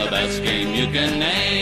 [0.00, 1.60] The best game you can name.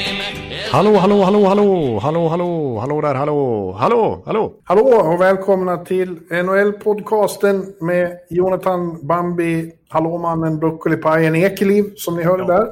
[0.71, 4.55] Hallå, hallå, hallå, hallå, hallå, hallå, hallå där, hallå, hallå, hallå.
[4.65, 12.67] Hallå och välkomna till NHL-podcasten med Jonathan Bambi, Hallåmannen, Broccolipajen Ekeliv som ni hörde där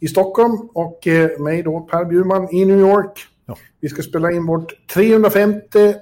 [0.00, 3.18] i Stockholm och eh, mig då Per Bjurman i New York.
[3.46, 3.56] Ja.
[3.80, 5.94] Vi ska spela in vårt 350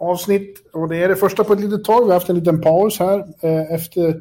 [0.00, 2.00] avsnitt och det är det första på ett litet tag.
[2.00, 4.20] Vi har haft en liten paus här eh, efter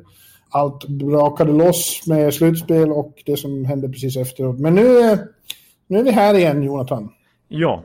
[0.50, 4.60] allt brakade loss med slutspel och det som hände precis efteråt.
[4.60, 5.18] Men nu, eh,
[5.88, 7.10] nu är vi här igen Jonathan.
[7.48, 7.84] Ja.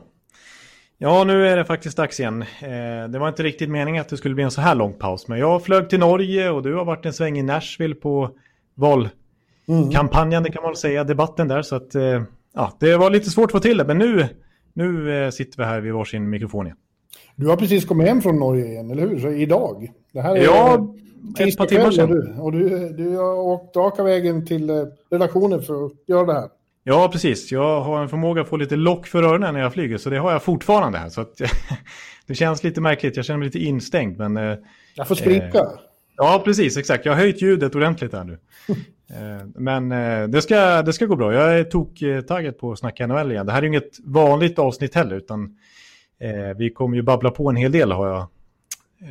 [0.97, 2.41] Ja, nu är det faktiskt dags igen.
[2.41, 5.27] Eh, det var inte riktigt meningen att det skulle bli en så här lång paus,
[5.27, 8.29] men jag flög till Norge och du har varit en sväng i Nashville på
[8.75, 11.61] valkampanjen, det kan man väl säga, debatten där.
[11.61, 12.21] Så att, eh,
[12.53, 14.27] ja, det var lite svårt att få till det, men nu,
[14.73, 16.77] nu sitter vi här vid varsin mikrofon igen.
[17.35, 19.19] Du har precis kommit hem från Norge igen, eller hur?
[19.19, 19.91] Så idag?
[20.11, 20.93] Det här är Ja,
[21.39, 22.09] ett par timmar sedan.
[22.39, 24.75] Och du, och du, du har åkt raka vägen till eh,
[25.11, 26.49] redaktionen för att göra det här.
[26.83, 27.51] Ja, precis.
[27.51, 30.17] Jag har en förmåga att få lite lock för öronen när jag flyger, så det
[30.17, 31.09] har jag fortfarande här.
[31.09, 31.41] Så att,
[32.27, 34.37] det känns lite märkligt, jag känner mig lite instängd, men...
[34.37, 34.57] eh,
[34.95, 35.67] Jag får skrika.
[36.17, 37.05] Ja, precis, exakt.
[37.05, 38.37] Jag har höjt ljudet ordentligt här nu.
[39.09, 41.33] Eh, Men eh, det ska, det ska gå bra.
[41.33, 43.45] Jag är tok-taggad på att snacka NHL igen.
[43.45, 45.57] Det här är inget vanligt avsnitt heller, utan
[46.19, 48.17] eh, vi kommer ju babbla på en hel del, har jag,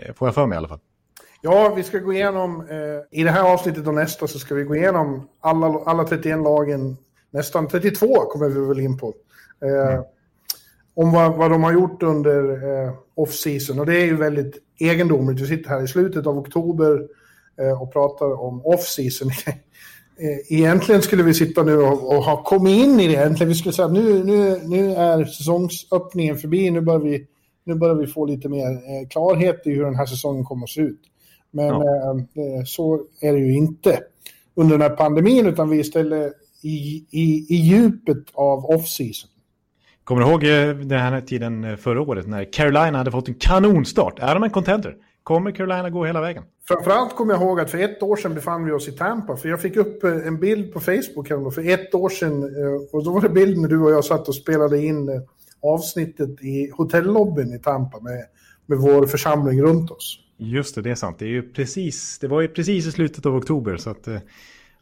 [0.07, 0.79] eh, får jag för mig i alla fall.
[1.45, 4.65] Ja, vi ska gå igenom, eh, i det här avsnittet och nästa så ska vi
[4.65, 6.97] gå igenom alla, alla 31 lagen,
[7.31, 9.15] nästan 32 kommer vi väl in på.
[9.65, 10.01] Eh,
[10.95, 13.79] Om vad, vad de har gjort under eh, off-season.
[13.81, 15.41] Och det är ju väldigt egendomligt.
[15.41, 17.09] Vi sitter här i slutet av oktober
[17.61, 19.31] eh, och pratar om off-season.
[20.17, 23.13] Eh, Egentligen skulle vi sitta nu och, och ha kommit in i det.
[23.13, 23.49] Egentligen.
[23.49, 26.71] Vi skulle säga att nu, nu, nu är säsongsöppningen förbi.
[26.71, 27.27] Nu börjar vi,
[27.65, 30.71] nu börjar vi få lite mer eh, klarhet i hur den här säsongen kommer att
[30.71, 31.01] se ut.
[31.53, 32.19] Men Ja.
[32.19, 34.01] eh, så är det ju inte
[34.55, 36.33] under den här pandemin, utan vi är istället
[36.63, 39.29] i, i, i djupet av off-season.
[40.05, 43.35] Kommer du ihåg eh, den här tiden eh, förra året när Carolina hade fått en
[43.35, 44.19] kanonstart?
[44.19, 44.97] Är de en contender?
[45.23, 46.45] Kommer Carolina gå hela vägen?
[46.69, 49.37] Framförallt kommer jag ihåg att för ett år sedan befann vi oss i Tampa.
[49.37, 52.43] För jag fick upp eh, en bild på Facebook här för ett år sedan.
[52.93, 55.09] Och då var det bild när du och jag satt och spelade in
[55.63, 58.25] avsnittet i hotellobbyn i Tampa med,
[58.67, 60.19] med vår församling runt oss.
[60.45, 61.19] Just det, det är sant.
[61.19, 64.09] Det, är ju precis, det var ju precis i slutet av oktober, så att...
[64.09, 64.19] eh,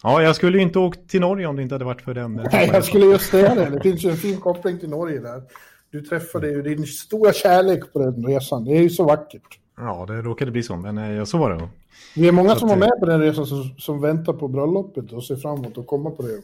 [0.03, 2.39] Ja, jag skulle ju inte åkt till Norge om det inte hade varit för den.
[2.39, 3.71] eh, Nej, jag skulle just säga det.
[3.71, 5.43] Det finns ju en fin koppling till Norge där.
[5.91, 8.65] Du träffade ju din stora kärlek på den resan.
[8.65, 9.59] Det är ju så vackert.
[9.77, 11.69] Ja, det råkade bli så, men eh, ja, så var det.
[12.17, 15.13] Vi är många Så som var med på den resan som, som väntar på bröllopet
[15.13, 16.41] och ser fram emot att komma på det.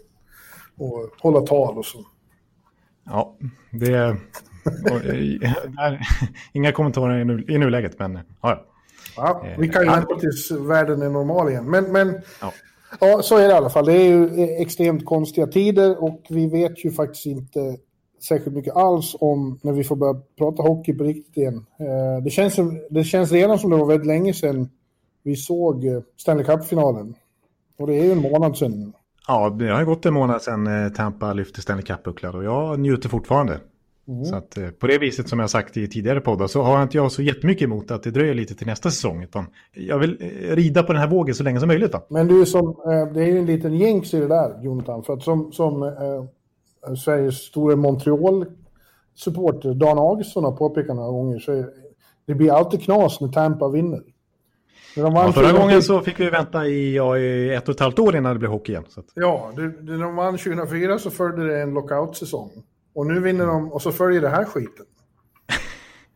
[0.84, 1.98] Och hålla tal och så.
[3.04, 3.36] Ja,
[3.70, 4.10] det...
[4.84, 5.00] och,
[6.52, 8.64] inga kommentarer i, nu, i nuläget, men ja,
[9.16, 9.42] ja.
[9.58, 9.94] Vi kan ju ja.
[9.94, 11.70] vänta tills världen är normal igen.
[11.70, 12.52] Men, men Ja.
[13.00, 13.22] ja.
[13.22, 13.86] så är det i alla fall.
[13.86, 17.76] Det är ju extremt konstiga tider och vi vet ju faktiskt inte
[18.28, 21.66] särskilt mycket alls om när vi får börja prata hockey på riktigt igen.
[21.80, 22.56] Eh, Det känns,
[22.90, 24.68] det känns redan som det var väldigt länge sedan
[25.22, 27.14] vi såg eh, Stanley Cup-finalen.
[27.78, 28.92] Och det är ju en månad sedan.
[29.28, 33.08] ja, det har gått en månad sedan eh, Tampa lyfte Stanley Cup-bucklan och jag njuter
[33.08, 33.60] fortfarande.
[34.30, 36.96] Så att eh, på det viset som jag sagt i tidigare poddar så har inte
[36.96, 39.22] jag så jättemycket emot att det dröjer lite till nästa säsong.
[39.22, 41.92] Utan jag vill eh, rida på den här vågen så länge som möjligt.
[41.92, 42.02] Va?
[42.08, 45.02] Men du, som, eh, det är ju en liten jinx i det där, Jonathan.
[45.02, 46.24] För att som, som eh,
[46.94, 51.66] Sveriges stora Montreal-supporter, Dan Augustsson har påpekat några gånger, så är,
[52.26, 54.02] det blir alltid knas när Tampa vinner.
[54.96, 57.98] Ja, förra 2010 gången så fick vi vänta i, ja, i ett och ett halvt
[57.98, 58.84] år innan det blev hockey igen.
[58.96, 62.50] Att, Ja, det, när de vann 2004 så följde det en lockout-säsong.
[62.96, 64.86] Och nu vinner de, och så följer det här skiten.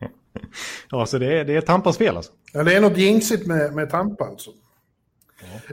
[0.91, 2.31] ja, så det är, det är Tampas fel alltså.
[2.53, 4.49] Ja, det är något jinxigt med, med Tampa alltså.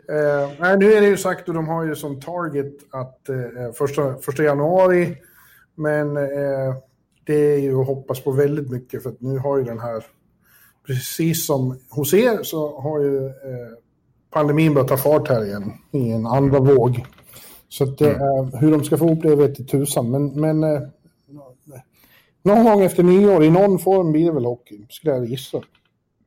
[0.09, 3.73] Eh, nej, nu är det ju sagt och de har ju som target att eh,
[3.79, 5.17] första, första januari,
[5.75, 6.75] men eh,
[7.25, 10.05] det är ju att hoppas på väldigt mycket för att nu har ju den här,
[10.87, 13.33] precis som hos er så har ju eh,
[14.31, 17.05] pandemin börjat ta fart här igen i en andra våg.
[17.69, 20.83] Så att det är, hur de ska få ihop det vet tusan, men, men eh,
[22.43, 25.63] någon gång efter nyår i någon form blir det väl hockey, skulle jag gissa.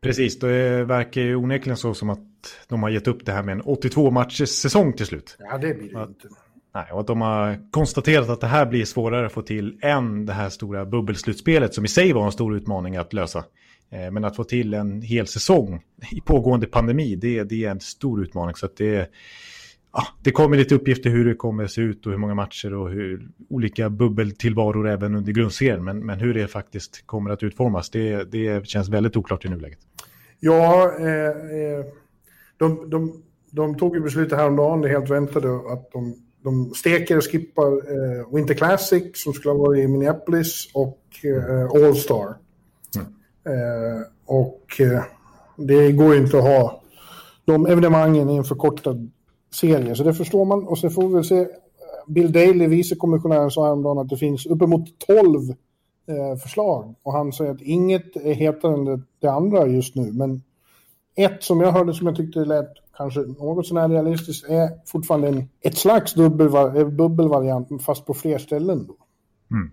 [0.01, 2.19] Precis, det verkar ju onekligen så som att
[2.67, 5.37] de har gett upp det här med en 82 matchers säsong till slut.
[5.39, 6.27] Ja, det blir det inte.
[6.73, 10.25] Nej, och att de har konstaterat att det här blir svårare att få till än
[10.25, 13.43] det här stora bubbelslutspelet som i sig var en stor utmaning att lösa.
[13.89, 15.81] Eh, men att få till en hel säsong
[16.11, 18.55] i pågående pandemi, det, det är en stor utmaning.
[18.55, 19.09] Så att det,
[19.93, 22.89] ja, det kommer lite uppgifter hur det kommer se ut och hur många matcher och
[22.89, 25.83] hur olika bubbeltillvaror även under grundserien.
[25.83, 29.79] Men, men hur det faktiskt kommer att utformas, det, det känns väldigt oklart i nuläget.
[30.39, 31.85] Ja, eh, eh
[32.57, 37.23] de, de, de tog ju beslutet häromdagen, det helt väntade, att de, de steker och
[37.23, 42.35] skippar eh, Winter Classic som skulle ha varit i Minneapolis och eh, All Star.
[42.95, 43.07] Mm.
[43.45, 45.03] Eh, och eh,
[45.57, 46.83] det går ju inte att ha
[47.45, 49.11] de evenemangen i en förkortad
[49.53, 50.67] serien, så det förstår man.
[50.67, 51.47] Och så får vi se,
[52.07, 55.49] Bill Daley, vicekommissionären, sa häromdagen att det finns uppemot 12
[56.07, 56.95] eh, förslag.
[57.03, 60.41] Och han säger att inget är hetare än det, det andra just nu, men
[61.15, 65.49] ett som jag hörde som jag tyckte lät kanske något sånär realistiskt är fortfarande en,
[65.61, 66.29] ett slags eh,
[66.89, 68.87] bubbelvariant, fast på fler ställen.
[68.87, 68.95] Då.
[69.55, 69.71] Mm.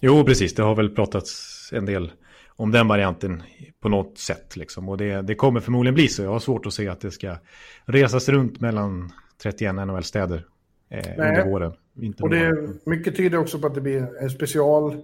[0.00, 0.54] Jo, precis.
[0.54, 2.12] Det har väl pratats en del
[2.60, 3.42] om den varianten
[3.82, 4.56] på något sätt.
[4.56, 4.88] Liksom.
[4.88, 6.22] Och det, det kommer förmodligen bli så.
[6.22, 7.36] Jag har svårt att se att det ska
[7.84, 9.12] resas runt mellan
[9.42, 10.46] 31 NHL-städer
[10.90, 11.72] eh, under våren.
[12.20, 15.02] Och det, mycket tyder också på att det blir en special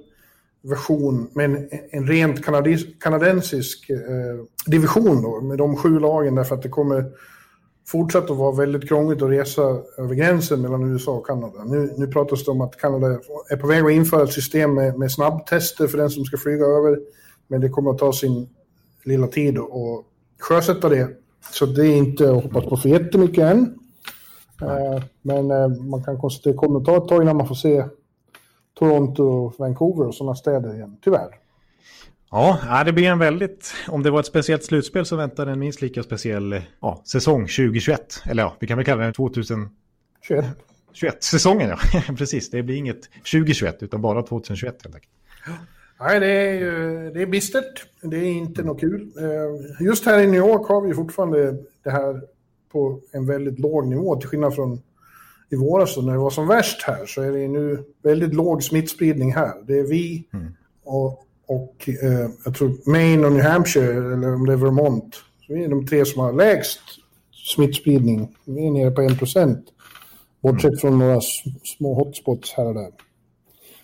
[0.62, 3.96] version med en, en rent kanadis, kanadensisk eh,
[4.66, 7.04] division då, med de sju lagen därför att det kommer
[7.88, 9.62] fortsätta att vara väldigt krångligt att resa
[9.98, 11.64] över gränsen mellan USA och Kanada.
[11.64, 13.06] Nu, nu pratas det om att Kanada
[13.50, 16.64] är på väg att införa ett system med, med snabbtester för den som ska flyga
[16.64, 16.98] över,
[17.48, 18.48] men det kommer att ta sin
[19.04, 20.04] lilla tid att
[20.38, 21.08] sjösätta det.
[21.52, 23.78] Så det är inte att hoppas på för jättemycket än.
[24.62, 27.48] Eh, men eh, man kan konstatera att det kommer att ta ett tag innan man
[27.48, 27.84] får se
[28.78, 31.28] Toronto, Vancouver och sådana städer igen, tyvärr.
[32.30, 35.82] Ja, det blir en väldigt, om det var ett speciellt slutspel så väntar en minst
[35.82, 38.22] lika speciell ja, säsong 2021.
[38.24, 39.70] Eller ja, vi kan väl kalla den 2021.
[40.92, 41.78] 21 säsongen ja,
[42.18, 42.50] precis.
[42.50, 43.02] Det blir inget
[43.32, 45.12] 2021 utan bara 2021 helt enkelt.
[46.00, 47.86] Nej, det är, det är bistert.
[48.02, 49.12] Det är inte något kul.
[49.18, 52.22] Eh, just här i New York har vi fortfarande det här
[52.72, 54.82] på en väldigt låg nivå till skillnad från
[55.50, 59.34] i våras när det var som värst här så är det nu väldigt låg smittspridning
[59.34, 59.52] här.
[59.66, 60.46] Det är vi mm.
[60.84, 65.16] och, och eh, jag tror Maine och New Hampshire, eller om det är Vermont,
[65.46, 66.80] så är de tre som har lägst
[67.54, 68.36] smittspridning.
[68.44, 69.64] Vi är nere på 1 procent.
[70.40, 70.78] Bortsett mm.
[70.78, 71.20] från några
[71.64, 72.90] små hotspots här och där.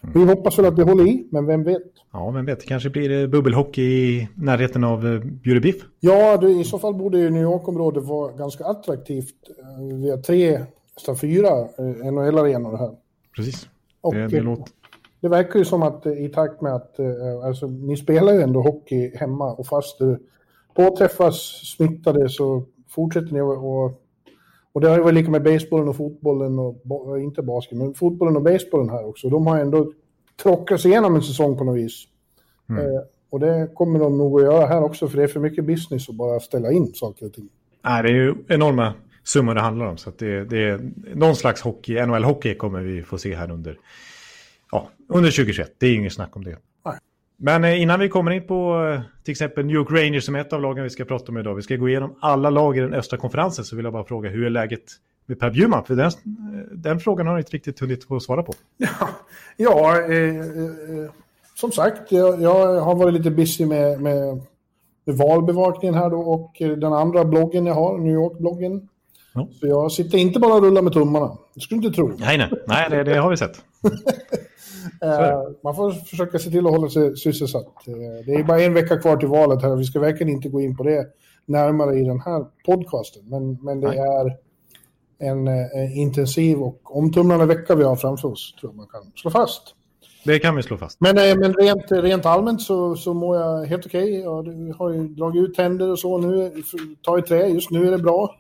[0.03, 0.13] Mm.
[0.15, 1.83] Vi hoppas väl att det håller i, men vem vet?
[2.13, 2.67] Ja, vem vet.
[2.67, 5.77] Kanske blir det bubbelhockey i närheten av uh, Bjurebiff.
[6.01, 9.35] Ja, det, i så fall borde New York-området vara ganska attraktivt.
[10.03, 10.61] Vi har tre
[10.97, 12.91] nästan fyra eh, NHL-arenor här.
[13.37, 13.69] Precis.
[14.01, 14.65] Och, det, det, eh, låter...
[15.21, 17.01] det verkar ju som att eh, i takt med att,
[17.45, 20.19] alltså ni spelar ju ändå hockey hemma och fast du
[20.75, 21.37] påträffas
[21.77, 24.02] smittade så fortsätter ni och
[24.73, 28.37] och det har ju varit lika med basebollen och fotbollen och inte basket, men fotbollen
[28.37, 29.29] och basebollen här också.
[29.29, 29.93] De har ändå
[30.43, 32.05] tråckat sig igenom en säsong på något vis.
[32.69, 32.85] Mm.
[32.85, 35.65] Eh, och det kommer de nog att göra här också, för det är för mycket
[35.65, 37.49] business att bara ställa in saker och ting.
[37.85, 39.97] Nej, det är ju enorma summor det handlar om.
[39.97, 43.79] Så att det, det är någon slags hockey, NHL-hockey kommer vi få se här under,
[44.71, 45.75] ja, under 2021.
[45.79, 46.57] Det är inget snack om det.
[47.45, 50.41] Men eh, innan vi kommer in på eh, till exempel New York Rangers som är
[50.41, 51.55] ett av lagen vi ska prata om idag.
[51.55, 54.31] Vi ska gå igenom alla lag i den östra konferensen så vill jag bara fråga
[54.31, 54.83] hur är läget
[55.27, 55.85] med Per Bjurman?
[55.85, 56.13] För den, eh,
[56.73, 58.55] den frågan har ni inte riktigt hunnit få svara på.
[58.77, 59.09] Ja,
[59.57, 61.11] ja eh, eh,
[61.55, 64.43] som sagt, jag, jag, har varit lite busy med, med,
[65.05, 68.89] med valbevakningen här då och den andra bloggen jag har, New York-bloggen.
[69.35, 69.49] Ja.
[69.61, 71.39] Så jag sitter inte bara och rullar med tummarna.
[71.55, 72.13] Det skulle du inte tro.
[72.19, 73.65] Nej, nej, nej det, det har vi sett.
[75.03, 77.67] Eh, man får försöka se till att hålla sig sysselsatt.
[77.87, 80.49] Eh, det är bara en vecka kvar till valet här och vi ska verkligen inte
[80.49, 81.07] gå in på det
[81.47, 83.23] närmare i den här podcasten.
[83.29, 83.99] Men, men det Nej.
[83.99, 84.37] är
[85.19, 89.13] en, en, eh, intensiv och omtumlande vecka vi har framför oss, tror jag man kan
[89.17, 89.75] slå fast.
[90.25, 91.01] Det kan vi slå fast.
[91.01, 94.29] Men, men rent, rent allmänt så, så mår jag helt okej.
[94.29, 94.67] Okay.
[94.69, 96.53] Jag har ju dragit ut tänder och så nu.
[97.03, 98.37] Ta i trä, just nu är det bra.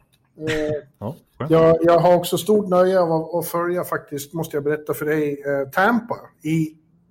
[0.98, 1.14] Ja,
[1.50, 5.42] jag, jag, har också stort nöje av att följa faktiskt, måste jag berätta för dig,
[5.46, 6.68] eh, Tampa i,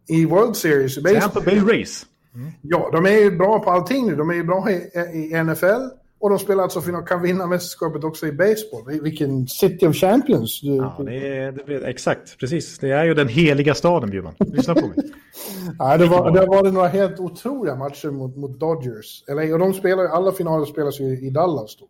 [0.07, 0.97] i World Series.
[0.97, 2.05] I Tampa Bay Race.
[2.35, 2.51] Mm.
[2.61, 4.15] Ja, de är ju bra på allting nu.
[4.15, 4.73] De är ju bra i,
[5.13, 9.01] i NFL och de spelar alltså för kan vinna mästerskapet också i baseball.
[9.01, 10.61] Vilken City of Champions.
[10.61, 10.75] Du...
[10.75, 12.79] Ja, det är, det är, exakt, precis.
[12.79, 14.33] Det är ju den heliga staden, Bjurman.
[14.39, 14.97] Lyssna på mig.
[15.79, 19.23] ja, det, var, det varit några helt otroliga matcher mot, mot Dodgers.
[19.27, 21.87] Eller, och de spelar, alla finaler spelas ju i Dallas då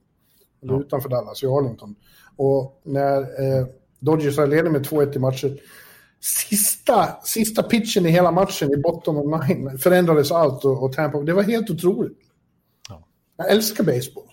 [0.63, 0.81] eller ja.
[0.81, 1.95] utanför Dallas, i Arlington.
[2.41, 3.65] Och när eh,
[3.99, 5.57] Dodgers ledit med 2-1 i matchen,
[6.19, 11.21] sista, sista pitchen i hela matchen i bottom of nine förändrades allt och, och Tampa,
[11.21, 12.17] det var helt otroligt.
[12.89, 13.07] Ja.
[13.37, 14.23] Jag älskar baseball.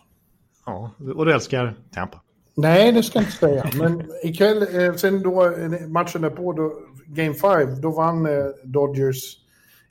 [0.66, 2.20] Ja, och du älskar Tampa.
[2.54, 3.70] Nej, det ska jag inte säga.
[3.74, 6.72] Men ikväll, eh, sen då eh, matchen därpå, då,
[7.06, 9.36] Game 5, då vann eh, Dodgers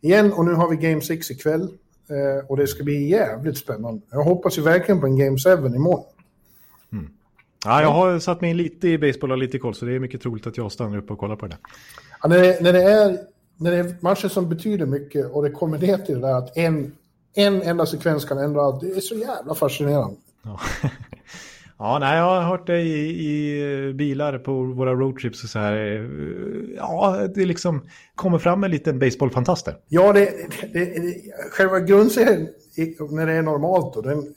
[0.01, 1.61] igen och nu har vi Game 6 ikväll.
[2.09, 4.01] Eh, och det ska bli jävligt spännande.
[4.11, 6.05] Jag hoppas ju verkligen på en Game 7 imorgon.
[7.65, 9.99] Ja, jag har satt mig in lite i baseball och lite koll, så det är
[9.99, 11.57] mycket troligt att jag stannar upp och kollar på det.
[12.21, 13.17] Ja, när, det, när, det är,
[13.57, 16.57] när det är matcher som betyder mycket och det kommer ner till det där att
[16.57, 16.95] en,
[17.33, 18.81] en enda sekvens kan ändra allt.
[18.81, 20.15] Det är så jävla fascinerande.
[20.43, 20.59] Ja.
[21.79, 25.75] Ja, nej, jag har hört det i, i bilar på våra roadtrips och så här.
[26.77, 27.81] Ja, det liksom
[28.15, 29.77] kommer fram en liten baseballfantaster.
[29.87, 30.33] Ja, det,
[30.73, 31.15] det, det,
[31.51, 32.47] själva grundserien,
[33.11, 34.33] när det är normalt, då, den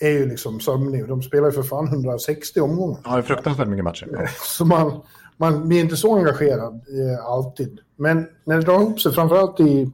[0.00, 1.08] är ju liksom sömnig.
[1.08, 3.00] De spelar ju för fan 160 omgångar.
[3.04, 4.08] Ja, det är fruktansvärt mycket matcher.
[4.12, 4.26] Ja.
[4.42, 5.02] Så man,
[5.36, 7.80] man blir inte så engagerad eh, alltid.
[7.96, 9.92] Men när det drar ihop sig, framförallt i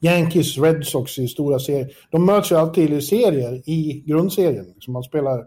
[0.00, 1.92] Yankees, Red Sox i stora serier.
[2.10, 4.66] De möts ju alltid i serier i grundserien.
[4.74, 5.44] Liksom man spelar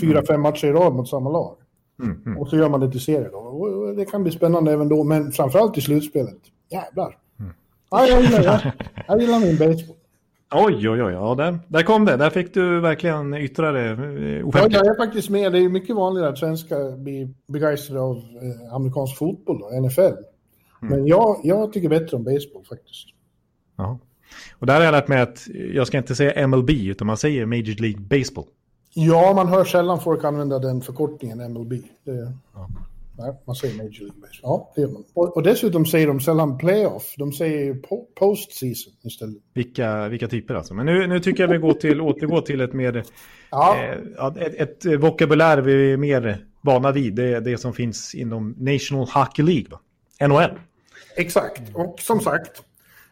[0.00, 0.26] fyra, mm.
[0.26, 1.56] fem matcher i rad mot samma lag.
[2.02, 2.38] Mm, mm.
[2.38, 3.38] Och så gör man det till serier då.
[3.38, 6.38] Och det kan bli spännande även då, men framförallt i slutspelet.
[6.70, 7.18] Jävlar.
[7.40, 7.52] Mm.
[7.90, 8.72] Ja, jag, gillar, jag,
[9.08, 9.96] jag gillar min baseball.
[10.54, 11.12] Oj, oj, oj.
[11.12, 12.16] Ja, där, där kom det.
[12.16, 14.72] Där fick du verkligen yttra det eh, offentligt.
[14.72, 15.52] Ja, jag är faktiskt med.
[15.52, 20.00] Det är mycket vanligare att svenskar blir begeistrade av eh, amerikansk fotboll, då, NFL.
[20.00, 20.16] Mm.
[20.80, 23.06] Men jag, jag tycker bättre om baseball faktiskt.
[23.76, 23.98] Ja.
[24.58, 27.46] Och där har jag lärt mig att jag ska inte säga MLB, utan man säger
[27.46, 28.46] Major League Baseball.
[28.94, 31.72] Ja, man hör sällan folk använda den förkortningen MLB.
[32.04, 32.68] Det, ja.
[33.20, 34.40] Nej, man säger Major League Baseball.
[34.42, 35.04] Ja, det gör man.
[35.14, 37.14] Och, och, dessutom säger de sällan playoff.
[37.18, 39.42] De säger po postseason istället.
[39.54, 40.74] Vilka, vilka typer alltså.
[40.74, 43.04] Men nu, nu tycker jag vi går till, återgår till ett mer...
[43.50, 43.76] Ja.
[44.18, 47.14] Eh, ett, ett vokabulär vi är mer vana vid.
[47.14, 49.80] Det det som finns inom National Hockey League, va?
[50.28, 50.58] NHL.
[51.16, 51.62] Exakt.
[51.74, 52.62] Och som sagt,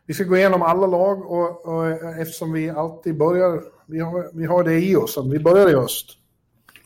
[0.06, 1.86] vi ska gå igenom alla lag och, och
[2.20, 5.18] eftersom vi alltid börjar vi har, vi har det i oss.
[5.30, 6.06] Vi börjar i öst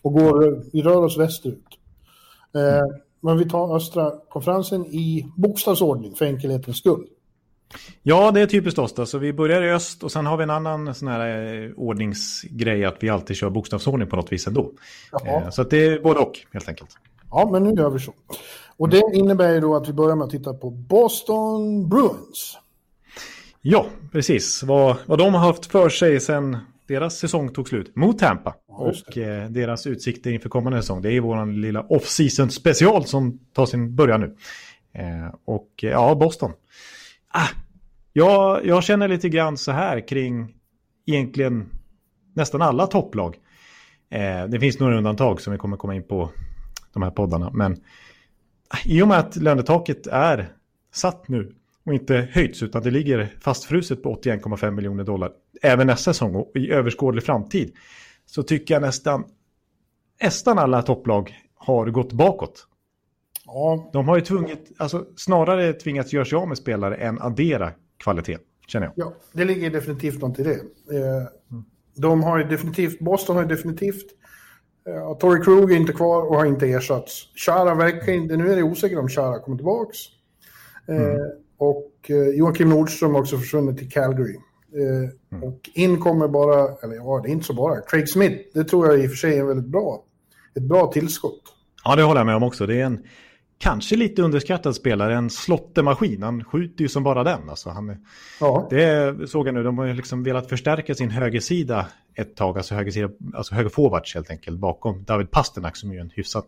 [0.02, 1.79] och går, vi rör oss västerut.
[2.55, 7.07] Eh, men vi tar östra konferensen i bokstavsordning för enkelhetens skull.
[8.02, 8.93] Ja, det är typiskt oss.
[8.93, 9.07] Då.
[9.07, 12.85] Så vi börjar i öst och sen har vi en annan sån här eh, ordningsgrej
[12.85, 14.73] att vi alltid kör bokstavsordning på något vis ändå.
[15.26, 16.91] Eh, så det är både och helt enkelt.
[17.31, 18.12] Ja, men nu gör vi så.
[18.76, 22.59] Och det innebär ju då att vi börjar med att titta på Boston Bruins.
[23.61, 24.62] Ja, precis.
[24.62, 28.55] Vad, vad de har haft för sig sen deras säsong tog slut mot Tampa.
[28.69, 31.03] och eh, deras utsikter inför kommande säsong.
[31.03, 34.37] Det är vår lilla off-season special som tar sin början nu.
[34.95, 36.53] Eh, och eh, ja, Boston.
[37.29, 37.49] Ah,
[38.12, 40.55] jag, jag känner lite grann så här kring
[41.07, 41.71] egentligen
[42.35, 43.37] nästan alla topplag.
[44.11, 46.31] Eh, det finns några undantag som vi kommer komma in på
[46.93, 47.51] de här poddarna.
[47.51, 47.73] Men
[48.69, 50.53] ah, i och med att lönetaket är
[50.95, 56.12] satt nu och inte höjts utan det ligger fastfruset på 81,5 miljoner dollar även nästa
[56.12, 57.75] säsong och i överskådlig framtid
[58.27, 59.25] så tycker jag nästan
[60.23, 62.67] nästan alla topplag har gått bakåt.
[63.47, 63.91] Ja.
[63.93, 68.39] De har ju tvungit, alltså snarare tvingats göra sig av med spelare än addera kvalitet,
[68.67, 68.95] känner jag.
[68.97, 70.55] Ja, det ligger definitivt något i det.
[70.55, 71.27] Eh,
[71.97, 74.07] de har ju definitivt, Boston har definitivt,
[74.89, 77.29] uh, Torrey Krug är inte kvar och har inte ersatts.
[77.47, 79.99] Chara verkar inte, nu är det osäkert om Chara kommer tillbaks.
[80.89, 81.17] Mm.
[81.62, 84.37] Och Joakim Nordström har också försvunnit till Calgary.
[84.75, 85.42] Mm.
[85.45, 88.37] Och in kommer bara, eller ja, det är inte så bara, Craig Smith.
[88.54, 90.04] Det tror jag i och för sig är väldigt bra.
[90.57, 91.40] Ett bra tillskott.
[91.85, 92.66] Ja, det håller jag med om också.
[92.66, 93.04] Det är en
[93.59, 96.23] kanske lite underskattad spelare, en slottemaskin.
[96.23, 97.50] Han skjuter ju som bara den.
[97.50, 97.97] Alltså, han,
[98.40, 98.66] ja.
[98.71, 103.11] Det såg jag nu, de har liksom velat förstärka sin högersida ett tag, alltså, högersida,
[103.35, 106.47] alltså högerforwards helt enkelt, bakom David Pasternak som är en hyfsat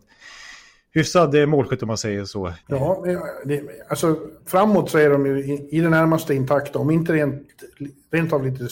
[0.95, 2.53] hyfsad målskytt om man säger så.
[2.67, 3.03] Ja,
[3.45, 7.43] det, alltså framåt så är de ju i, i det närmaste intakta, om inte rent,
[8.11, 8.67] rent av lite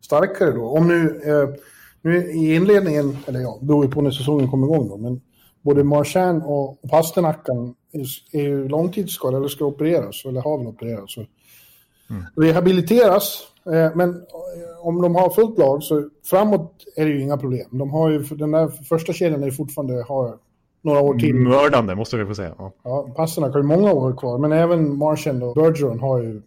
[0.00, 0.68] starkare då.
[0.68, 1.48] Om nu, eh,
[2.02, 5.20] nu i inledningen, eller ja, beror ju på när säsongen kommer igång då, men
[5.62, 6.78] både Marchand och, och
[8.32, 11.16] är, ju långtidsskadade eller ska opereras, eller har väl opererats.
[11.16, 11.28] Mm.
[12.36, 17.36] Rehabiliteras, eh, men eh, om de har fullt lag så framåt är det ju inga
[17.36, 17.68] problem.
[17.70, 20.38] De har ju, den där första kedjan är fortfarande, har
[20.82, 21.34] några år till.
[21.34, 22.54] Mördande måste vi få säga.
[22.58, 26.42] Ja, ja Pasternak har ju många år kvar, men även Marchand och Bergeron har ju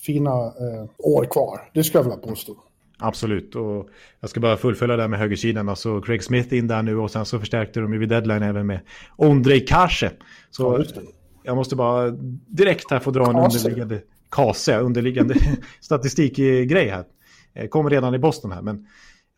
[0.00, 1.70] fina eh, år kvar.
[1.74, 2.56] Det ska jag vilja påstå.
[2.98, 3.88] Absolut, och
[4.20, 5.68] jag ska bara fullfölja det med högersidan.
[5.68, 8.66] Alltså Craig Smith in där nu och sen så förstärkte de ju vid deadline även
[8.66, 8.80] med
[9.16, 10.10] Ondrej Kase.
[10.50, 11.02] Så ja,
[11.42, 12.10] jag måste bara
[12.46, 13.58] direkt här få dra en Kase.
[13.58, 15.34] underliggande Kase, underliggande
[15.80, 17.04] statistikgrej här.
[17.54, 18.86] Eh, kommer redan i Boston här, men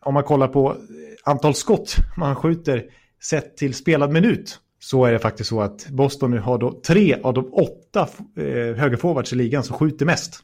[0.05, 0.75] om man kollar på
[1.23, 2.85] antal skott man skjuter
[3.29, 7.15] sett till spelad minut så är det faktiskt så att Boston nu har då tre
[7.23, 8.43] av de åtta eh,
[8.75, 10.39] högerforwards i ligan som skjuter mest.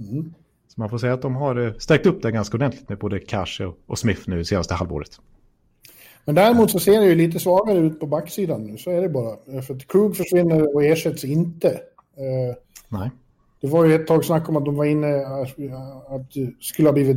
[0.00, 0.34] Mm.
[0.68, 3.18] Så man får säga att de har eh, stärkt upp det ganska ordentligt med både
[3.18, 5.20] Cash och, Smith nu senaste halvåret.
[6.24, 9.08] Men däremot så ser det ju lite svagare ut på backsidan nu, så är det
[9.08, 9.62] bara.
[9.62, 11.68] För att Krug försvinner och ersätts inte.
[11.68, 12.56] Eh,
[12.88, 13.10] Nej.
[13.60, 16.92] Det var ju ett tag snack om att de var inne, att det skulle ha
[16.92, 17.16] blivit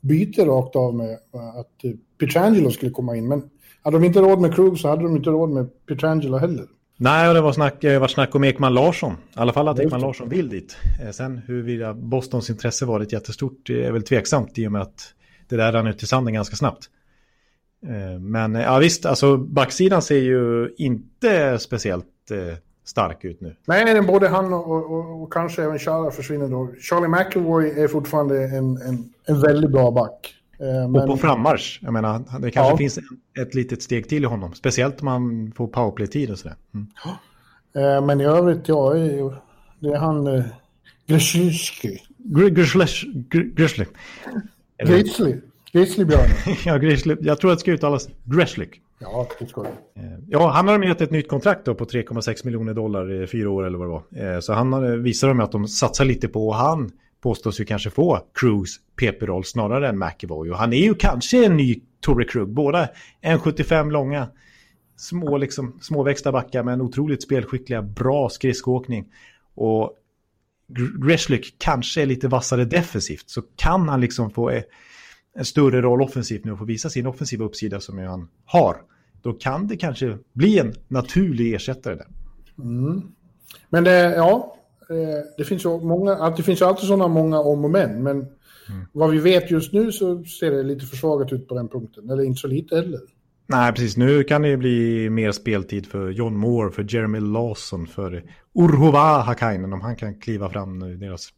[0.00, 1.84] byte rakt av med att
[2.18, 3.28] Pietrangelo skulle komma in.
[3.28, 3.50] Men
[3.82, 6.66] hade de inte råd med Krug så hade de inte råd med Pietrangelo heller.
[6.96, 9.12] Nej, och det var snack, var snack om Ekman Larsson.
[9.12, 10.76] I alla fall att Ekman Larsson vill dit.
[11.12, 15.14] Sen huruvida Bostons intresse varit jättestort är väl tveksamt i och med att
[15.48, 16.84] det där rann ut i sanden ganska snabbt.
[18.20, 22.06] Men ja visst, alltså backsidan ser ju inte speciellt
[22.84, 23.56] stark ut nu.
[23.64, 26.74] Nej, både han och, och, och kanske även Chara försvinner då.
[26.80, 30.34] Charlie McElroy är fortfarande en, en, en väldigt bra back.
[30.62, 30.96] Men...
[30.96, 31.80] Och på frammarsch.
[31.82, 32.76] Jag menar, det kanske ja.
[32.76, 32.98] finns
[33.40, 34.54] ett litet steg till i honom.
[34.54, 36.56] Speciellt om man får powerplay-tid och sådär.
[36.74, 38.06] Mm.
[38.06, 38.94] Men i övrigt, ja,
[39.80, 40.26] det är han...
[40.26, 40.44] Uh,
[41.06, 42.02] Grzyski.
[44.84, 45.40] Grizzly.
[45.72, 46.36] Grizzlybjörnen.
[46.64, 47.16] ja, Grizzly.
[47.20, 48.80] Jag tror att det ska uttalas Greshlik.
[48.98, 49.70] Ja, det ska det.
[50.28, 53.50] Ja, han har de gett ett nytt kontrakt då på 3,6 miljoner dollar i fyra
[53.50, 54.40] år eller vad det var.
[54.40, 56.90] Så han visar de att de satsar lite på han
[57.22, 60.50] påstås ju kanske få Cruise PP-roll snarare än McEvoy.
[60.50, 62.48] Och han är ju kanske en ny Torrey Krug.
[62.48, 62.88] Båda
[63.22, 64.28] 1,75 långa,
[64.96, 69.12] små, liksom, småväxta backar men otroligt spelskickliga, bra skridskoåkning.
[69.54, 69.98] Och
[71.06, 74.62] Greshlik kanske är lite vassare defensivt så kan han liksom få eh,
[75.34, 78.76] en större roll offensivt nu och få visa sin offensiva uppsida som han har.
[79.22, 82.06] Då kan det kanske bli en naturlig ersättare där.
[82.58, 83.02] Mm.
[83.68, 84.56] Men det, ja,
[85.36, 88.86] det finns ju många, det finns ju alltid sådana många om och men, men mm.
[88.92, 92.22] vad vi vet just nu så ser det lite försvagat ut på den punkten, eller
[92.22, 93.00] inte så lite heller.
[93.46, 93.96] Nej, precis.
[93.96, 99.72] Nu kan det bli mer speltid för John Moore, för Jeremy Lawson, för Urhova Hakainen
[99.72, 101.28] om han kan kliva fram nu, deras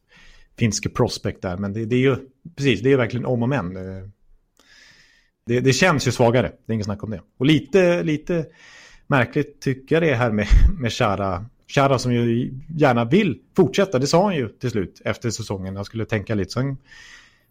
[0.58, 1.56] finske prospect där.
[1.56, 2.16] Men det, det, är ju,
[2.56, 3.74] precis, det är verkligen om och men.
[5.46, 7.20] Det, det, känns ju svagare, det är inget snack om det.
[7.38, 8.46] Och lite, lite
[9.06, 10.46] märkligt tycker jag det är här med,
[10.80, 15.30] med Shara Chara som ju gärna vill fortsätta, det sa han ju till slut efter
[15.30, 15.76] säsongen.
[15.76, 16.58] Han skulle tänka lite.
[16.60, 16.76] Han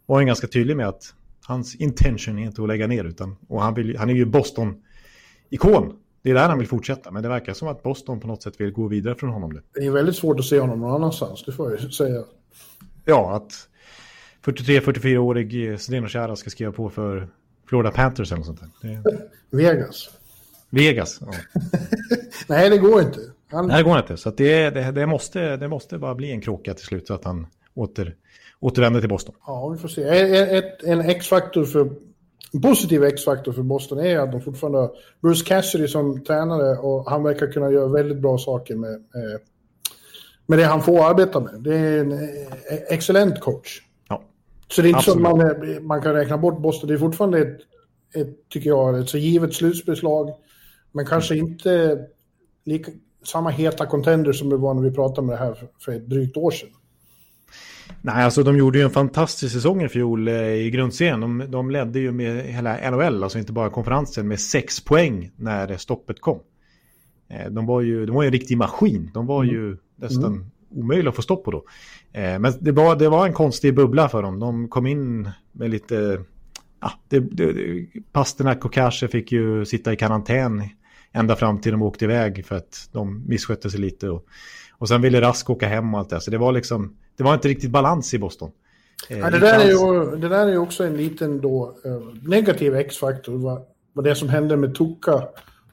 [0.06, 1.14] var han ganska tydlig med att
[1.46, 3.04] hans intention är inte att lägga ner.
[3.04, 5.94] Utan, och han, vill, han är ju Boston-ikon.
[6.22, 7.12] Det är där han vill fortsätta.
[7.12, 9.62] Men det verkar som att Boston på något sätt vill gå vidare från honom.
[9.74, 12.24] Det är väldigt svårt att se honom någon annanstans, det får jag säga.
[13.06, 13.68] Ja, att
[14.46, 17.28] 43-44-årig Zdeno Chara ska skriva på för
[17.68, 19.02] Florida Panthers eller något sånt där.
[19.02, 19.58] Det...
[19.58, 20.10] Vegas.
[20.70, 21.34] Vegas, ja.
[22.48, 23.20] Nej, det går inte.
[23.54, 23.68] Han...
[23.68, 24.18] Det går inte.
[24.18, 27.26] Så det, det, det, måste, det måste bara bli en kråka till slut så att
[27.26, 28.16] han åter,
[28.60, 29.36] återvänder till Boston.
[29.48, 30.04] Ja, vi får se.
[30.58, 31.90] Ett, en X-faktor för
[32.54, 37.10] en positiv X-faktor för Boston är att de fortfarande har Bruce Cassidy som tränare och
[37.10, 39.40] han verkar kunna göra väldigt bra saker med, med,
[40.46, 41.54] med det han får arbeta med.
[41.64, 42.20] Det är en eh,
[42.90, 43.82] excellent coach.
[44.10, 44.24] Ja.
[44.68, 46.88] Så det är inte så att man, man kan räkna bort Boston.
[46.88, 47.60] Det är fortfarande ett,
[48.16, 50.30] ett tycker jag, ett så givet slutspelslag.
[50.92, 52.00] Men kanske inte
[52.66, 52.92] lika,
[53.24, 56.38] samma heta contender som det var när vi pratade om det här för, ett drygt
[56.38, 56.70] år sedan.
[58.02, 61.20] Nej, alltså de gjorde ju en fantastisk säsong i fjol eh, i grundserien.
[61.20, 65.78] De, de ledde ju med hela NHL, alltså inte bara konferensen, med sex poäng när
[65.78, 66.40] stoppet kom.
[67.30, 69.12] Eh, de var ju, de var ju en riktig maskin.
[69.14, 69.56] De var mm.
[69.56, 70.46] ju nästan mm.
[70.72, 71.66] omöjliga att få stopp på då.
[72.14, 74.40] Eh, men det var, det var en konstig bubbla för dem.
[74.40, 76.24] De kom in med lite...
[76.82, 77.56] Ja, det, det,
[78.12, 80.64] Pasternak och Kasche fick ju sitta i karantän
[81.14, 84.10] ända fram till de åkte iväg för att de misskötte sig lite.
[84.10, 84.26] Och,
[84.72, 86.22] och sen ville Rask åka hem och allt det.
[86.22, 88.52] Så det var liksom, det var inte riktigt balans i Boston.
[89.10, 92.76] Eh, ja, det, där är ju, det där är också en liten då, eh, negativ
[92.76, 93.38] X-faktor.
[93.38, 95.28] Vad, vad det som hände med Tuka,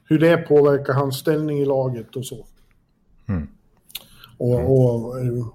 [0.05, 2.45] hur det påverkar hans ställning i laget och så.
[3.27, 3.47] Mm.
[4.37, 5.47] Och, och eh,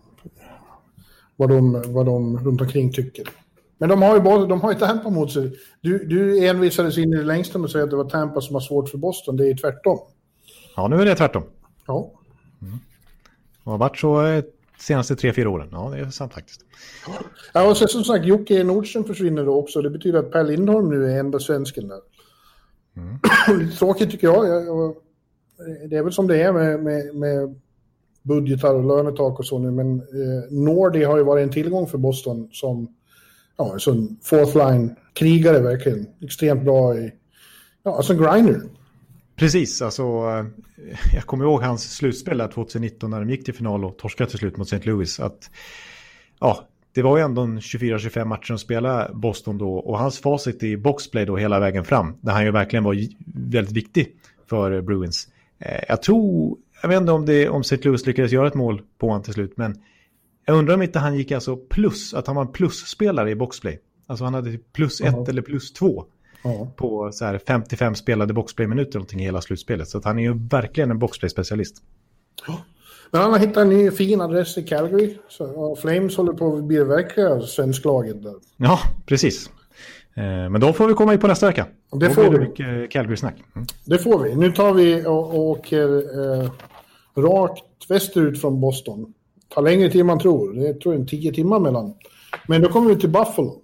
[1.36, 3.28] vad, de, vad de runt omkring tycker.
[3.78, 5.52] Men de har ju, de har ju Tampa mot sig.
[5.80, 8.54] Du, du envisades in i det längsta med att säga att det var Tampa som
[8.54, 9.36] har svårt för Boston.
[9.36, 9.98] Det är tvärtom.
[10.76, 11.42] Ja, nu är det tvärtom.
[11.86, 12.10] Ja.
[12.62, 12.78] Mm.
[13.64, 14.42] Det har varit så de
[14.78, 15.68] senaste tre, fyra åren.
[15.72, 16.60] Ja, det är sant faktiskt.
[17.54, 19.82] Ja, och sen som sagt, Jocke Nordström försvinner då också.
[19.82, 22.00] Det betyder att Per Lindholm nu är enda svensken där.
[22.96, 23.18] Mm.
[23.60, 24.44] Lite tråkigt tycker jag.
[25.90, 27.60] Det är väl som det är med, med, med
[28.22, 29.70] budgetar och lönetak och så nu.
[29.70, 32.95] Men eh, Nordi har ju varit en tillgång för Boston som
[33.58, 36.06] ja, alltså en fourth line-krigare verkligen.
[36.20, 37.12] Extremt bra i,
[37.82, 38.60] ja, alltså en grinder.
[39.36, 40.46] Precis, alltså eh,
[41.14, 44.38] jag kommer ihåg hans slutspel där 2019 när de gick till final och torskade till
[44.38, 44.90] slut mot St.
[44.90, 45.20] Louis.
[45.20, 45.50] Att,
[46.40, 50.76] ja, det var ju ändå 24-25 matcher att spela Boston då och hans facit i
[50.76, 52.16] boxplay då hela vägen fram.
[52.20, 52.96] Där han ju verkligen var
[53.34, 54.12] väldigt viktig
[54.46, 55.28] för Bruins.
[55.58, 57.76] Eh, jag tror, jag vet inte om, det, om St.
[57.82, 59.82] Louis lyckades göra ett mål på honom till slut, men
[60.46, 63.80] jag undrar om inte han gick alltså plus, att han var en plusspelare i boxplay.
[64.06, 65.28] Alltså han hade plus ett -huh.
[65.28, 66.04] eller plus två.
[66.44, 66.68] Ja.
[66.76, 69.88] På så här 55 spelade boxplay-minuter någonting i hela slutspelet.
[69.88, 71.74] Så att han är ju verkligen en boxplay-specialist.
[72.46, 72.58] Ja.
[73.10, 75.18] Men han har hittat en ny fin adress i Calgary.
[75.28, 78.34] Så, Flames håller på att bli verkliga svensklaget där.
[78.56, 79.50] Ja, precis.
[80.14, 81.66] Eh, men då får vi komma in på nästa vecka.
[81.92, 83.34] Det då får det mycket Calgary-snack.
[83.54, 83.66] Mm.
[83.84, 84.34] Det får vi.
[84.34, 85.88] Nu tar vi och, och åker
[86.42, 86.50] eh,
[87.16, 89.14] rakt västerut från Boston.
[89.56, 90.52] Tar längre tid än man tror.
[90.52, 91.94] Det är tror jag, en tio timmar mellan.
[92.46, 93.62] Men då kommer vi till Buffalo.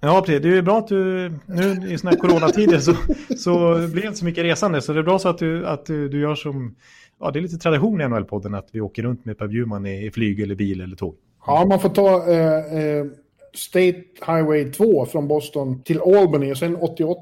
[0.00, 0.42] Ja, precis.
[0.42, 2.94] Det är bra att du nu i sådana här coronatider så,
[3.36, 4.82] så blir det inte så mycket resande.
[4.82, 6.74] Så det är bra så att du, att du, du gör som,
[7.20, 10.06] ja det är lite tradition i NHL-podden att vi åker runt med Per Bjurman i,
[10.06, 11.14] i flyg eller bil eller tåg.
[11.46, 13.06] Ja, man får ta eh, eh,
[13.54, 17.20] State Highway 2 från Boston till Albany och sen 88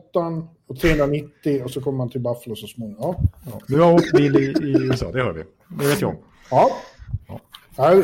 [0.67, 2.99] och 390 och så kommer man till Buffalo så småningom.
[3.01, 3.31] Ja.
[3.53, 5.43] Ja, du har åkt bil i, i USA, det hör vi.
[5.69, 6.17] Det vet jag om.
[6.51, 6.71] Ja.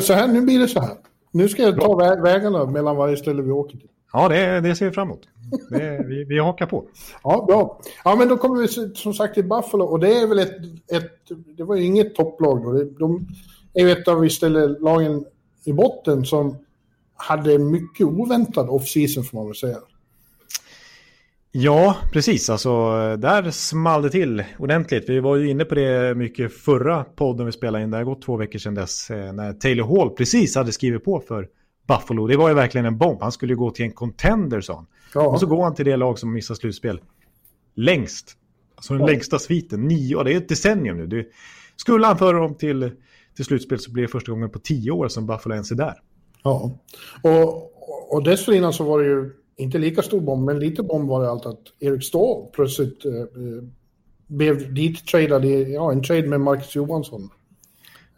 [0.01, 0.97] Så här, nu blir det så här.
[1.31, 3.89] Nu ska jag ta vä vägarna mellan varje ställe vi åker till.
[4.13, 5.21] Ja, det, det ser vi fram emot.
[5.69, 6.85] Det, vi, vi hakar på.
[7.23, 7.81] Ja, bra.
[8.03, 10.55] Ja, men då kommer vi som sagt till Buffalo och det är väl ett...
[10.91, 11.11] ett
[11.57, 12.83] det var ju inget topplag då.
[12.99, 13.27] De
[13.73, 15.25] är ju ett av istället lagen
[15.65, 16.57] i botten som
[17.15, 19.77] hade mycket oväntad off-season får man väl säga.
[21.51, 22.49] Ja, precis.
[22.49, 22.69] Alltså,
[23.17, 25.09] där small det till ordentligt.
[25.09, 27.91] Vi var ju inne på det mycket förra podden vi spelade in.
[27.91, 29.09] Det har gått två veckor sedan dess.
[29.09, 31.47] Eh, när Taylor Hall precis hade skrivit på för
[31.87, 32.27] Buffalo.
[32.27, 33.21] Det var ju verkligen en bomb.
[33.21, 34.85] Han skulle ju gå till en contender, sa han.
[35.13, 35.27] Ja.
[35.27, 37.01] Och så går han till det lag som missar slutspel.
[37.75, 38.35] Längst.
[38.75, 39.07] Alltså den ja.
[39.07, 39.87] längsta sviten.
[39.87, 41.07] Nio, det är ett decennium nu.
[41.07, 41.27] Det,
[41.75, 42.91] skulle han föra dem till,
[43.35, 45.95] till slutspel så blir det första gången på tio år som Buffalo ens är där.
[46.43, 46.79] Ja,
[47.23, 47.71] och,
[48.15, 51.29] och dessförinnan så var det ju inte lika stor bomb, men lite bomb var det
[51.29, 53.11] allt att Erik Ståhl plötsligt eh,
[54.27, 57.29] blev dit tradad i ja, en trade med Marcus Johansson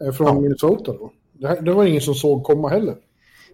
[0.04, 0.40] eh, från ja.
[0.40, 0.92] Minnesota.
[0.92, 1.12] Då.
[1.32, 2.96] Det, det, var ingen som såg komma heller.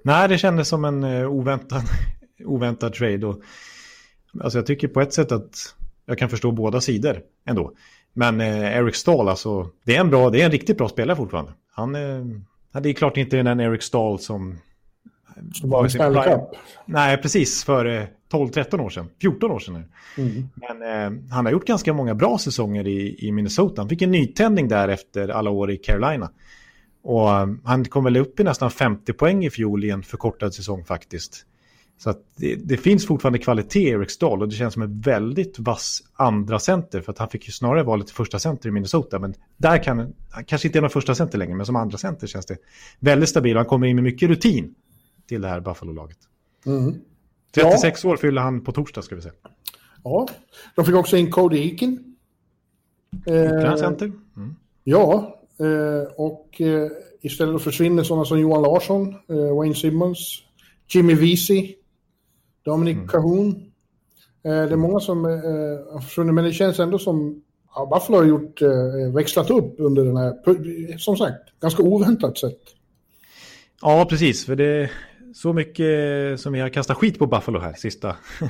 [0.03, 1.83] Nej, det kändes som en eh, oväntad,
[2.45, 3.27] oväntad trade.
[3.27, 3.41] Och,
[4.41, 5.75] alltså jag tycker på ett sätt att
[6.07, 7.73] jag kan förstå båda sidor ändå.
[8.13, 11.17] Men eh, Eric Stahl, alltså, det är en bra, det är en riktigt bra spelare
[11.17, 11.53] fortfarande.
[11.71, 14.59] Han, eh, det är klart inte den Eric Stahl som...
[15.53, 16.41] Som var Stanley Cup?
[16.87, 17.65] Nej, precis.
[17.65, 19.09] För 12-13 år sedan.
[19.21, 19.85] 14 år sedan nu.
[20.23, 20.49] Mm.
[20.55, 23.81] Men eh, han har gjort ganska många bra säsonger i, i Minnesota.
[23.81, 26.31] Han fick en nytändning där efter alla år i Carolina.
[27.03, 30.55] Och um, han kom väl upp i nästan 50 poäng i fjol i en förkortad
[30.55, 31.45] säsong faktiskt.
[31.99, 35.59] Så det, det, finns fortfarande kvalitet i Eric Stahl och det känns som en väldigt
[35.59, 39.19] vass andra center för att han fick ju snarare vara lite första center i Minnesota.
[39.19, 42.27] Men där kan han kanske inte är någon första center längre, men som andra center
[42.27, 42.57] känns det
[43.01, 43.57] väldigt stabil.
[43.57, 44.75] Han kommer in med mycket rutin
[45.29, 46.19] till det här Buffalo-laget.
[46.67, 46.95] Mm.
[47.55, 48.11] 36 ja.
[48.11, 49.35] år fyller han på torsdag ska vi säga.
[50.05, 50.29] Ja,
[50.75, 52.17] de fick också in Cody Eakin.
[53.27, 54.13] Eh, center.
[54.37, 54.55] Mm.
[54.85, 60.43] Ja, Eh, och eh, istället försvinner sådana som Johan Larsson, eh, Wayne Simmons,
[60.89, 61.75] Jimmy Vesey,
[62.65, 63.09] Dominic mm.
[63.09, 63.65] Cahoon.
[64.43, 67.43] det är många som har försvunnit, men det känns ändå som
[67.75, 68.63] ja, Buffalo har gjort,
[69.15, 72.61] växlat upp under den här, som sagt, ganska oväntat sätt.
[73.83, 74.47] Ja, precis.
[74.47, 74.91] För det
[75.35, 78.17] så mycket som vi har kastat skit på Buffalo här sista.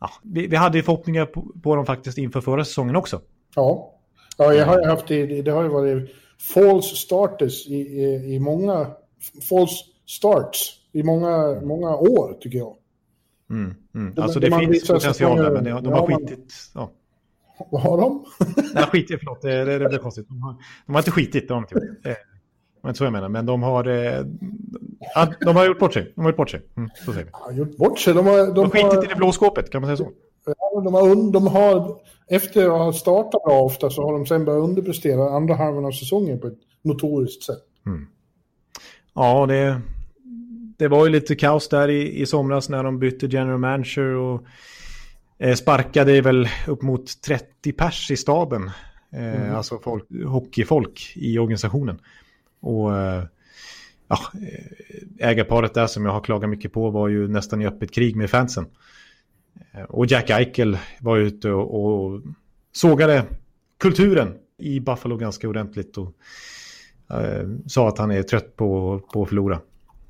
[0.00, 3.20] ja, vi, vi hade ju förhoppningar på, på dem faktiskt inför förra säsongen också.
[3.54, 3.90] Ja.
[4.36, 6.10] Ja, jag har haft det, det har ju varit
[6.54, 8.90] false starters i, i, i många,
[9.48, 12.76] false starts i många, många år tycker jag.
[13.50, 14.14] Mm, mm.
[14.16, 16.54] Alltså de, det de finns potential där, men de, de har skitit.
[16.74, 16.90] Ja.
[17.70, 18.24] Vad har de?
[18.74, 20.28] Nej, skitit, förlåt, det, det, det blev konstigt.
[20.28, 22.16] De har, de har inte skitit, de har inte gjort.
[22.86, 24.24] Inte så jag menar, men de har, eh,
[25.40, 26.12] de har gjort bort sig.
[26.14, 26.62] De har gjort bort sig.
[26.76, 27.30] Mm, så säger vi.
[27.32, 28.14] Ja, gjort bort sig?
[28.14, 30.12] De har, de, de har skitit i det blå skåpet, kan man säga så?
[30.46, 31.96] Ja, de har, de har,
[32.28, 35.92] efter att ha startat bra ofta så har de sen börjat underprestera andra halvan av
[35.92, 37.62] säsongen på ett notoriskt sätt.
[37.86, 38.06] Mm.
[39.14, 39.80] Ja, det,
[40.78, 44.42] det var ju lite kaos där i, i somras när de bytte general manager och
[45.38, 48.70] eh, sparkade väl upp mot 30 pers i staben.
[49.12, 49.56] Eh, mm.
[49.56, 51.98] Alltså folk, hockeyfolk i organisationen.
[52.64, 53.24] Och eh,
[54.08, 57.90] ja, eh, ägarparet där som jag har klagat mycket på var ju nästan i öppet
[57.90, 58.66] krig med fansen.
[59.72, 62.20] Eh, och Jack Eichel var ute och, och
[62.72, 63.24] sågade
[63.78, 66.12] kulturen i Buffalo ganska ordentligt och
[67.10, 69.60] eh, sa att han är trött på, på att förlora.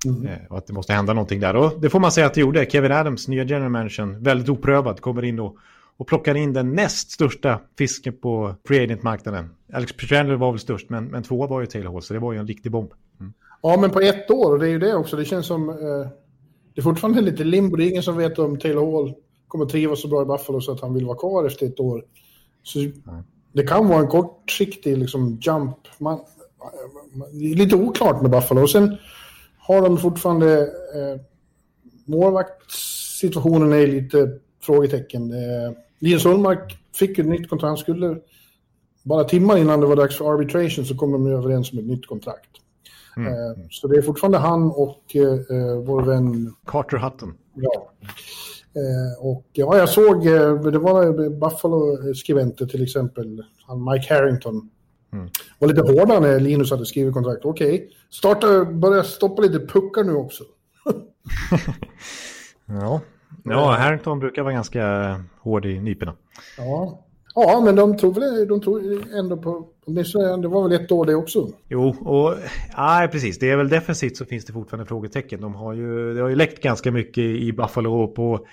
[0.06, 0.26] Mm.
[0.26, 1.56] Eh, och att det måste hända någonting där.
[1.56, 2.66] Och det får man säga att det gjorde.
[2.70, 5.56] Kevin Adams, nya general manager, väldigt oprövad, kommer in och,
[5.96, 9.50] och plockar in den näst största fisken på free agent-marknaden.
[9.72, 12.32] Alex Petrangelo var väl störst, men, men två var ju Taylor Hall, så det var
[12.32, 12.90] ju en riktig bomb.
[13.20, 13.32] Mm.
[13.62, 15.16] Ja, men på ett år, och det är ju det också.
[15.16, 15.68] Det känns som...
[15.68, 16.08] Eh,
[16.74, 17.76] det är fortfarande lite limbo.
[17.76, 19.14] Det är ingen som vet om Taylor Hall
[19.48, 22.04] kommer trivas så bra i Buffalo så att han vill vara kvar efter ett år.
[22.62, 22.78] Så
[23.52, 25.76] det kan vara en kortsiktig liksom, jump.
[25.98, 26.20] Man,
[27.32, 28.62] det är lite oklart med Buffalo.
[28.62, 28.96] Och sen
[29.58, 30.60] har de fortfarande...
[30.60, 31.20] Eh,
[32.04, 35.32] målvaktssituationen är lite frågetecken.
[35.32, 37.68] Eh, Linus Ullmark fick ett nytt kontrakt.
[37.68, 38.16] Han skulle,
[39.02, 42.06] bara timmar innan det var dags för arbitration så kom de överens om ett nytt
[42.06, 42.50] kontrakt.
[43.16, 43.32] Mm.
[43.32, 46.54] Eh, så det är fortfarande han och eh, vår vän...
[46.66, 47.34] Carter Hutton.
[47.54, 47.92] Ja.
[48.76, 54.70] Eh, och ja, jag såg, eh, det var Buffalo-skribenter till exempel, han Mike Harrington.
[55.12, 55.28] Mm.
[55.58, 57.44] var lite hårda när Linus hade skrivit kontrakt.
[57.44, 57.88] Okej, okay.
[58.10, 60.44] starta, börja stoppa lite puckar nu också.
[62.66, 63.00] ja.
[63.44, 66.14] Ja, Harrington brukar vara ganska hård i nyporna.
[66.58, 67.00] Ja.
[67.34, 68.82] Ja, men de tog väl de tog
[69.14, 69.68] ändå på...
[69.86, 71.48] Det var väl ett år det också?
[71.68, 72.34] Jo, och
[72.76, 73.38] ja, precis.
[73.38, 75.40] Det är väl defensivt så finns det fortfarande frågetecken.
[75.40, 78.46] De har ju, det har ju läckt ganska mycket i Buffalo på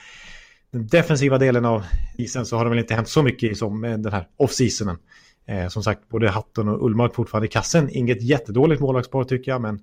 [0.71, 1.83] den defensiva delen av
[2.17, 4.97] isen så har det väl inte hänt så mycket som den här off-seasonen.
[5.45, 7.89] Eh, som sagt, både Hatton och Ullmark fortfarande i kassen.
[7.91, 9.79] Inget jättedåligt målvaktspar tycker jag, men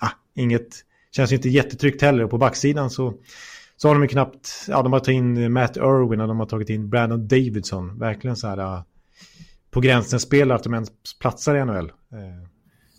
[0.00, 0.68] ah, inget
[1.16, 2.24] känns inte jättetryggt heller.
[2.24, 3.14] Och på backsidan så
[3.76, 6.46] så har de ju knappt, ja de har tagit in Matt Irwin och de har
[6.46, 7.98] tagit in Brandon Davidson.
[7.98, 8.82] Verkligen så här uh,
[9.70, 11.92] på gränsen spelar att de ens platsar i NHL.
[12.12, 12.20] Uh,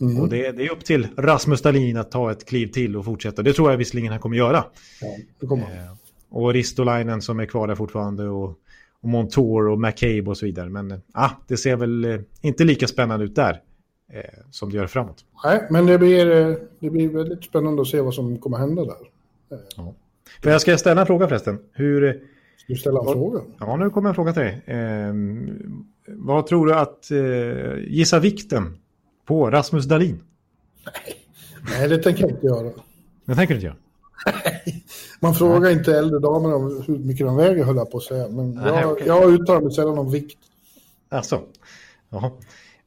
[0.02, 0.22] mm.
[0.22, 3.42] Och det, det, är upp till Rasmus Dahlin att ta ett kliv till och fortsätta.
[3.42, 4.64] Det tror jag visserligen han kommer göra.
[5.02, 5.08] Ja,
[5.40, 5.66] det kommer.
[5.66, 5.94] Uh,
[6.30, 8.50] och Ristolainen som är kvar där fortfarande och,
[9.02, 10.70] och Montour och McCabe och så vidare.
[10.70, 13.62] Men ah, det ser väl inte lika spännande ut där
[14.52, 15.26] som det gör framåt.
[15.44, 16.26] Nej, men det blir,
[16.80, 18.98] det blir väldigt spännande att se vad som kommer hända där.
[19.78, 19.96] Ja.
[20.44, 21.60] För jag ska ställa en fråga förresten.
[21.72, 22.12] Hur...
[22.58, 23.42] Ska du ställa en fråga?
[23.60, 24.64] Ja, nu kommer en fråga till dig.
[24.66, 25.14] Eh,
[26.08, 27.12] vad tror du att...
[27.12, 28.78] Eh, gissa vikten
[29.26, 30.22] på Rasmus Dahlin?
[30.86, 31.16] Nej.
[31.70, 32.72] Nej, det tänker jag inte göra.
[33.26, 33.76] Det tänker du inte göra?
[34.26, 34.86] Nej,
[35.20, 35.74] man frågar Nej.
[35.74, 38.28] inte äldre damer om hur mycket de väger, höll jag på att säga.
[38.28, 39.08] Men Nej, jag, okay.
[39.08, 40.38] jag uttalar mig sällan om vikt.
[41.10, 41.42] Alltså.
[42.10, 42.32] Jaha.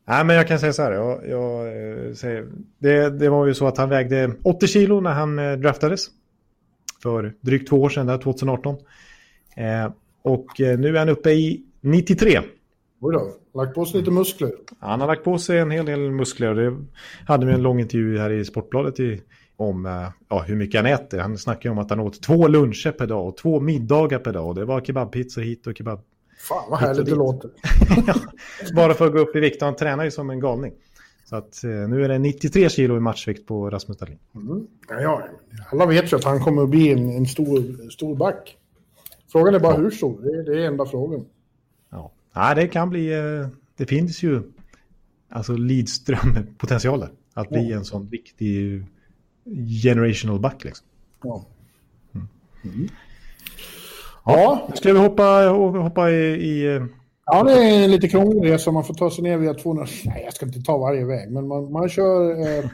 [0.05, 0.93] Nej, men jag kan säga så här.
[0.93, 2.47] Jag, jag, eh, säger,
[2.79, 6.07] det, det var ju så att han vägde 80 kilo när han eh, draftades
[7.03, 8.77] för drygt två år sedan, där, 2018.
[9.57, 12.41] Eh, och eh, nu är han uppe i 93.
[13.01, 14.53] Oj då, lagt på sig lite muskler.
[14.81, 16.55] Han har lagt på sig en hel del muskler.
[16.55, 16.77] Det
[17.27, 19.23] hade vi en lång intervju här i Sportbladet i,
[19.57, 21.19] om eh, ja, hur mycket han äter.
[21.19, 24.55] Han snackar om att han åt två luncher per dag och två middagar per dag.
[24.55, 26.01] Det var kebabpizza hit och kebab.
[26.39, 27.51] Fan vad härligt det låter.
[28.75, 29.63] Bara för att gå upp i vikt.
[29.63, 30.73] Han tränar ju som en galning.
[31.29, 34.19] Så att eh, nu är det 93 kilo i matchvikt på Rasmus Dahlin.
[34.35, 34.67] Mm.
[34.89, 35.29] Ja, ja,
[35.73, 38.57] alla vet ju att han kommer att bli en, en stor, stor back.
[39.33, 39.81] Frågan är bara ja.
[39.81, 41.25] hur stor, det är, det är enda frågan.
[41.91, 44.43] Ja, ja det kan bli, eh, det finns ju
[45.29, 47.11] alltså Lidström-potential där.
[47.35, 48.85] Att bli en sån viktig
[49.83, 50.87] generational back liksom.
[51.23, 51.45] Ja.
[52.15, 52.29] Mm.
[52.65, 52.89] Mm.
[54.25, 55.49] Ja, ska vi hoppa,
[55.83, 56.85] hoppa i, i eh,
[57.31, 58.71] Ja, det är en lite krånglig resa.
[58.71, 59.87] Man får ta sig ner via 200...
[60.05, 62.71] Nej, jag ska inte ta varje väg, men man, man kör eh,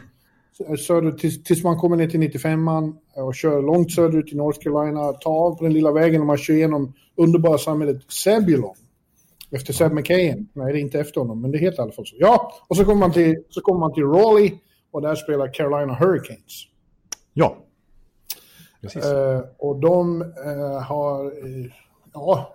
[0.77, 5.13] söderut tills, tills, man kommer ner till 95an och kör långt söderut i North Carolina.
[5.13, 8.75] Tar av på den lilla vägen och man kör igenom underbara samhället Sebulon.
[9.51, 10.49] Efter Seb McKayen.
[10.53, 12.17] Nej, det är inte efter honom, men det heter i alla fall så.
[12.19, 14.55] Ja, och så kommer man till, så kommer man till Raleigh
[14.91, 16.63] och där spelar Carolina Hurricanes.
[17.33, 17.57] Ja.
[18.81, 19.05] Precis.
[19.05, 21.25] Eh, och de eh, har...
[21.27, 21.71] Eh,
[22.13, 22.54] ja,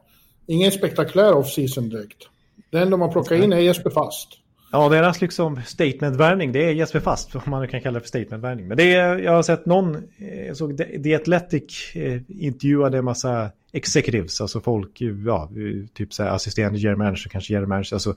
[0.50, 2.30] Ingen spektakulär off-season direkt.
[2.70, 4.30] Det enda man plockar in är Jesper Fast.
[4.72, 8.68] Ja, deras liksom statement-värvning, det är Jesper Fast, om man kan kalla det för statement-värvning.
[8.68, 13.06] Men det är, jag har sett någon, eh, jag såg The Athletic eh, intervjuade en
[13.06, 15.50] massa executives, alltså folk, ja,
[15.94, 18.16] typ så här assisterande general manager, kanske general manager, alltså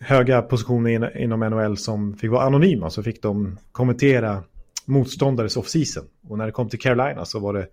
[0.00, 4.42] höga positioner inom NHL som fick vara anonyma, så fick de kommentera
[4.84, 6.04] motståndares off-season.
[6.28, 7.66] Och när det kom till Carolina så var det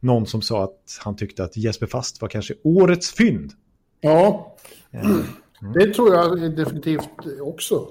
[0.00, 3.52] någon som sa att han tyckte att Jesper Fast var kanske årets fynd.
[4.00, 4.56] Ja,
[4.90, 5.24] mm.
[5.74, 7.08] det tror jag definitivt
[7.40, 7.88] också.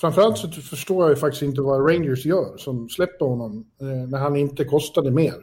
[0.00, 4.18] Framförallt så förstår jag ju faktiskt inte vad Rangers gör som släpper honom eh, när
[4.18, 5.34] han inte kostade mer.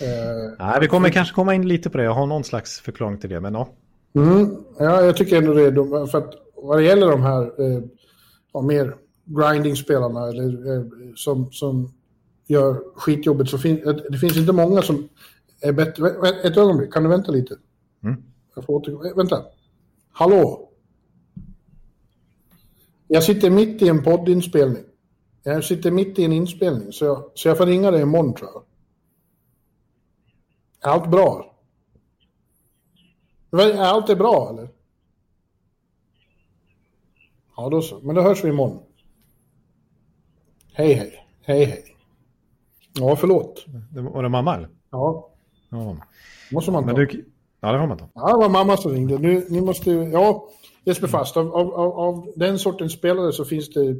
[0.00, 2.04] Eh, Nej, vi kommer kanske komma in lite på det.
[2.04, 3.68] Jag har någon slags förklaring till det, men ja.
[4.14, 6.06] Mm, ja, jag tycker ändå det.
[6.10, 7.82] För att vad det gäller de här eh,
[8.52, 11.92] ja, mer grinding-spelarna eller, eh, som, som
[12.50, 15.08] gör skitjobbet så fin det finns inte många som
[15.60, 16.08] är bättre.
[16.44, 17.56] Ett ögonblick, kan du vänta lite?
[18.02, 18.22] Mm.
[18.54, 19.14] Jag får åter...
[19.16, 19.44] Vänta.
[20.12, 20.70] Hallå?
[23.08, 24.84] Jag sitter mitt i en poddinspelning.
[25.42, 28.50] Jag sitter mitt i en inspelning, så jag, så jag får ringa dig imorgon tror
[28.54, 28.62] jag.
[30.80, 31.56] Är allt bra?
[33.52, 34.68] Är allt är bra eller?
[37.56, 38.00] Ja, då så.
[38.00, 38.82] Men då hörs vi imorgon.
[40.72, 41.26] Hej, hej.
[41.42, 41.89] Hej, hej.
[42.92, 43.66] Ja, förlåt.
[43.90, 44.68] Det var det mamma?
[44.90, 45.28] Ja.
[45.70, 45.96] ja.
[46.52, 46.86] måste man ta.
[46.86, 47.24] Men du...
[47.60, 48.08] Ja, det får man ta.
[48.14, 49.18] Ja, det var mamma som ringde.
[49.18, 49.90] Nu, ni måste...
[49.90, 50.48] Ja,
[50.84, 53.96] Jesper Fast, av, av, av den sortens spelare så finns det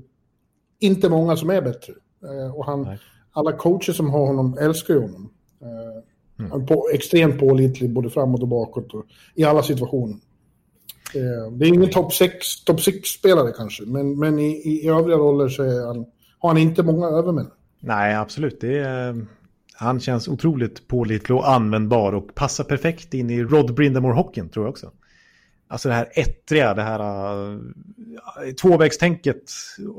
[0.79, 1.93] inte många som är bättre.
[2.25, 2.99] Eh, och han,
[3.33, 5.31] alla coacher som har honom älskar ju honom.
[5.61, 6.05] Eh,
[6.41, 6.67] Mm.
[6.67, 10.17] På, extremt pålitlig både framåt och bakåt och i alla situationer.
[11.15, 15.49] Eh, det är ingen topp 6 top spelare kanske, men, men i, i övriga roller
[15.49, 16.07] så han,
[16.39, 17.51] har han inte många övermän.
[17.81, 18.61] Nej, absolut.
[18.61, 19.27] Det är,
[19.75, 24.71] han känns otroligt pålitlig och användbar och passar perfekt in i Rod Brindamore-hockeyn tror jag
[24.71, 24.91] också.
[25.69, 27.01] Alltså det här ettriga, det här
[27.49, 27.61] uh,
[28.63, 29.43] tvåvägstänket,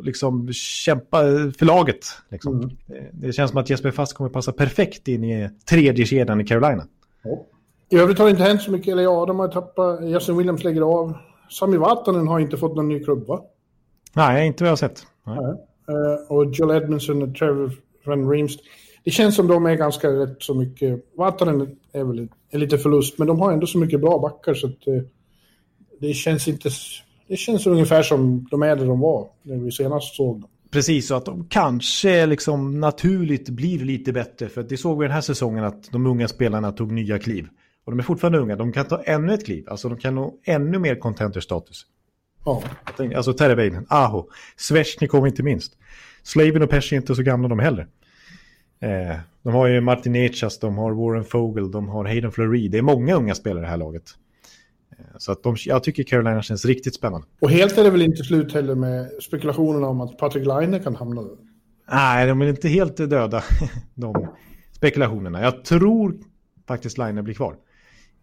[0.03, 1.21] liksom kämpa
[1.57, 2.05] för laget.
[2.29, 2.55] Liksom.
[2.55, 2.69] Mm.
[2.85, 6.45] Det, det, känns som att Jesper Fast kommer passa perfekt in i tredje kedjan i
[6.45, 6.87] Carolina.
[7.23, 7.45] Ja.
[7.89, 10.63] I övrigt har det inte hänt så mycket, eller ja, de har tappat, Justin Williams
[10.63, 11.17] lägger av.
[11.49, 13.41] Sami Vatanen har inte fått någon ny klubb, va?
[14.13, 15.07] Nej, inte vad jag har sett.
[15.25, 15.37] Nej.
[15.41, 15.55] Nej.
[15.91, 17.71] Uh, och Joel Edmondson och Trevor
[18.05, 18.59] Van Reemst.
[19.03, 21.05] Det känns som de är ganska rätt så mycket...
[21.17, 24.67] Vatanen är väl är lite förlust, men de har ändå så mycket bra backar så
[24.67, 24.87] att...
[24.87, 25.01] Uh,
[25.99, 26.69] det känns inte...
[27.27, 30.49] Det känns ungefär som de är där de var när vi senast såg dem.
[30.71, 34.49] Precis, så att de kanske liksom naturligt blir lite bättre.
[34.49, 37.47] För det såg vi den här säsongen att de unga spelarna tog nya kliv.
[37.85, 39.65] Och de är fortfarande unga, de kan ta ännu ett kliv.
[39.67, 41.85] Alltså de kan nå ännu mer contender-status.
[42.45, 42.63] Ja.
[43.15, 45.77] Alltså Terreveinen, Aho, Svesjnikov inte minst.
[46.23, 47.87] Slavin och Pesci är inte så gamla de heller.
[48.79, 52.67] Eh, de har ju Martin Echas, de har Warren Fogel, de har Hayden Fleury.
[52.67, 54.15] Det är många unga spelare i det här laget.
[55.17, 57.27] Så att de, jag tycker Carolina känns riktigt spännande.
[57.41, 60.95] Och helt är det väl inte slut heller med spekulationerna om att Patrick Laine kan
[60.95, 61.37] hamna där?
[61.91, 63.43] Nej, de är inte helt döda,
[63.95, 64.27] de
[64.71, 65.41] spekulationerna.
[65.41, 66.15] Jag tror
[66.67, 67.55] faktiskt Laine blir kvar.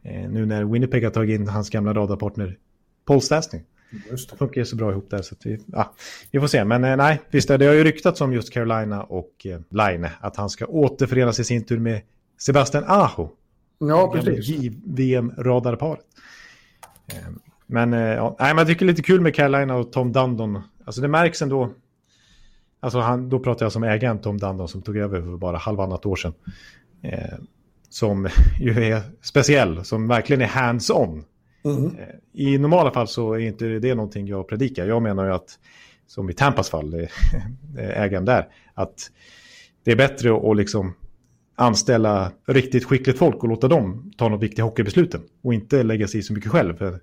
[0.03, 2.57] Eh, nu när Winnipeg har tagit in hans gamla radarpartner
[3.07, 3.61] Paul Stastny.
[4.11, 4.37] Just det.
[4.37, 5.23] funkar ju så bra ihop där.
[5.23, 5.95] Så vi, ja,
[6.31, 6.65] vi får se.
[6.65, 10.09] Men eh, nej, visst det har ju ryktats om just Carolina och eh, Line.
[10.21, 12.01] Att han ska återförenas i sin tur med
[12.39, 13.29] Sebastian Aho.
[13.79, 14.49] Ja, precis.
[14.49, 16.05] JVM-radarparet.
[17.13, 19.93] Ehm, men, eh, ja, nej, men jag tycker det är lite kul med Carolina och
[19.93, 20.63] Tom Dundon.
[20.85, 21.71] Alltså det märks ändå.
[22.81, 26.07] Alltså han, då pratar jag som ägaren Tom Dundon som tog över för bara halvannat
[26.07, 26.35] år sedan.
[27.03, 27.39] Eh,
[27.89, 28.29] som
[28.61, 31.25] ju är speciell, som verkligen är hands-on.
[31.65, 31.87] Mm.
[31.87, 34.87] Eh, I normala fall så är inte det någonting jag predikar.
[34.87, 35.59] Jag menar ju att,
[36.07, 37.01] som i Tampas fall, eh,
[37.79, 39.11] eh, ägaren där, att
[39.85, 40.95] det är bättre att liksom
[41.55, 46.21] anställa riktigt skickligt folk och låta dem ta de viktiga hockeybesluten och inte lägga sig
[46.21, 46.77] i så mycket själv.
[46.77, 47.01] För,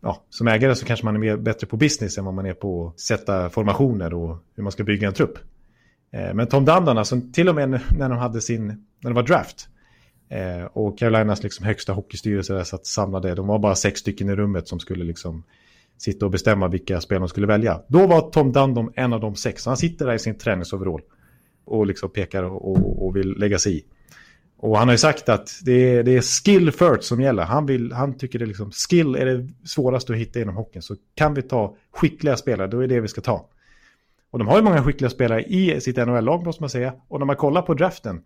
[0.00, 2.54] ja, som ägare så kanske man är mer bättre på business än vad man är
[2.54, 5.38] på att sätta formationer och hur man ska bygga en trupp.
[6.10, 8.66] Men Tom Dundon, alltså, till och med när de hade sin,
[9.00, 9.68] när det var draft
[10.34, 14.34] eh, och Carolinas liksom högsta hockeystyrelse där satt samlade, de var bara sex stycken i
[14.34, 15.44] rummet som skulle liksom
[15.98, 17.80] sitta och bestämma vilka spel de skulle välja.
[17.88, 21.00] Då var Tom Dundon en av de sex, han sitter där i sin träningsoverall
[21.64, 23.84] och liksom pekar och, och, vill lägga sig i.
[24.56, 27.42] Och han har ju sagt att det är, det är skill first som gäller.
[27.42, 30.82] Han, vill, han tycker det liksom, skill är det svåraste att hitta inom hockeyn.
[30.82, 33.48] Så kan vi ta skickliga spelare, då är det vi ska ta.
[34.30, 36.94] Och de har ju många skickliga spelare i sitt NHL-lag måste man säga.
[37.08, 38.22] Och när man kollar på draften,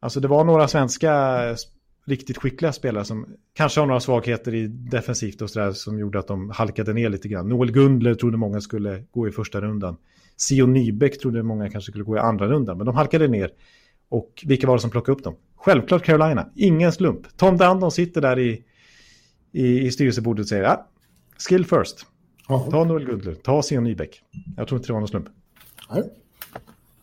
[0.00, 1.38] alltså det var några svenska
[2.08, 6.26] riktigt skickliga spelare som kanske har några svagheter i defensivt och sådär som gjorde att
[6.26, 7.48] de halkade ner lite grann.
[7.48, 9.96] Noel Gundler trodde många skulle gå i första rundan.
[10.48, 13.50] Sion Nybeck trodde många kanske skulle gå i andra rundan, men de halkade ner.
[14.08, 15.36] Och vilka var det som plockade upp dem?
[15.56, 17.36] Självklart Carolina, ingen slump.
[17.36, 18.64] Tom Dundon sitter där i,
[19.52, 20.86] i, i styrelsebordet och säger ja,
[21.38, 22.06] skill first.
[22.48, 22.70] Aha.
[22.70, 24.22] Ta Noel Gundler, ta Sion Nybeck.
[24.56, 25.28] Jag tror inte det var någon slump.
[25.90, 26.02] Nej.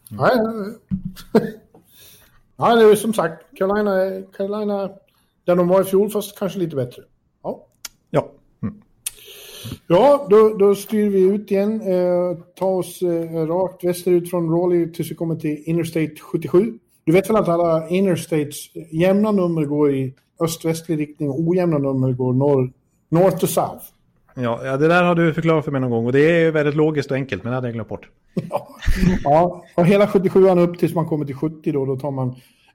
[0.10, 0.38] Nej,
[2.55, 4.89] nej, det är som sagt, Carolina, Carolina,
[5.45, 7.01] där de var i fjol, fast kanske lite bättre.
[7.43, 7.65] Ja.
[8.09, 8.31] Ja.
[9.87, 11.81] Ja, då, då styr vi ut igen.
[11.81, 16.79] Eh, ta oss eh, rakt västerut från Raleigh tills vi kommer till Interstate 77.
[17.03, 18.55] Du vet väl att alla Interstates
[18.91, 22.71] jämna nummer går i öst-västlig riktning och ojämna nummer går norr,
[23.09, 23.85] north to south.
[24.37, 26.75] Ja, ja, det där har du förklarat för mig någon gång och det är väldigt
[26.75, 28.09] logiskt och enkelt, men det hade jag glömt bort.
[28.49, 28.75] ja,
[29.23, 32.29] ja, och hela 77 upp tills man kommer till 70 då, då tar man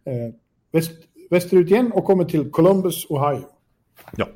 [0.05, 0.35] eh,
[0.73, 0.93] väst,
[1.31, 3.45] västerut igen och kommer till Columbus, Ohio.
[4.17, 4.29] Ja.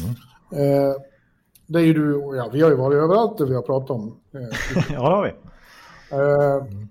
[0.00, 0.14] Mm.
[0.52, 0.94] Eh,
[1.66, 2.52] det är ju du och jag.
[2.52, 4.16] Vi har ju varit överallt det vi har pratat om.
[4.32, 4.40] ja,
[4.88, 5.30] det har vi.
[6.16, 6.86] Uh,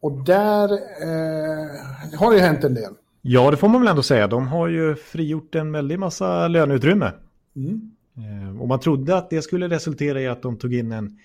[0.00, 2.92] och där uh, har det ju hänt en del.
[3.22, 4.26] Ja, det får man väl ändå säga.
[4.26, 7.12] De har ju frigjort en väldig massa löneutrymme.
[7.56, 7.91] Mm.
[8.18, 11.18] Uh, och man trodde att det skulle resultera i att de tog in en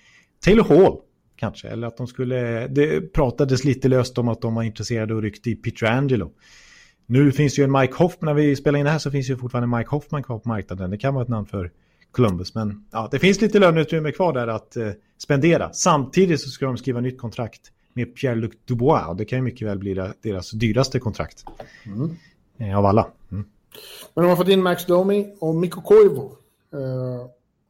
[0.44, 0.96] Taylor Hall,
[1.36, 1.68] kanske.
[1.68, 2.68] Eller att de skulle...
[2.68, 6.30] Det pratades lite löst om att de var intresserade och ryckte i Peter Angelo.
[7.06, 9.36] Nu finns ju en Mike Hoffman, när vi spelar in det här så finns ju
[9.36, 10.90] fortfarande Mike Hoffman kvar på marknaden.
[10.90, 11.70] Det kan vara ett namn för
[12.10, 12.54] Columbus.
[12.54, 15.72] Men ja, det finns lite löneutrymme kvar där att eh, spendera.
[15.72, 17.60] Samtidigt så ska de skriva nytt kontrakt
[17.92, 19.08] med Pierre-Luc Dubois.
[19.08, 21.44] Och det kan ju mycket väl bli deras dyraste kontrakt.
[21.86, 22.16] Mm.
[22.58, 23.06] Eh, av alla.
[23.32, 23.44] Mm.
[24.14, 26.28] Men de har fått in Max Domi och Mikko Koivu.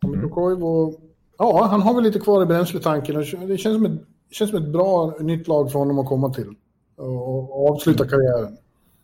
[0.02, 1.08] Och Mikko mm.
[1.38, 3.14] Ja, han har väl lite kvar i bränsletanken.
[3.48, 6.54] Det känns som ett, känns som ett bra nytt lag för honom att komma till.
[6.96, 8.56] Och, och avsluta karriären.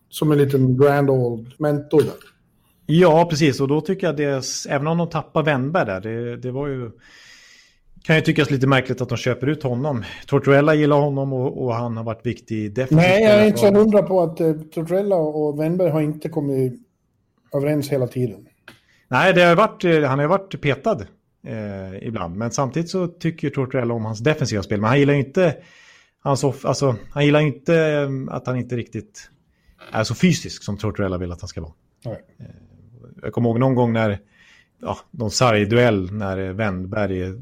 [0.08, 2.14] som en liten grand old mentor där.
[2.86, 3.60] Ja, precis.
[3.60, 6.90] Och då tycker jag det, även om de tappar Wennberg där, det, det var ju...
[8.02, 10.04] Kan ju tyckas lite märkligt att de köper ut honom.
[10.26, 12.96] Tortorella gillar honom och, och han har varit viktig defensivt.
[12.96, 16.72] Nej, jag är inte så hundra på att uh, Tortorella och Wennberg har inte kommit
[17.54, 18.46] överens hela tiden.
[19.08, 21.06] Nej, det har varit, han har ju varit petad
[21.46, 22.36] eh, ibland.
[22.36, 24.80] Men samtidigt så tycker Tortorella om hans defensiva spel.
[24.80, 25.56] Men han gillar ju inte,
[26.22, 29.30] hans off, alltså, han gillar inte eh, att han inte riktigt
[29.92, 31.72] är så fysisk som Tortorella vill att han ska vara.
[32.04, 32.24] Nej.
[32.38, 32.46] Eh,
[33.22, 34.18] jag kommer ihåg någon gång när,
[34.82, 37.32] ja, någon sargduell när Wennberg eh,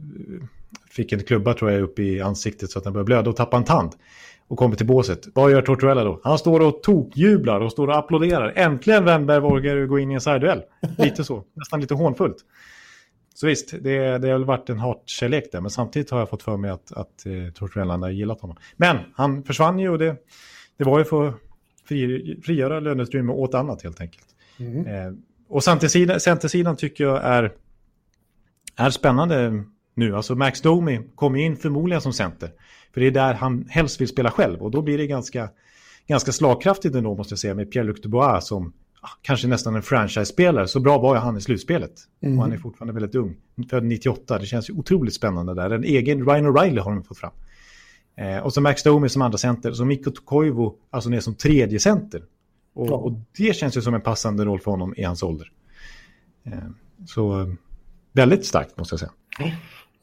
[0.90, 3.60] fick en klubba tror jag upp i ansiktet så att han började blöda och tappade
[3.60, 3.92] en tand
[4.52, 5.28] och kommer till båset.
[5.34, 6.20] Vad gör Tortorella då?
[6.24, 8.52] Han står och tokjublar och står och applåderar.
[8.56, 10.62] Äntligen Wennberg vågar gå in i en sargduell.
[10.98, 12.36] Lite så, nästan lite hånfullt.
[13.34, 16.42] Så visst, det, det har väl varit en hatkärlek där, men samtidigt har jag fått
[16.42, 18.56] för mig att, att eh, Tortorella har gillat honom.
[18.76, 20.16] Men han försvann ju och det,
[20.76, 21.34] det var ju för att
[21.88, 24.26] fri, frigöra löneutrymme åt annat helt enkelt.
[24.58, 24.86] Mm.
[24.86, 25.12] Eh,
[25.48, 27.52] och centersidan, centersidan tycker jag är,
[28.76, 29.64] är spännande
[29.94, 30.16] nu.
[30.16, 32.50] Alltså Max Domi kommer in förmodligen som center.
[32.94, 35.48] För det är där han helst vill spela själv och då blir det ganska,
[36.08, 38.72] ganska slagkraftigt ändå måste jag säga med Pierre-Luc Dubois som
[39.22, 40.68] kanske nästan en franchise-spelare.
[40.68, 41.92] Så bra var han i slutspelet.
[42.22, 42.38] Mm.
[42.38, 43.36] Och han är fortfarande väldigt ung.
[43.70, 45.70] Född 98, det känns ju otroligt spännande där.
[45.70, 47.32] En egen Ryan O'Reilly har de fått fram.
[48.16, 49.72] Eh, och så Max Domi som andra center.
[49.72, 52.22] Så Mikko Tokoivu alltså ner som tredje center.
[52.74, 52.94] Och, Ja.
[52.94, 55.52] och det känns ju som en passande roll för honom i hans ålder.
[56.44, 56.52] Eh,
[57.06, 57.46] så eh,
[58.12, 59.12] väldigt starkt måste jag säga.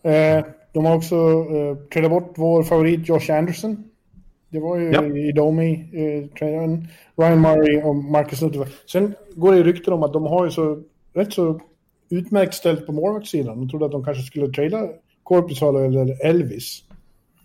[0.04, 3.84] Eh, de har också eh, tradat bort vår favorit Josh Anderson.
[4.50, 5.04] Det var ju Ja.
[5.06, 6.45] i Domi, eh.
[7.18, 8.68] Ryan Murray och Marcus Nutter.
[8.91, 10.84] Sen går det rykten om att de har ju så
[11.14, 11.60] rätt så
[12.10, 13.58] utmärkt ställt på målvaktssidan.
[13.60, 14.88] De trodde att de kanske skulle trada
[15.24, 16.84] Korpisalo eller Elvis.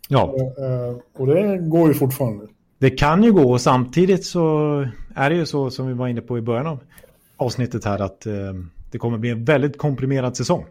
[0.08, 2.46] Ja, Eh, och det går ju fortfarande.
[2.78, 4.40] det kan ju gå och samtidigt så
[5.14, 6.78] är det ju så som vi var inne på i början av
[7.36, 8.32] avsnittet här att eh,
[8.92, 10.64] det kommer bli en väldigt komprimerad säsong.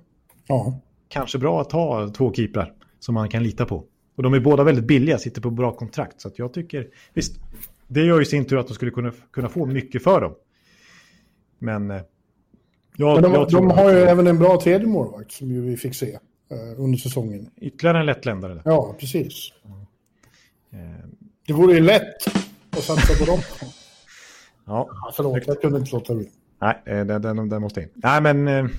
[0.48, 0.74] Ja.
[1.14, 3.84] Kanske bra att ha två keeprar som man kan lita på.
[4.16, 6.22] Och de är båda väldigt billiga, sitter på bra kontrakt.
[6.22, 7.36] Så jag tycker, visst,
[7.88, 10.34] det gör ju sin tur att de skulle kunna, kunna få mycket för dem.
[11.60, 12.02] Men, eh,
[12.98, 15.62] jag, Men de, jag de har ju att- även en bra tredje målvakt som ju
[15.62, 16.12] vi fick se
[16.52, 17.50] eh, under säsongen.
[17.62, 18.62] Ytterligare en lättländare.
[18.66, 19.50] Ja, precis.
[20.72, 20.80] Eh,
[21.48, 22.28] Det vore ju lätt
[22.72, 23.40] att satsa på dem.
[24.66, 26.30] Ja, förlåt, jag kunde inte låta bli.
[26.62, 27.90] nej, eh, den, den, den måste in.
[27.94, 28.70] Nej, men...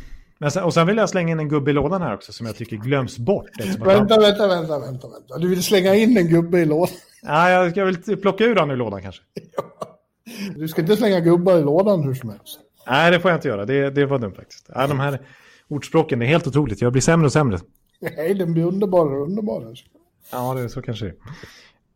[0.45, 2.47] men sen, och sen vill jag slänga in en gubbe i lådan här också som
[2.47, 3.47] jag tycker glöms bort.
[3.59, 5.39] han- Vänta, vänta, vänta, vänta, vänta.
[5.39, 6.95] Du vill slänga in en gubbe i lådan.
[7.23, 9.23] Nej, jag ska väl plocka ur honom ur lådan kanske.
[10.57, 12.61] Du ska inte slänga gubbar i lådan hur som helst.
[12.87, 13.65] Nej, det får jag inte göra.
[13.65, 14.71] Det, det var dumt faktiskt.
[14.75, 15.21] Ja, de här
[15.69, 16.81] ordspråken, är helt otroligt.
[16.83, 17.59] Jag blir sämre och sämre.
[18.01, 19.75] Nej, den blir underbarare och underbarare.
[20.33, 21.17] Ja, det är så kanske det är.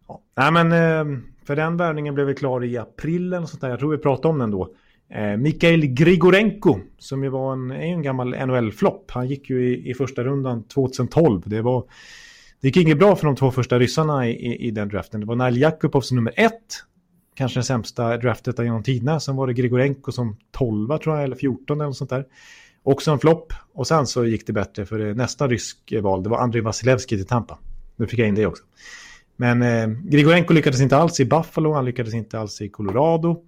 [0.09, 0.21] Ja.
[0.37, 3.69] Nej, men eh, för den värvningen blev vi klar i april eller sånt där.
[3.71, 4.69] Jag tror vi pratade om den då.
[5.11, 9.11] Eh, Mikhail Grigorenko, som ju var en, är en gammal NHL-flopp.
[9.11, 11.43] Han gick ju i, i första rundan 2012.
[11.45, 11.85] Det, var,
[12.61, 15.21] det gick inget bra för de två första ryssarna i, i, i den draften.
[15.21, 16.85] Det var Nail Jakubov som nummer ett.
[17.35, 19.21] Kanske den sämsta draftet genom tiderna.
[19.21, 22.25] Sen var det Grigorenko som 12 tror jag, eller 14 eller något sånt där.
[22.83, 23.53] Också en flopp.
[23.73, 27.17] Och sen så gick det bättre för det nästa rysk val, det var Andrei Vasilevski
[27.17, 27.59] till Tampa.
[27.97, 28.65] Nu fick jag in det också.
[29.37, 33.43] Men eh, Grigorenko lyckades inte alls i Buffalo, han lyckades inte alls i Colorado.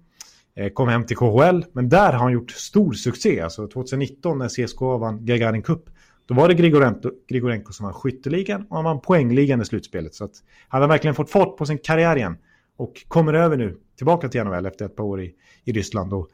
[0.55, 3.39] Eh, kom hem till KHL, men där har han gjort stor succé.
[3.39, 5.83] Alltså 2019 när CSKA vann Gagarin Cup.
[6.25, 10.15] Då var det Grigorenko, Grigorenko som vann skytteligan och han vann poängligan i slutspelet.
[10.15, 10.31] Så att
[10.67, 12.37] han har verkligen fått fart på sin karriär igen.
[12.77, 15.33] Och kommer över nu, tillbaka till NHL efter ett par år i,
[15.63, 16.13] i Ryssland.
[16.13, 16.29] Och,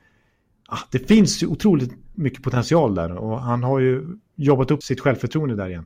[0.67, 4.05] ah, det finns ju otroligt mycket potential där och han har ju
[4.35, 5.85] jobbat upp sitt självförtroende där igen.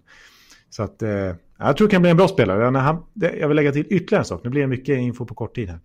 [0.69, 2.77] Så att, eh, jag tror det kan bli en bra spelare.
[2.77, 4.43] Han, det, jag vill lägga till ytterligare en sak.
[4.43, 5.79] Nu blir det mycket info på kort tid här.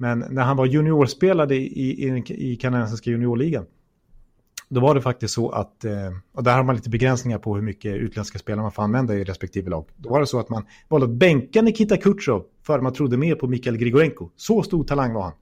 [0.00, 3.66] Men när han var juniorspelare i, i, i kanadensiska juniorligan.
[4.68, 5.92] Då var det faktiskt så att, eh,
[6.34, 9.24] och där har man lite begränsningar på hur mycket utländska spelare man får använda i
[9.24, 9.84] respektive lag.
[9.96, 13.34] Då var det så att man valde att bänka Nikita Kutjov för man trodde mer
[13.34, 14.30] på Mikael Grigorenko.
[14.36, 15.32] Så stor talang var han.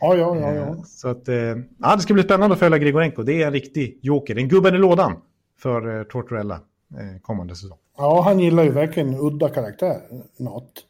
[0.00, 0.48] Ja, ja, ja.
[0.48, 0.84] Eh, ja.
[0.84, 1.34] Så att, eh,
[1.78, 3.22] ja, det ska bli spännande att följa Grigorenko.
[3.22, 4.38] Det är en riktig joker.
[4.38, 5.16] En gubben i lådan
[5.58, 7.78] för eh, Tortorella eh, kommande säsong.
[7.96, 10.00] ja han gillar ju verkligen udda karaktär.
[10.38, 10.86] Något.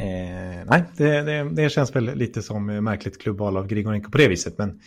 [0.00, 4.18] Eh, nej, det, det, det känns väl lite som eh, märkligt klubbval av Grigorenko på
[4.18, 4.58] det viset.
[4.58, 4.80] Men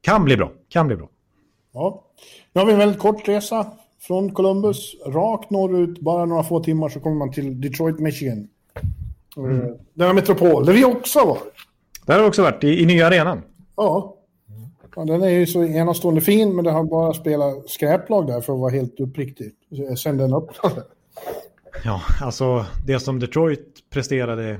[0.00, 0.52] kan bli bra.
[0.68, 1.08] Kan bli bra.
[1.72, 2.04] Ja.
[2.52, 3.66] Nu har vi en väldigt kort resa
[4.00, 6.00] från Columbus rakt norrut.
[6.00, 8.48] Bara några få timmar så kommer man till Detroit, Michigan.
[9.36, 9.76] Mm.
[9.94, 11.52] Denna metropol, där vi också har varit.
[12.06, 13.42] Där har vi också varit i, i nya arenan.
[13.76, 14.16] Ja.
[14.96, 15.04] ja.
[15.04, 18.58] Den är ju så enastående fin, men det har bara spelat skräplag där för att
[18.58, 19.52] vara helt uppriktig.
[19.98, 20.82] Sen den öppnade.
[21.86, 24.58] Ja, alltså det som Detroit presterade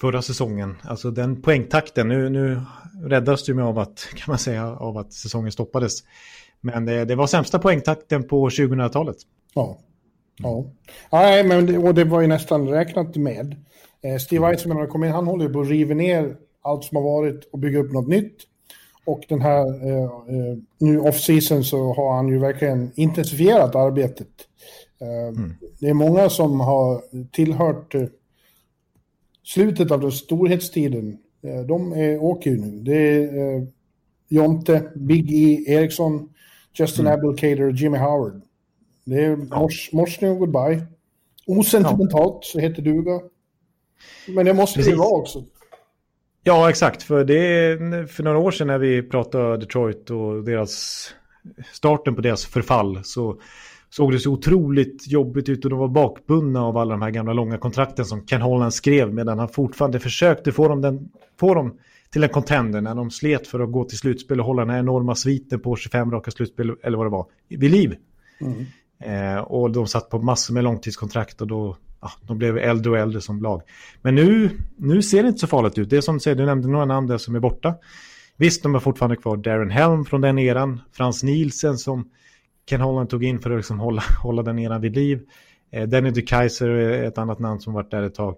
[0.00, 0.76] förra säsongen.
[0.82, 2.60] Alltså den poängtakten, nu, nu
[3.04, 5.98] räddas du mig av att, kan man säga, av att säsongen stoppades.
[6.60, 9.16] Men det, det var sämsta poängtakten på 2000-talet.
[9.54, 9.78] Ja.
[10.38, 10.64] Ja.
[11.12, 13.56] Nej, men det, och det var ju nästan räknat med.
[14.02, 16.96] Eh, Steve Eisenman har kommit in, han håller ju på att riva ner allt som
[16.96, 18.36] har varit och bygga upp något nytt.
[19.04, 24.28] Och den här eh, eh, nu off-season så har han ju verkligen intensifierat arbetet.
[25.02, 25.54] Eh, mm.
[25.78, 28.04] Det är många som har tillhört eh,
[29.42, 31.18] slutet av den storhetstiden.
[31.42, 32.80] Eh, de är, åker ju nu.
[32.80, 33.64] Det är eh,
[34.28, 36.28] Jonte, Big E, Eriksson,
[36.74, 37.18] Justin mm.
[37.18, 38.42] Abelkader och Jimmy Howard.
[39.04, 40.86] Det är mors, morsning och goodbye.
[41.46, 43.20] Osentimentalt, så heter duga.
[44.28, 44.92] Men det måste Precis.
[44.92, 45.44] det vara också.
[46.42, 47.02] Ja, exakt.
[47.02, 51.06] För, det, för några år sedan när vi pratade Detroit och deras
[51.72, 53.40] starten på deras förfall så
[53.92, 57.32] såg det så otroligt jobbigt ut och de var bakbundna av alla de här gamla
[57.32, 61.08] långa kontrakten som Ken Holland skrev medan han fortfarande försökte få dem, den,
[61.40, 61.78] få dem
[62.10, 64.78] till en contender när de slet för att gå till slutspel och hålla den här
[64.78, 67.96] enorma sviten på 25 raka slutspel eller vad det var vid liv.
[68.40, 68.66] Mm.
[68.98, 72.98] Eh, och de satt på massor med långtidskontrakt och då ja, de blev äldre och
[72.98, 73.62] äldre som lag.
[74.02, 75.90] Men nu, nu ser det inte så farligt ut.
[75.90, 77.74] Det är som du säger, du nämnde några namn där som är borta.
[78.36, 80.80] Visst, de har fortfarande kvar Darren Helm från den eran.
[80.92, 82.08] Frans Nielsen som
[82.66, 85.28] Ken Holland tog in för att liksom hålla, hålla den eran vid liv.
[85.70, 88.36] Eh, Danny DeKaiser är ett annat namn som varit där ett tag.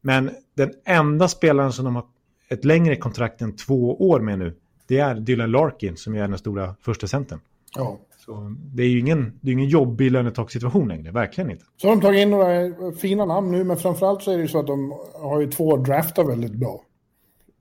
[0.00, 2.04] Men den enda spelaren som de har
[2.48, 4.54] ett längre kontrakt än två år med nu,
[4.86, 7.40] det är Dylan Larkin som är den stora första centern.
[7.76, 7.98] Ja.
[8.26, 11.64] Så det är ju ingen, det är ingen jobbig lönetaksituation längre, verkligen inte.
[11.76, 14.48] Så har de tagit in några fina namn nu, men framförallt så är det ju
[14.48, 16.82] så att de har ju två draftar väldigt bra.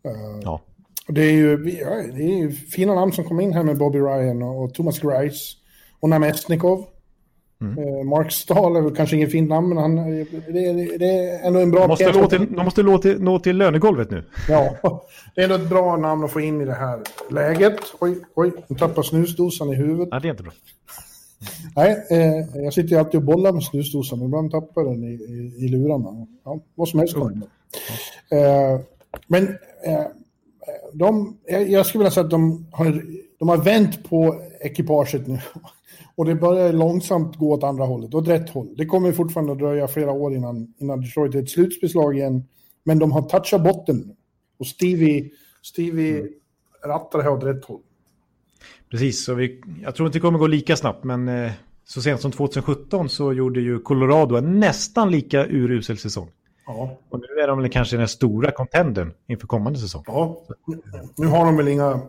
[0.05, 0.61] Uh, ja.
[1.07, 4.41] Det är, ju, det är ju fina namn som kom in här med Bobby Ryan
[4.41, 5.57] och, och Thomas Grice
[5.99, 6.85] och Namestnikov.
[7.61, 7.77] Mm.
[7.77, 11.59] Eh, Mark Stahl är väl kanske ingen fint namn, men han, det, det är ändå
[11.59, 11.81] en bra...
[11.81, 14.23] De måste, nå till, de måste nå till, nå till lönegolvet nu.
[14.49, 14.75] Ja,
[15.35, 17.79] det är ändå ett bra namn att få in i det här läget.
[17.99, 20.07] Oj, oj, nu tappar snusdosan i huvudet.
[20.11, 20.51] Ja, det är inte bra.
[21.75, 25.13] Nej, eh, jag sitter ju alltid och bollar med snusdosan, men ibland tappar den i,
[25.13, 26.27] i, i lurarna.
[26.45, 27.31] Ja, vad som helst ja.
[28.37, 28.79] eh,
[29.27, 29.47] Men
[29.85, 30.05] eh,
[30.93, 31.37] de,
[31.67, 33.03] jag skulle vilja säga att de har,
[33.39, 35.39] de har vänt på ekipaget nu
[36.16, 38.76] och det börjar långsamt gå åt andra hållet, åt rätt håll.
[38.78, 42.43] Det kommer fortfarande att dröja flera år innan, innan Detroit är ett slutspelslag igen.
[42.84, 44.16] Men de har touchat botten.
[44.59, 46.32] Och Stevie, Stevie mm.
[46.86, 47.82] rattar här åt rätt håll.
[48.89, 51.51] Precis, så vi, jag tror inte det kommer gå lika snabbt, men eh,
[51.86, 56.30] så sent som 2017 så gjorde ju Colorado en nästan lika urusel säsong.
[56.66, 56.97] Ja.
[57.09, 60.03] Och nu är de väl kanske den stora contendern inför kommande säsong.
[60.07, 60.41] Ja,
[61.18, 62.01] nu har de väl inga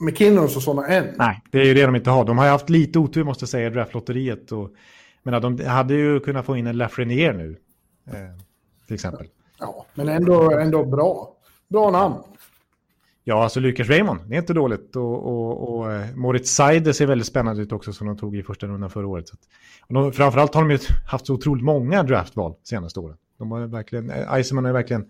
[0.00, 1.14] McKinnons och sådana än.
[1.16, 2.24] Nej, det är ju det de inte har.
[2.24, 4.52] De har ju haft lite otur måste jag säga i draftlotteriet.
[4.52, 4.70] Och,
[5.22, 7.56] men de hade ju kunnat få in en Lafreniere nu.
[8.06, 8.14] Eh,
[8.86, 9.26] till exempel.
[9.58, 11.36] Ja, men ändå, ändå bra.
[11.68, 12.14] Bra namn.
[13.26, 14.96] Ja, alltså Lucas Raymond, det är inte dåligt.
[14.96, 18.42] Och, och, och eh, Moritz Seider ser väldigt spännande ut också som de tog i
[18.42, 19.28] första rundan förra året.
[19.28, 19.36] Så
[19.86, 23.16] och de, framförallt har de ju haft så otroligt många draftval senaste åren.
[23.38, 25.06] De har verkligen, eh, Eisenman har verkligen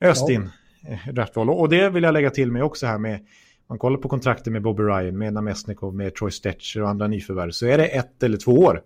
[0.00, 0.34] öst ja.
[0.34, 0.50] in
[0.88, 1.50] eh, draftval.
[1.50, 3.26] Och det vill jag lägga till mig också här med
[3.70, 7.50] man kollar på kontrakten med Bobby Ryan, med Namestnikov, med Troy Stetcher och andra nyförvärv
[7.50, 8.82] så är det ett eller två år.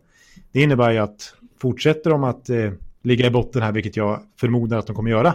[0.52, 2.72] Det innebär ju att fortsätter de att eh,
[3.02, 5.34] ligga i botten här, vilket jag förmodar att de kommer göra,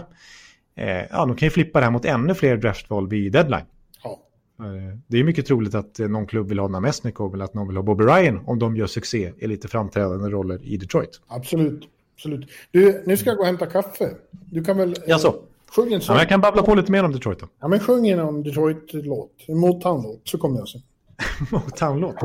[0.74, 3.64] eh, ja, de kan ju flippa det här mot ännu fler draftval vid deadline.
[4.02, 4.20] Ja.
[4.58, 7.68] Eh, det är mycket troligt att eh, någon klubb vill ha Namestnikov eller att någon
[7.68, 11.20] vill ha Bobby Ryan om de gör succé i lite framträdande roller i Detroit.
[11.28, 11.88] Absolut.
[12.14, 12.50] Absolut.
[12.70, 14.14] Du, nu ska jag gå och hämta kaffe.
[14.30, 14.94] Du kan väl...
[15.06, 15.34] Ja, så.
[15.70, 16.16] Sjung en sång.
[16.16, 17.48] Ja, jag kan babbla på lite mer om Detroit då.
[17.60, 19.32] Ja, men sjung en Detroit-låt.
[19.48, 20.82] En Motown-låt, så kommer jag sen.
[21.50, 22.22] Motown-låt?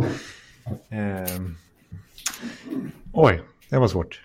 [0.89, 1.41] Eh...
[3.13, 4.21] Oj, det var svårt.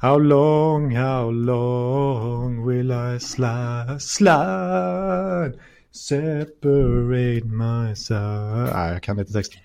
[0.00, 5.58] How long, how long will I slide, slide
[5.94, 7.46] Separate
[7.96, 9.60] side Nej, jag kan inte texten.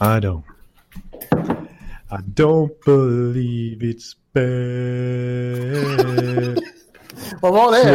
[0.00, 0.42] I don't
[2.10, 5.18] I don't believe it's bad
[7.42, 7.90] Vad var det?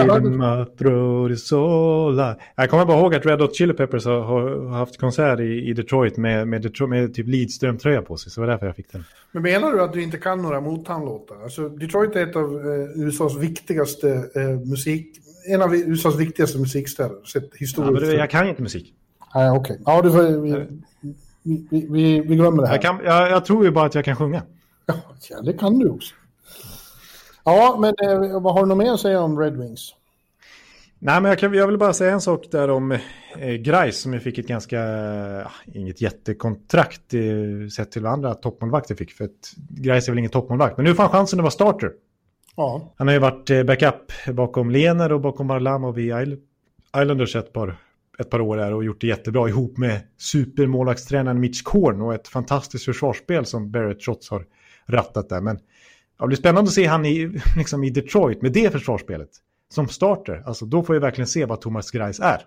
[2.55, 5.73] Jag kommer bara ihåg att Red Hot Chili Peppers har, har haft konsert i, i
[5.73, 8.31] Detroit med, med, Detroit, med typ Lidström-tröja på sig.
[8.31, 9.03] Så det var därför jag fick den.
[9.31, 11.43] Men menar du att du inte kan några Motown-låtar?
[11.43, 15.07] Alltså, Detroit är ett av eh, USAs viktigaste eh, musik...
[15.45, 17.15] En av USAs viktigaste musikstäder,
[17.59, 18.13] historiskt.
[18.13, 18.93] Ja, jag kan inte musik.
[19.35, 19.59] Nej, okej.
[19.59, 19.77] Okay.
[19.85, 20.67] Ja, du får, vi,
[21.43, 22.75] vi, vi, vi, glömmer det här.
[22.75, 24.43] Jag, kan, jag, jag tror ju bara att jag kan sjunga.
[24.85, 24.95] Ja,
[25.43, 26.15] det kan du också.
[27.43, 29.95] Ja, men eh, vad har du något mer att säga om Red Wings?
[31.05, 34.13] Nej, men jag, kan, jag vill bara säga en sak där om eh, Grice som
[34.13, 39.11] jag fick ett ganska, eh, inget jättekontrakt eh, sett till vad andra toppmålvakter fick.
[39.11, 41.91] För att Grice är väl ingen toppmålvakt, men nu får han chansen att vara starter.
[42.55, 42.93] Ja.
[42.97, 46.13] Han har ju varit eh, backup bakom Lener och bakom Varlamov i
[46.97, 47.77] Islanders ett par,
[48.19, 52.27] ett par år här och gjort det jättebra ihop med supermålvaktstränaren Mitch Korn och ett
[52.27, 54.45] fantastiskt försvarsspel som Barrett Shots har
[54.85, 55.41] rattat där.
[55.41, 55.59] Men
[56.25, 59.29] det blir spännande att se han i, liksom i Detroit med det försvarsspelet
[59.69, 60.43] som starter.
[60.45, 62.41] Alltså då får vi verkligen se vad Thomas Greis är.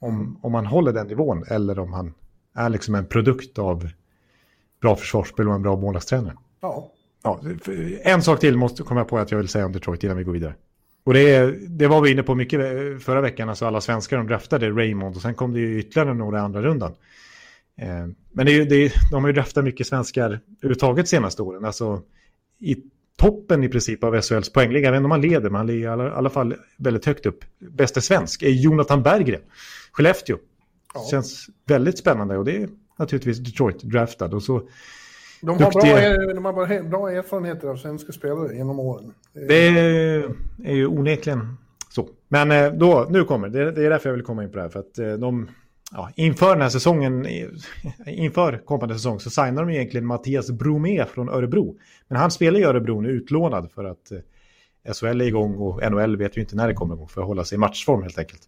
[0.00, 2.14] Om, om han håller den nivån eller om han
[2.54, 3.88] är liksom en produkt av
[4.80, 6.36] bra försvarsspel och en bra målvaktstränare.
[6.60, 6.92] Ja.
[7.22, 7.40] Ja,
[8.02, 10.32] en sak till måste komma på att jag vill säga om Detroit innan vi går
[10.32, 10.54] vidare.
[11.04, 12.60] Och det, det var vi inne på mycket
[13.02, 16.40] förra veckan, alltså alla svenskar de draftade Raymond och sen kom det ju ytterligare några
[16.40, 16.94] andra rundan.
[17.76, 21.64] Eh, men det är, det är, de har ju draftat mycket svenskar överhuvudtaget senaste åren,
[21.64, 22.02] alltså
[22.60, 22.76] i
[23.16, 24.84] toppen i princip av SHLs poängliga.
[24.84, 27.26] Jag vet inte om man leder, men han ligger i alla, alla fall väldigt högt
[27.26, 27.44] upp.
[27.58, 29.40] Bästa svensk är Jonathan Berggren,
[29.92, 30.36] Skellefteå.
[30.94, 31.06] Ja.
[31.10, 34.34] Känns väldigt spännande och det är naturligtvis Detroit draftad.
[34.34, 34.68] Och så
[35.40, 39.14] de har, bra, de har bra erfarenheter av svenska spelare genom åren.
[39.32, 39.68] Det
[40.64, 41.56] är ju onekligen
[41.90, 42.08] så.
[42.28, 43.72] Men eh, då, nu kommer det.
[43.72, 44.68] Det är därför jag vill komma in på det här.
[44.68, 45.48] För att eh, de,
[45.92, 47.26] ja, inför den här säsongen,
[48.06, 51.76] inför kommande säsong så signar de egentligen Mattias Bromé från Örebro.
[52.08, 54.18] Men han spelar i Örebro nu utlånad för att eh,
[54.94, 57.44] SHL är igång och NHL vet ju inte när det kommer igång för att hålla
[57.44, 58.42] sig i matchform helt enkelt.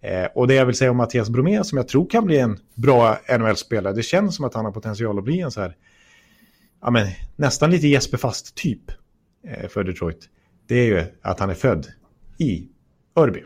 [0.00, 2.58] Eh, och det jag vill säga om Mattias Bromé som jag tror kan bli en
[2.74, 5.76] bra NHL-spelare, det känns som att han har potential att bli en så här
[6.84, 8.90] ja, men, nästan lite Jesper Fast-typ
[9.48, 10.28] eh, för Detroit,
[10.66, 11.86] det är ju att han är född
[12.38, 12.68] i
[13.16, 13.42] Örby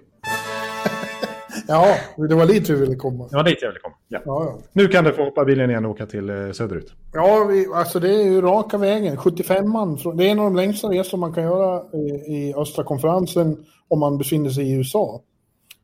[1.68, 1.96] ja,
[2.28, 3.28] det var dit vi ville komma.
[3.30, 3.94] Det var dit jag ville komma.
[4.08, 4.20] Ja.
[4.24, 4.58] Ja, ja.
[4.72, 6.92] Nu kan du få hoppa bilen igen och åka till eh, söderut.
[7.12, 9.16] Ja, vi, alltså det är ju raka vägen.
[9.16, 9.98] 75 man.
[10.14, 14.00] Det är en av de längsta resor man kan göra i, i östra konferensen om
[14.00, 15.22] man befinner sig i USA.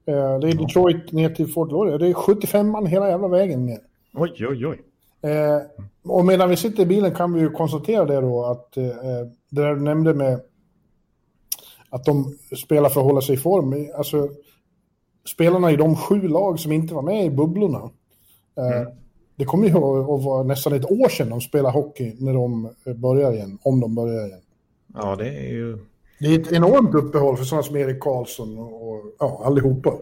[0.06, 2.04] Eh, det är Detroit ner till Fort Lauderdale.
[2.04, 3.78] Det är 75 man hela jävla vägen ner.
[4.14, 4.82] Oj, oj, oj.
[5.30, 5.62] Eh,
[6.04, 8.84] och medan vi sitter i bilen kan vi ju konstatera det då att eh,
[9.50, 10.40] det där du nämnde med
[11.90, 13.88] att de spelar för att hålla sig i form.
[13.96, 14.28] Alltså,
[15.24, 17.90] spelarna i de sju lag som inte var med i bubblorna.
[18.58, 18.92] Eh, mm.
[19.36, 23.32] Det kommer ju att vara nästan ett år sedan de spelar hockey när de börjar
[23.32, 24.40] igen, om de börjar igen.
[24.94, 25.78] Ja, det är ju...
[26.20, 29.92] Det är ett enormt uppehåll för sådana som Erik Karlsson och, och ja, allihopa.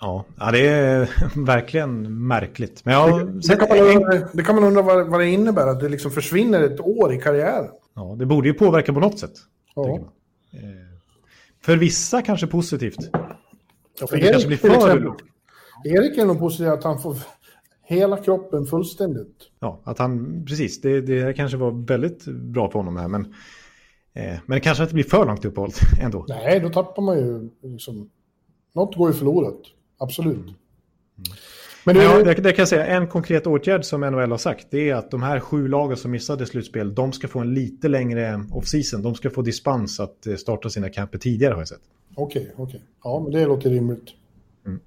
[0.00, 1.10] Ja, ja, det är
[1.46, 2.84] verkligen märkligt.
[2.84, 5.66] Men jag det, det, kan man undra, det kan man undra vad, vad det innebär,
[5.66, 7.70] att det liksom försvinner ett år i karriären.
[7.94, 9.34] Ja, det borde ju påverka på något sätt.
[9.74, 9.94] Ja.
[9.94, 10.00] Eh,
[11.62, 13.10] för vissa kanske positivt.
[14.00, 15.16] Ja, för Erik, blir för
[15.84, 17.16] Erik är nog positiv att han får
[17.82, 19.36] hela kroppen fullständigt.
[19.60, 23.34] Ja, att han, precis, det, det kanske var väldigt bra för honom här, men,
[24.14, 25.70] eh, men det kanske inte blir för långt uppehåll
[26.00, 26.24] ändå.
[26.28, 28.10] Nej, då tappar man ju liksom,
[28.74, 29.60] något går ju förlorat.
[29.98, 30.36] Absolut.
[30.36, 30.54] Mm.
[31.84, 34.66] Men det, ja, det, det, kan jag säga, en konkret åtgärd som NHL har sagt
[34.70, 37.88] det är att de här sju lagen som missade slutspel, de ska få en lite
[37.88, 39.02] längre off-season.
[39.02, 41.80] De ska få dispens att eh, starta sina camper tidigare har jag sett.
[42.14, 42.64] Okej, okay, okej.
[42.64, 42.80] Okay.
[43.04, 44.08] Ja, men det låter rimligt.
[44.66, 44.80] Mm.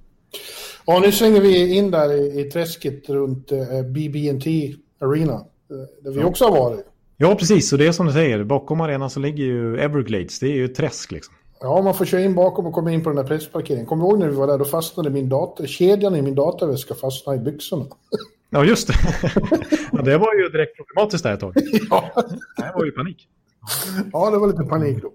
[0.85, 6.11] Ja, nu svänger vi in där i, i träsket runt eh, BB&T Arena, eh, där
[6.11, 6.25] vi ja.
[6.25, 6.85] också har varit.
[7.17, 7.73] Ja, precis.
[7.73, 10.39] Och det är som du säger, bakom arenan så ligger ju Everglades.
[10.39, 11.33] Det är ju ett träsk liksom.
[11.59, 13.85] Ja, man får köra in bakom och komma in på den där pressparkeringen.
[13.85, 14.57] Kommer du ihåg när vi var där?
[14.57, 17.85] Då fastnade min dator, kedjan i min dataväska fastnade i byxorna.
[18.49, 18.93] Ja, just det.
[19.91, 21.53] ja, det var ju direkt problematiskt där ett tag.
[21.89, 22.11] ja.
[22.57, 23.27] Det var ju panik.
[24.13, 25.13] Ja, det var lite panik då.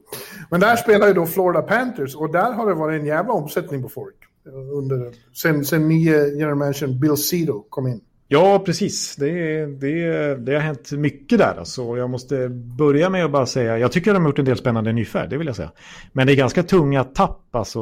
[0.50, 3.82] Men där spelar ju då Florida Panthers och där har det varit en jävla omsättning
[3.82, 4.16] på folk.
[4.46, 8.00] Eh, under, sen, sen nye general manager Bill Cito kom in.
[8.30, 9.16] Ja, precis.
[9.16, 11.54] Det, det, det har hänt mycket där.
[11.58, 11.96] Alltså.
[11.96, 14.92] Jag måste börja med att bara säga, jag tycker de har gjort en del spännande
[14.92, 15.72] nyfär, det vill jag säga.
[16.12, 17.80] Men det är ganska tunga tapp alltså,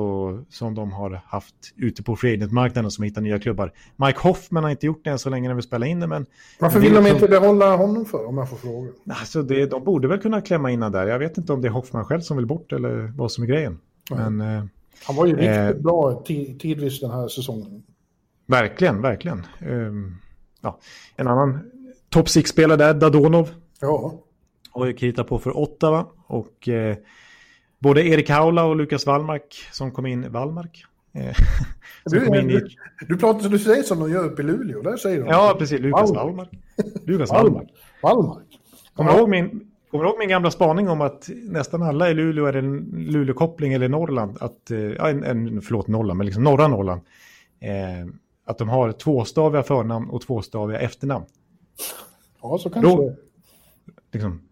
[0.51, 3.73] som de har haft ute på free marknaden som hittar nya klubbar.
[3.97, 6.07] Mike Hoffman har inte gjort det än så länge när vi spelar in det.
[6.07, 6.27] Men
[6.59, 8.91] Varför vill de inte behålla honom för, om jag får fråga?
[9.09, 11.07] Alltså, det, de borde väl kunna klämma in där.
[11.07, 13.49] Jag vet inte om det är Hoffman själv som vill bort eller vad som är
[13.49, 13.79] grejen.
[14.11, 14.65] Men, eh,
[15.07, 16.23] Han var ju riktigt eh, bra
[16.59, 17.83] tidvis den här säsongen.
[18.47, 19.47] Verkligen, verkligen.
[19.61, 20.17] Um,
[20.67, 20.79] ja,
[21.17, 21.71] en annan
[22.09, 23.51] topp 6-spelare där, Dadonov.
[23.81, 24.15] Ja.
[24.71, 26.07] Har ju kritat på för Ottawa.
[26.27, 26.97] Och eh,
[27.79, 30.33] både Erik Haula och Lukas Wallmark som kom in...
[30.33, 30.85] Wallmark?
[31.15, 31.35] Eh,
[32.05, 32.53] du, in i...
[32.53, 32.69] du,
[33.09, 35.27] du, pratar, du säger som de gör uppe i Luleå, där säger de.
[35.29, 35.81] Ja, precis.
[35.81, 36.49] Lukas Wallmark.
[37.05, 37.69] Lukas Wallmark.
[38.03, 38.47] Wallmark.
[38.95, 39.71] Kommer du ihåg min...
[39.91, 43.89] Kommer ihåg min gamla spaning om att nästan alla i Luleå är en Luleåkoppling eller
[43.89, 47.01] Norrland, att, eh, en, en, förlåt Norrland, men liksom norra Norrland,
[47.61, 48.09] eh,
[48.47, 51.25] att de har tvåstaviga förnamn och tvåstaviga efternamn.
[52.43, 53.17] Ja, så kanske Då,
[54.13, 54.49] liksom,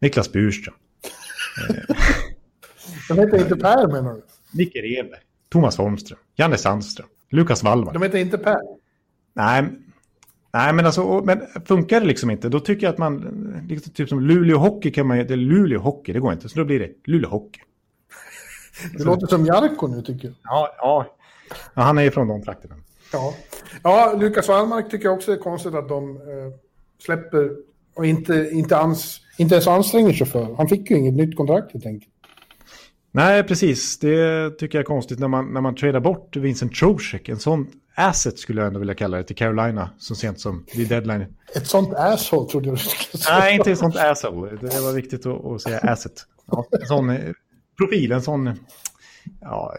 [0.00, 0.74] Niklas Burström.
[3.08, 4.22] de heter inte Per menar du?
[4.52, 5.20] Micke Reberg.
[5.48, 6.18] Thomas Holmström.
[6.36, 7.08] Janne Sandström.
[7.30, 7.94] Lukas Wallmark.
[7.94, 8.60] De heter inte Per?
[9.32, 9.64] Nej,
[10.52, 14.08] Nej, men alltså, men funkar det liksom inte, då tycker jag att man, liksom, typ
[14.08, 16.92] som Luleå Hockey kan man ju, Luleå Hockey, det går inte, så då blir det
[17.04, 17.60] Luleå Hockey.
[18.98, 20.36] Det låter som Jarko nu tycker jag.
[20.42, 21.16] Ja, ja.
[21.74, 22.74] ja han är ju från de trakterna.
[23.12, 23.34] Ja,
[23.82, 26.52] ja Lukas Wallmark tycker jag också är konstigt att de eh,
[27.04, 27.50] släpper
[27.94, 30.54] och inte, inte, ans, inte ens anstränger sig för.
[30.56, 32.12] Han fick ju inget nytt kontrakt helt enkelt.
[33.12, 33.98] Nej, precis.
[33.98, 37.28] Det tycker jag är konstigt när man, när man tradar bort Vincent Trocek.
[37.28, 40.88] En sån asset skulle jag ändå vilja kalla det till Carolina så sent som vid
[40.88, 41.26] deadline.
[41.54, 43.38] Ett sånt asshole trodde jag skulle säga.
[43.38, 44.58] Nej, inte ett sånt asshole.
[44.60, 46.12] Det var viktigt att, att säga asset.
[46.46, 47.32] Ja, en sån eh,
[47.78, 48.46] profil, en sån
[49.40, 49.74] ja,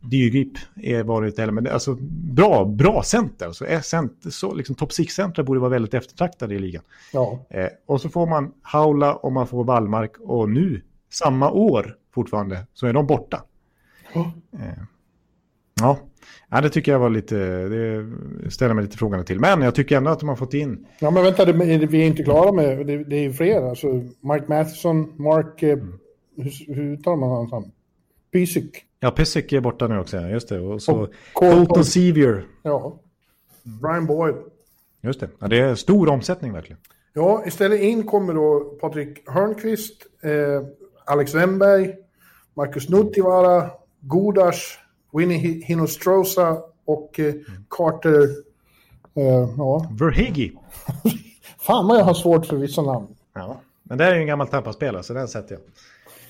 [0.00, 3.52] dyrgrip är varit eller men alltså bra, bra center.
[3.52, 6.82] Så, är center, så liksom top 6-centrar borde vara väldigt eftertraktade i ligan.
[7.12, 7.46] Ja.
[7.50, 12.66] Eh, och så får man Haula och man får Wallmark och nu, samma år fortfarande,
[12.74, 13.42] så är de borta.
[14.14, 14.28] Oh.
[14.52, 14.82] Eh,
[15.80, 15.98] ja.
[16.48, 17.36] ja, det tycker jag var lite,
[17.68, 19.40] det ställer mig lite frågande till.
[19.40, 20.86] Men jag tycker ändå att de har fått in...
[20.98, 21.52] Ja, men vänta, det,
[21.86, 23.68] vi är inte klara med, det, det är fler.
[23.68, 23.86] Alltså,
[24.20, 25.98] Mike Matheson, Mark, eh, mm.
[26.36, 27.70] hur, hur uttalar man hans namn?
[28.32, 28.84] Pysyk.
[29.04, 30.60] Ja, Pysyk är borta nu också, just det.
[30.60, 32.46] Och så Colton Sevier.
[32.62, 32.98] Ja.
[33.62, 34.34] Brian Boyd.
[35.00, 35.28] Just det.
[35.38, 36.78] Ja, det är stor omsättning verkligen.
[37.12, 40.30] Ja, istället in kommer då Patrik Hörnqvist, eh,
[41.04, 41.94] Alex Wennberg,
[42.54, 44.78] Marcus Nuttivaara, Godas,
[45.12, 47.34] Winnie Hinostrosa och eh,
[47.70, 48.22] Carter...
[49.14, 49.90] Eh, ja.
[49.98, 50.52] Verhigi.
[51.58, 53.06] Fan vad jag har svårt för vissa namn.
[53.34, 55.62] Ja, men det är ju en gammal Tampa-spelare så den sätter jag.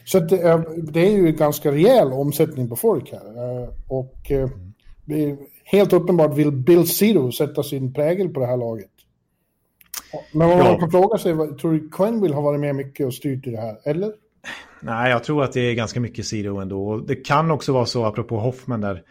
[0.04, 3.62] Så det är, det är ju ganska rejäl omsättning på folk här.
[3.62, 4.48] Eh, och eh,
[5.64, 8.90] helt uppenbart vill Bill Zero sätta sin prägel på det här laget.
[10.32, 10.78] Men man ja.
[10.78, 13.60] kan fråga sig, tror du Quinn vill ha varit med mycket och styrt i det
[13.60, 14.12] här, eller?
[14.80, 16.96] Nej, jag tror att det är ganska mycket Zero ändå.
[16.96, 19.02] Det kan också vara så, apropå Hoffman där,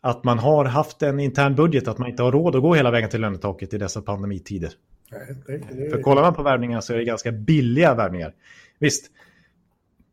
[0.00, 2.90] att man har haft en intern budget, att man inte har råd att gå hela
[2.90, 4.70] vägen till lönetaket i dessa pandemitider.
[5.12, 5.90] Nej, det, det...
[5.90, 8.34] För kollar man på värvningar så är det ganska billiga värvningar.
[8.78, 9.10] Visst,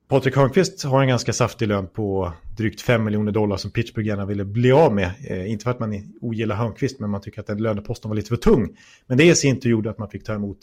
[0.08, 4.26] Patrik Hörnqvist har en ganska saftig lön på drygt 5 miljoner dollar som Pittsburgh gärna
[4.26, 5.12] ville bli av med.
[5.28, 8.30] Eh, inte för att man ogillar Hörnqvist, men man tycker att den löneposten var lite
[8.30, 8.78] för tung.
[9.08, 10.58] Men det i sin tur gjorde att man fick ta emot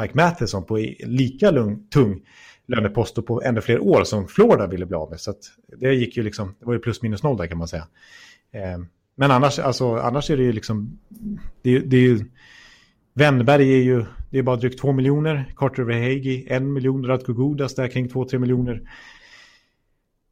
[0.00, 2.20] Mike Matheson på lika lung, tung
[2.66, 5.20] lönepost och på ännu fler år som Florida ville bli av med.
[5.20, 5.34] Så
[5.80, 7.86] det gick ju liksom, det var ju plus minus noll där kan man säga.
[8.52, 8.78] Eh,
[9.16, 10.98] men annars, alltså, annars är det ju liksom,
[11.62, 12.24] det, det är ju
[13.14, 15.52] Wennberg är ju, det är bara drygt 2 miljoner.
[15.56, 17.06] Carter Verhegi, 1 miljon.
[17.06, 18.90] Radko Gudas där kring 2-3 miljoner.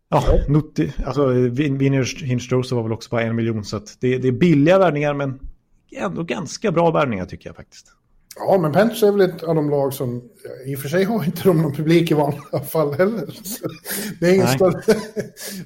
[0.09, 3.65] Ja, Nutti, alltså Viners Hinstrosa var väl också bara en miljon.
[3.65, 5.41] Så det, det, är billiga värvningar men
[5.91, 7.87] ändå ganska bra värvningar tycker jag faktiskt.
[8.37, 10.23] Ja, men Panthers är väl ett av de lag som,
[10.67, 13.27] i och för sig har inte de någon publik i vanliga fall heller.
[14.21, 14.83] Det är ingen, större,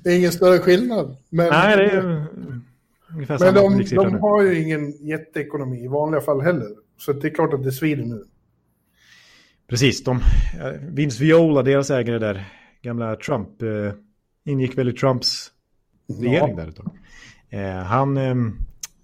[0.03, 1.17] det är ingen större skillnad.
[1.31, 2.27] Men, Nej, det är
[3.15, 6.86] ungefär Men de, de har ju ingen jätteekonomi i vanliga fall heller.
[6.97, 8.25] Så det är klart att det svider nu.
[9.69, 10.21] Precis, de,
[10.81, 12.45] Vince Viola, deras ägare där,
[12.83, 13.93] gamla Trump, eh,
[14.45, 15.51] ingick väl i Trumps
[16.09, 16.57] regering ja.
[16.57, 16.91] där ett tag.
[17.51, 18.35] Eh, han, eh,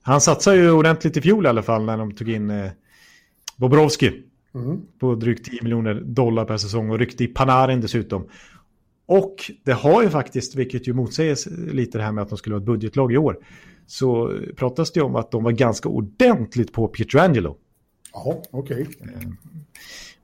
[0.03, 2.70] han satsade ju ordentligt i fjol i alla fall när de tog in eh,
[3.57, 4.22] Bobrovski
[4.55, 4.80] mm.
[4.99, 8.28] på drygt 10 miljoner dollar per säsong och ryckte i Panarin dessutom.
[9.07, 12.55] Och det har ju faktiskt, vilket ju motsäger lite det här med att de skulle
[12.55, 13.36] vara ett budgetlag i år,
[13.86, 17.57] så pratas det om att de var ganska ordentligt på Pietrangelo.
[18.13, 18.83] Jaha, okej.
[18.83, 19.15] Okay.
[19.15, 19.29] Eh,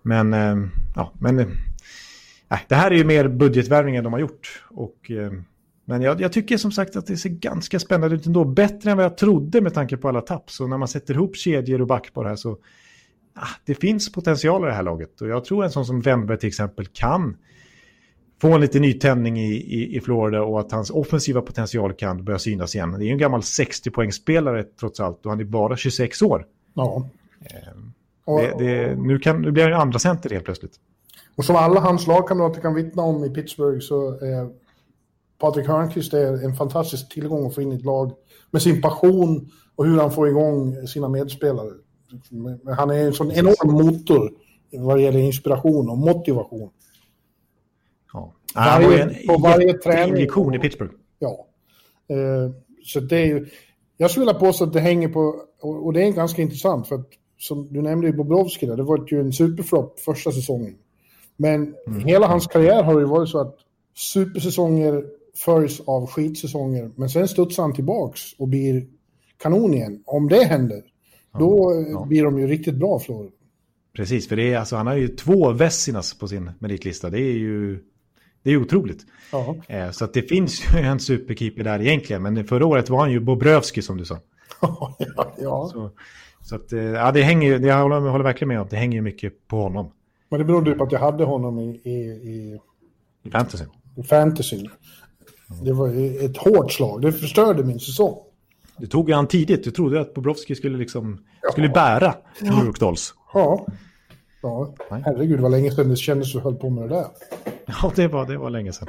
[0.02, 1.46] men, eh, ja, men äh,
[2.68, 4.64] det här är ju mer budgetvärvningar de har gjort.
[4.70, 5.10] Och,
[5.84, 8.44] men jag, jag, tycker som sagt att det ser ganska spännande ut ändå.
[8.44, 10.50] Bättre än vad jag trodde med tanke på alla tapp.
[10.50, 12.58] Så när man sätter ihop kedjor och back på det här så
[13.34, 15.20] ah, det finns potential i det här laget.
[15.20, 17.36] Och jag tror en sån som Wemberg till exempel kan
[18.40, 22.38] få en lite nytändning i, i, i, Florida och att hans offensiva potential kan börja
[22.38, 22.96] synas igen.
[22.98, 26.46] Det är en gammal 60-poängsspelare trots allt och han är bara 26 år.
[26.74, 27.08] Ja.
[27.40, 27.92] Ehm,
[28.26, 30.74] det, det, nu, kan, nu blir han ju andra center helt plötsligt.
[31.36, 34.50] Och som alla hans lagkamrater kan vittna om i Pittsburgh så är
[35.38, 38.12] Patrik Hörnqvist är en fantastisk tillgång att få in i ett lag
[38.50, 41.70] med sin passion och hur han får igång sina medspelare.
[42.76, 44.30] Han är en sån enorm motor
[44.72, 46.70] vad gäller inspiration och motivation.
[48.12, 48.34] Ja.
[48.54, 50.14] Varje, en, på varje träning.
[50.14, 50.92] injektion i Pittsburgh.
[51.18, 51.46] Ja.
[52.10, 52.50] Uh,
[52.84, 53.46] så det är ju,
[53.96, 56.94] jag skulle vilja påstå att det hänger på, och, och det är ganska intressant för
[56.94, 57.08] att
[57.38, 60.74] som du nämnde i Bobrovski där, det var ju en superflopp första säsongen.
[61.36, 62.00] Men mm.
[62.00, 63.56] hela hans karriär har ju varit så att
[63.96, 65.04] supersäsonger
[65.36, 68.86] följs av skitsäsonger, men sen studsar han tillbaks och blir
[69.42, 70.02] kanon igen.
[70.04, 70.82] Om det händer,
[71.32, 71.38] ja.
[71.38, 72.04] då ja.
[72.04, 73.32] blir de ju riktigt bra Florida.
[73.96, 77.10] Precis, för det är, alltså, han har ju två Vessinas på sin meritlista.
[77.10, 77.84] Det är ju
[78.42, 79.06] det är otroligt.
[79.66, 82.22] Eh, så det finns ju en superkeeper där egentligen.
[82.22, 84.18] Men förra året var han ju Bobrovski som du sa.
[85.38, 85.70] ja.
[85.72, 85.90] Så,
[86.48, 89.02] Så att, eh, ja, det hänger, jag håller, håller verkligen med om att det hänger
[89.02, 89.90] mycket på honom.
[90.28, 91.90] Men det berodde ju på att jag hade honom i, i,
[92.30, 92.60] i,
[93.22, 93.64] I fantasy.
[93.96, 94.66] i fantasy.
[95.62, 95.88] Det var
[96.24, 97.02] ett hårt slag.
[97.02, 98.16] Det förstörde min säsong.
[98.78, 99.64] Du tog ju han tidigt.
[99.64, 103.14] Du trodde att Bobrovski skulle, liksom, skulle bära New York Dolls.
[103.34, 103.66] Ja.
[104.42, 107.06] Ja, herregud vad länge sedan det kändes som höll på med det där.
[107.66, 108.88] Ja, det var, det var länge sedan.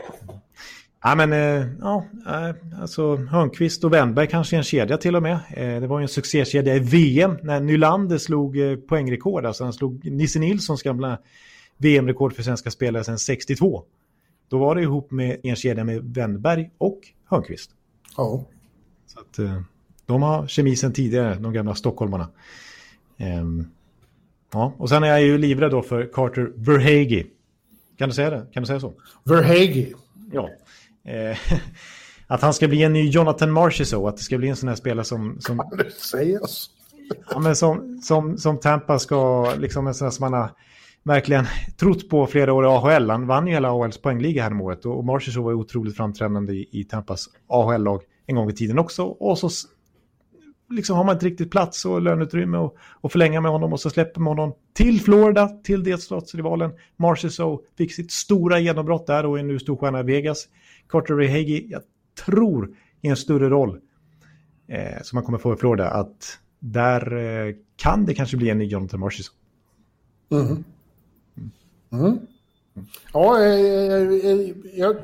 [1.01, 5.23] Ja, men eh, ja, eh, alltså Hörnqvist och Wennberg kanske är en kedja till och
[5.23, 5.39] med.
[5.49, 9.45] Eh, det var ju en succékedja i VM när Nylander slog poängrekord.
[9.45, 11.17] Alltså han slog Nisse Nilssons gamla
[11.77, 13.83] VM-rekord för svenska spelare sedan 62.
[14.49, 17.71] Då var det ihop med en kedja med Wennberg och Hörnqvist.
[18.17, 18.45] Ja.
[19.07, 19.39] Så att,
[20.05, 22.29] de har kemi sedan tidigare, de gamla stockholmarna.
[23.17, 23.67] Ehm,
[24.53, 27.25] ja, och sen är jag ju livrädd då för Carter Verhage.
[27.97, 28.45] Kan du säga det?
[28.51, 28.93] Kan du säga så?
[29.23, 29.87] Verhage.
[30.31, 30.49] Ja.
[31.05, 31.37] Eh,
[32.27, 34.75] att han ska bli en ny Jonathan Marchessault, att det ska bli en sån här
[34.75, 35.37] spelare som...
[35.39, 36.69] som Kan det sägas?
[37.29, 40.51] Ja, men som, som, som Tampa ska, liksom en sån här som man har
[41.03, 41.45] verkligen
[41.77, 43.09] trott på flera år i AHL.
[43.09, 46.53] Han vann ju hela AHLs poängliga här om året och Marchessault var ju otroligt framträdande
[46.53, 49.03] i, i Tampas AHL-lag en gång i tiden också.
[49.03, 49.49] Och så
[50.69, 53.89] liksom har man inte riktigt plats och löneutrymme och, och förlänga med honom och så
[53.89, 56.71] släpper man honom till Florida, till delstatsrivalen.
[56.97, 60.47] Marchessault fick sitt stora genombrott där och är nu storstjärna i Vegas.
[60.89, 61.81] Carter Rehagi, jag
[62.25, 63.79] tror i en större roll
[64.67, 68.57] eh, som man kommer få i Florida, att där eh, kan det kanske bli en
[68.57, 69.37] ny Jonathan Marchessault.
[70.29, 70.63] Mhm.
[71.91, 72.19] Mm.
[73.13, 74.95] Ja, eh, eh, eh, jag,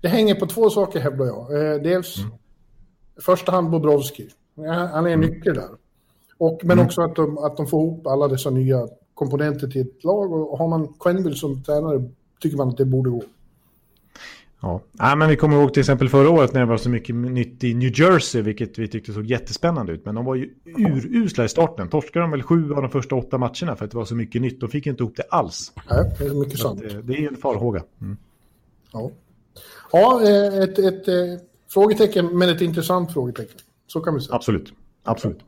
[0.00, 1.82] det hänger på två saker hävdar jag.
[1.82, 2.18] Dels
[3.18, 4.28] i första hand Bobrovski.
[4.92, 5.68] Han är en nyckel där.
[6.38, 10.04] Och, men också att de, att de får ihop alla dessa nya komponenter till ett
[10.04, 10.32] lag.
[10.32, 12.10] Och har man Quenneville som tränare
[12.40, 13.22] tycker man att det borde gå.
[14.60, 14.82] Ja.
[14.98, 17.64] ja, men vi kommer ihåg till exempel förra året när det var så mycket nytt
[17.64, 20.04] i New Jersey, vilket vi tyckte såg jättespännande ut.
[20.04, 21.88] Men de var ju urusla i starten.
[21.88, 24.42] Torskade de väl sju av de första åtta matcherna för att det var så mycket
[24.42, 24.60] nytt.
[24.60, 25.72] De fick inte ihop det alls.
[25.90, 26.80] Nej, det är mycket sant.
[26.80, 27.82] Det, det är en farhåga.
[28.00, 28.16] Mm.
[28.92, 29.10] Ja,
[29.92, 33.58] ja eh, ett, ett, ett frågetecken, men ett intressant frågetecken.
[33.86, 34.34] Så kan vi säga.
[34.34, 34.72] Absolut.
[35.04, 35.38] Absolut.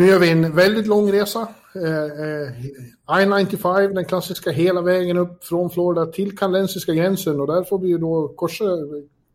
[0.00, 1.48] Nu gör vi en väldigt lång resa.
[1.74, 7.64] Eh, eh, I-95, den klassiska hela vägen upp från Florida till kanadensiska gränsen och där
[7.64, 8.64] får vi ju då korsa,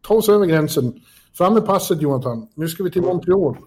[0.08, 0.94] ta oss över gränsen.
[1.38, 2.48] Fram med passet Jonathan.
[2.56, 3.58] Nu ska vi till Montreal.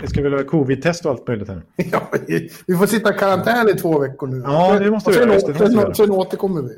[0.00, 1.62] Det ska väl vara covid-test och allt möjligt här.
[1.92, 4.42] ja, vi- vi får sitta i karantän i två veckor nu.
[4.46, 5.94] Ja, det måste vi sen, göra, vi sen, göra.
[5.94, 6.74] sen återkommer vi.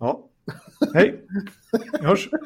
[0.00, 0.20] Ja.
[0.94, 1.20] Hej.
[2.00, 2.28] Vi hörs.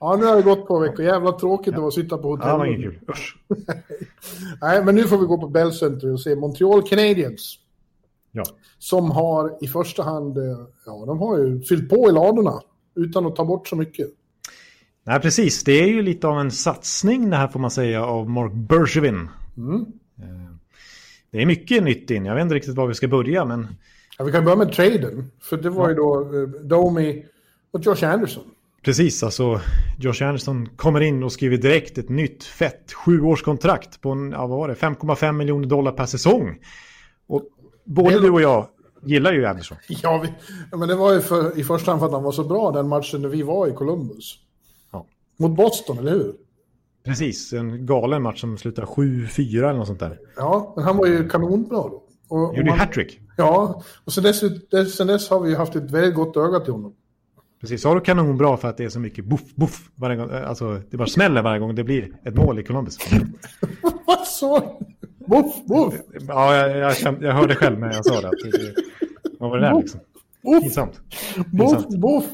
[0.00, 1.04] Ja, nu har det gått två veckor.
[1.04, 2.98] Jävla tråkigt var att sitta på Ja, det var kul.
[3.10, 3.36] Usch.
[4.60, 7.58] Nej, men nu får vi gå på Bell Center och se Montreal Canadiens.
[8.32, 8.44] Ja.
[8.78, 10.44] Som har i första hand, eh,
[10.86, 12.60] ja, de har ju fyllt på i ladorna
[12.96, 14.08] utan att ta bort så mycket.
[15.04, 15.64] Nej, precis.
[15.64, 19.28] Det är ju lite av en satsning det här får man säga av Mark Bergevin.
[19.56, 19.80] Mm.
[20.18, 20.54] Eh,
[21.30, 22.24] Det är mycket nytt in.
[22.24, 23.66] Jag vet inte riktigt var vi ska börja, men
[24.18, 27.26] Ja, vi kan börja med traden, för det var ju då eh, Domi
[27.70, 28.44] och Josh Anderson.
[28.82, 29.22] Precis.
[29.22, 29.60] Alltså,
[29.98, 34.58] Josh Anderson kommer in och skriver direkt ett nytt fett sjuårskontrakt på en, ja, vad
[34.58, 36.58] var det, 5,5 miljoner dollar per säsong.
[37.26, 37.42] Och
[37.84, 38.66] både Det- du och jag
[39.02, 39.76] gillar ju Anderson.
[39.88, 40.32] Ja, vi,
[40.76, 42.88] men det var ju för, i första hand för att han var så bra den
[42.88, 44.34] matchen när vi var i Columbus.
[44.92, 45.06] Ja.
[45.38, 46.34] Mot Boston, eller hur?
[47.04, 50.18] Precis, en galen match som slutar 7-4 eller något sånt där.
[50.36, 52.02] Ja, men han var ju kanonbra då.
[52.28, 53.20] Och, Gjorde hattrick.
[53.36, 54.40] Ja, och sen dess,
[54.96, 56.94] sen dess har vi haft ett väldigt gott öga till honom.
[57.60, 60.30] Precis, så har du kanonbra för att det är så mycket buff, buff varje gång.
[60.30, 62.98] Alltså, det bara smäller varje gång det blir ett mål i Columbus.
[64.06, 64.86] Vad sa du?
[65.26, 65.94] Boff, boff,
[66.28, 68.28] Ja, jag, jag, kände, jag hörde själv när jag sa det.
[68.28, 68.74] Att det
[69.38, 70.00] vad var det där liksom?
[70.42, 71.00] boff, Pinsamt.
[71.50, 72.00] Pinsamt.
[72.00, 72.24] boff.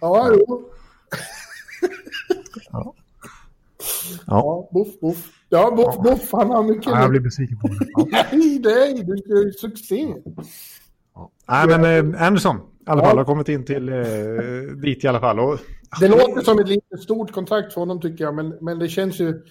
[0.00, 0.70] Ja, jo.
[2.70, 2.70] Ja.
[2.72, 2.94] Ja.
[4.26, 5.32] Ja, boff, boff.
[5.48, 6.32] Ja, boff, boff.
[6.32, 6.86] Han har mycket...
[6.86, 7.86] Ja, jag blir besviken på det.
[7.96, 8.06] Ja.
[8.32, 10.14] Nej, nej, du ska ju succé.
[11.48, 13.96] Nej, men eh, Anderson i alla fall har kommit in till eh,
[14.82, 15.40] dit i alla fall.
[15.40, 15.58] Och,
[16.00, 19.20] Det låter som ett lite stort kontrakt för honom tycker jag, men, men det känns
[19.20, 19.42] ju...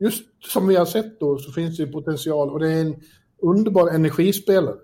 [0.00, 2.96] Just som vi har sett då så finns det potential och det är en
[3.42, 4.74] underbar energispelare.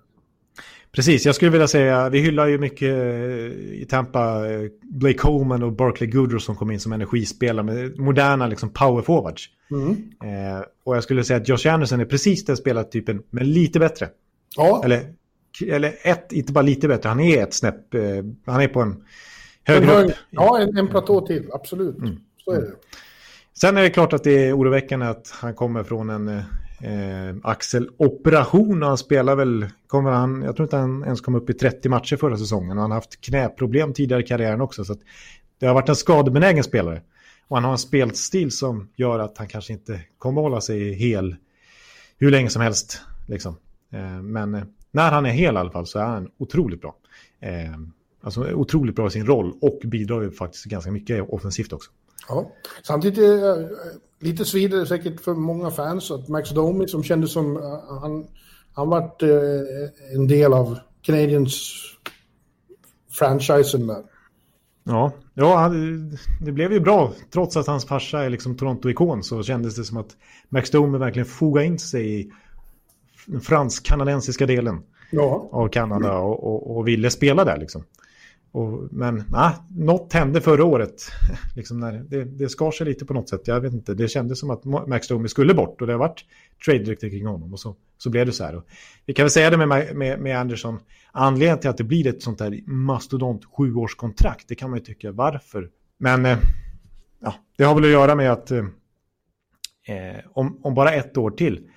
[0.93, 5.63] precis, jag skulle vilja säga, vi hyllar ju mycket eh, i Tampa eh, Blake Coleman
[5.63, 9.45] och Barkley Goodrow som kom in som energispelare med moderna liksom, power forwards.
[9.71, 9.91] Mm.
[10.25, 14.09] Eh, och jag skulle säga att Josh Anderson är precis den spelartypen, men lite bättre.
[14.57, 15.15] Ja, Eller,
[15.63, 18.01] eller ett, inte bara lite bättre, han är ett snäpp, eh,
[18.47, 19.05] han är på en
[19.69, 20.17] en högre hög, upp.
[20.31, 21.97] ja en, en platå till, absolut.
[22.45, 22.73] Så är det.
[23.61, 28.83] Sen är det klart att det är oroväckande att han kommer från en eh, axeloperation
[28.83, 31.89] och han spelar väl, kommer han, jag tror inte han ens kom upp i 30
[31.89, 34.85] matcher förra säsongen och han har haft knäproblem tidigare i karriären också.
[34.85, 35.01] Så att
[35.59, 37.03] det har varit en skadebenägen spelare.
[37.49, 41.37] Och han har en spelstil som gör att han kanske inte kommer hålla sig hel
[42.19, 43.01] hur länge som helst.
[43.27, 43.57] Liksom.
[43.93, 46.97] Eh, men eh, när han är hel i alla fall så är han otroligt bra.
[47.41, 47.51] Eh,
[48.21, 51.91] alltså otroligt bra i sin roll och bidrar ju faktiskt ganska mycket offensivt också.
[52.29, 52.53] Ja.
[52.83, 53.69] Samtidigt är äh,
[54.21, 57.63] lite svider säkert för många fans att Max Domi som kändes som äh,
[58.01, 58.27] han,
[58.73, 61.73] han varit äh, en del av Canadiens
[63.11, 64.03] franchisen där.
[64.85, 65.73] Ja, ja
[66.41, 67.13] det blev ju bra.
[67.33, 70.17] Trots att hans farsa är liksom Toronto-ikon så kändes det som att
[70.49, 72.33] Max Domi verkligen fogade in sig i
[73.29, 75.49] den fransk-kanadensiska delen ja.
[75.53, 77.85] av Kanada och, och, och, ville spela där liksom.
[78.53, 81.11] Och, men nah, något hände förra året.
[81.57, 83.41] liksom när det, det skar sig lite på något sätt.
[83.45, 86.25] Jag vet inte, det kändes som att Max Domi skulle bort och det har varit
[86.65, 87.53] trade kring honom.
[87.53, 88.57] Och så, så blev det så här.
[88.57, 88.65] Och
[89.07, 90.79] vi kan väl säga det med, med, med Anderson.
[91.13, 95.13] Anledningen till att det blir ett sånt här mastodont sjuårskontrakt, det kan man ju tycka
[95.13, 95.71] varför.
[95.99, 96.39] Men eh,
[97.21, 98.65] ja, det har väl att göra med att eh,
[99.89, 101.69] eh, om, om bara ett år till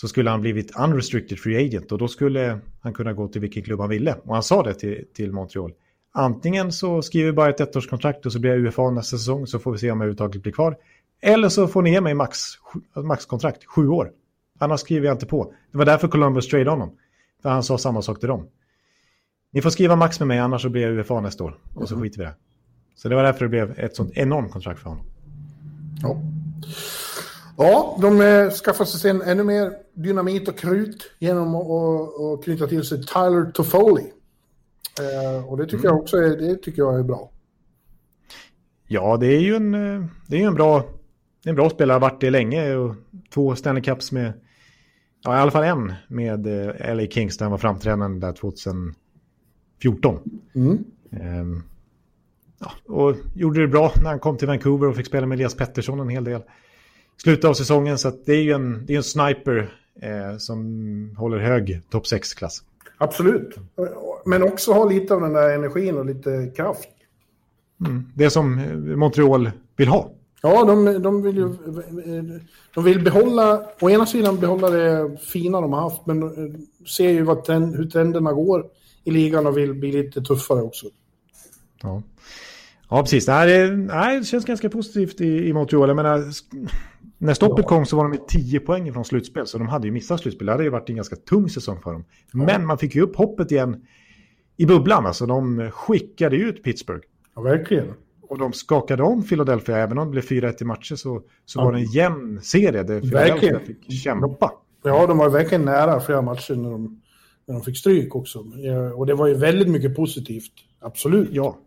[0.00, 3.62] så skulle han blivit unrestricted free agent och då skulle han kunna gå till vilken
[3.62, 4.14] klubb han ville.
[4.14, 5.72] Och han sa det till, till Montreal.
[6.12, 9.58] Antingen så skriver vi bara ett ettårskontrakt och så blir jag UFA nästa säsong så
[9.58, 10.76] får vi se om jag överhuvudtaget blir kvar.
[11.20, 12.38] Eller så får ni ge mig max,
[12.94, 14.10] maxkontrakt, sju år.
[14.58, 15.52] Annars skriver jag inte på.
[15.72, 16.96] Det var därför Columbus trade honom.
[17.42, 18.46] För han sa samma sak till dem.
[19.52, 21.58] Ni får skriva max med mig annars så blir jag UFA nästa år.
[21.74, 22.04] Och så mm.
[22.04, 22.34] skiter vi det.
[22.94, 25.04] Så det var därför det blev ett sånt enormt kontrakt för honom.
[26.02, 26.22] Ja.
[27.60, 32.84] Ja, de eh, skaffar sig sen ännu mer dynamit och krut genom att knyta till
[32.84, 34.12] sig Tyler Toffoli.
[35.00, 35.86] Eh, och det tycker mm.
[35.86, 37.30] jag också är, det tycker jag är bra.
[38.86, 40.84] Ja, det är ju en, eh, det är en, bra,
[41.44, 42.76] en bra spelare, har varit det länge.
[42.76, 42.94] Och
[43.34, 44.32] två Stanley Cups med,
[45.24, 46.46] ja i alla fall en med
[46.96, 48.94] LA Kings där han var framträdande där 2014.
[50.54, 50.84] Mm.
[51.10, 51.62] Um,
[52.58, 55.54] ja, och gjorde det bra när han kom till Vancouver och fick spela med Elias
[55.54, 56.42] Pettersson en hel del.
[57.22, 61.38] Slutet av säsongen så det är ju en, det är en sniper eh, som håller
[61.38, 62.62] hög topp 6-klass.
[62.98, 63.56] Absolut.
[64.24, 66.88] Men också ha lite av den där energin och lite kraft.
[67.86, 68.12] Mm.
[68.14, 68.54] Det som
[68.96, 70.10] Montreal vill ha.
[70.42, 71.54] Ja, de, de, vill ju
[72.74, 76.32] de vill behålla, å ena sidan behålla det fina de har haft, men
[76.96, 78.66] ser ju vad trend, hur trenderna går
[79.04, 80.86] i ligan och vill bli lite tuffare också.
[81.82, 82.02] Ja,
[82.90, 83.26] ja precis.
[83.26, 85.88] Det, här är, nej, det känns ganska positivt i, i Montreal.
[85.88, 86.24] Jag menar,
[87.18, 87.68] när stoppet ja.
[87.68, 90.46] kom så var de i 10 poäng från slutspel, så de hade ju missat slutspel.
[90.46, 92.04] Det hade ju varit en ganska tung säsong för dem.
[92.32, 92.44] Ja.
[92.44, 93.86] Men man fick ju upp hoppet igen
[94.56, 95.06] i bubblan.
[95.06, 97.06] Alltså de skickade ut Pittsburgh.
[97.34, 97.86] Ja, verkligen.
[98.22, 101.64] Och de skakade om Philadelphia, även om det blev 4-1 i matcher så, så ja.
[101.64, 103.60] var det en jämn serie där Philadelphia verkligen.
[103.60, 104.52] fick kämpa.
[104.84, 107.00] Ja, de var verkligen nära flera matcher när de,
[107.46, 108.38] när de fick stryk också.
[108.94, 111.28] Och det var ju väldigt mycket positivt, absolut.
[111.32, 111.58] Ja,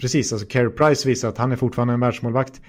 [0.00, 0.32] precis.
[0.32, 2.60] Alltså Carey Price visar att han är fortfarande en världsmålvakt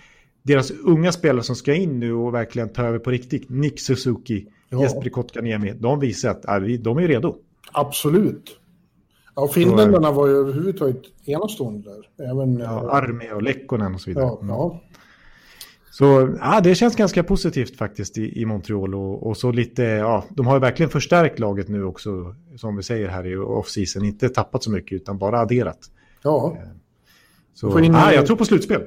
[0.44, 4.48] deras unga spelare som ska in nu och verkligen ta över på riktigt, Nick Suzuki,
[4.70, 4.82] ja.
[4.82, 7.36] Jesper Kotkaniemi, de visar att de är redo.
[7.72, 8.60] Absolut.
[9.36, 12.30] Ja, finländarna var ju överhuvudtaget enastående där.
[12.32, 14.26] Även, ja, Arme och Lekkonen och så vidare.
[14.26, 14.82] Ja, ja.
[15.92, 20.26] Så ja, det känns ganska positivt faktiskt i, i Montreal och, och, så lite, ja,
[20.30, 24.30] de har ju verkligen förstärkt laget nu också, som vi säger här i off-season, inte
[24.30, 25.80] tappat så mycket utan bara adderat.
[26.24, 26.58] Ja.
[26.58, 26.70] Eh,
[27.54, 28.82] så, ja, jag tror på slutspel.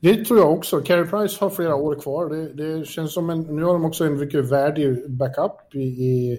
[0.00, 0.80] Det tror jag också.
[0.80, 2.28] Carey Price har flera år kvar.
[2.28, 3.40] Det, det, känns som en...
[3.40, 6.38] Nu har de också en mycket värdig backup i, i,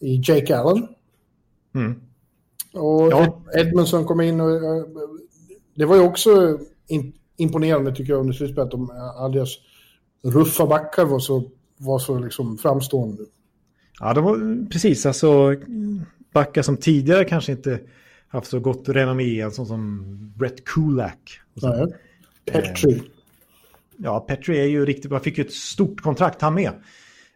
[0.00, 0.88] i Jake Allen.
[1.74, 2.00] Mm.
[2.74, 3.42] Och ja.
[3.56, 4.60] Edmondson kom in och...
[5.74, 8.70] Det var ju också in, imponerande tycker jag under slutspelet.
[8.70, 9.46] De, all
[10.24, 13.22] ruffa backar var så, var så liksom framstående.
[14.00, 15.06] Ja, det var precis.
[15.06, 15.56] Alltså
[16.32, 17.80] backar som tidigare kanske inte
[18.28, 19.40] haft så gott renommé.
[19.40, 20.04] En sån som
[20.38, 21.40] Brett Kulak.
[21.54, 21.92] Och så.
[22.44, 22.92] Petri.
[22.92, 23.02] Eh,
[23.96, 25.20] ja, Petri är ju riktigt bra.
[25.20, 26.72] Fick ju ett stort kontrakt han med.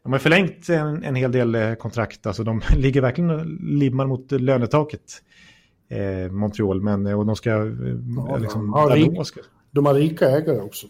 [0.02, 2.26] De har förlängt en, en hel del eh, kontrakt.
[2.26, 5.22] Alltså de ligger verkligen och limmar mot lönetaket.
[5.88, 7.50] Eh, Montreal, men och de ska...
[7.50, 9.18] Ja, liksom, ja, rik,
[9.70, 10.86] de har rika ägare också.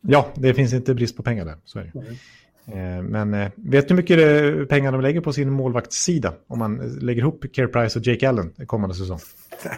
[0.00, 1.56] Ja, det finns inte brist på pengar där.
[1.64, 2.16] Så är det.
[2.66, 6.34] Eh, men eh, vet du hur mycket pengar de lägger på sin målvaktssida?
[6.46, 9.18] Om man lägger ihop Care Price och Jake Allen kommande säsong.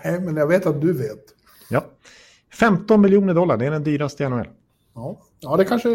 [0.05, 1.25] Nej, men jag vet att du vet.
[1.69, 1.85] Ja.
[2.53, 4.49] 15 miljoner dollar, det är den dyraste i NHL.
[4.95, 5.89] Ja, ja det kanske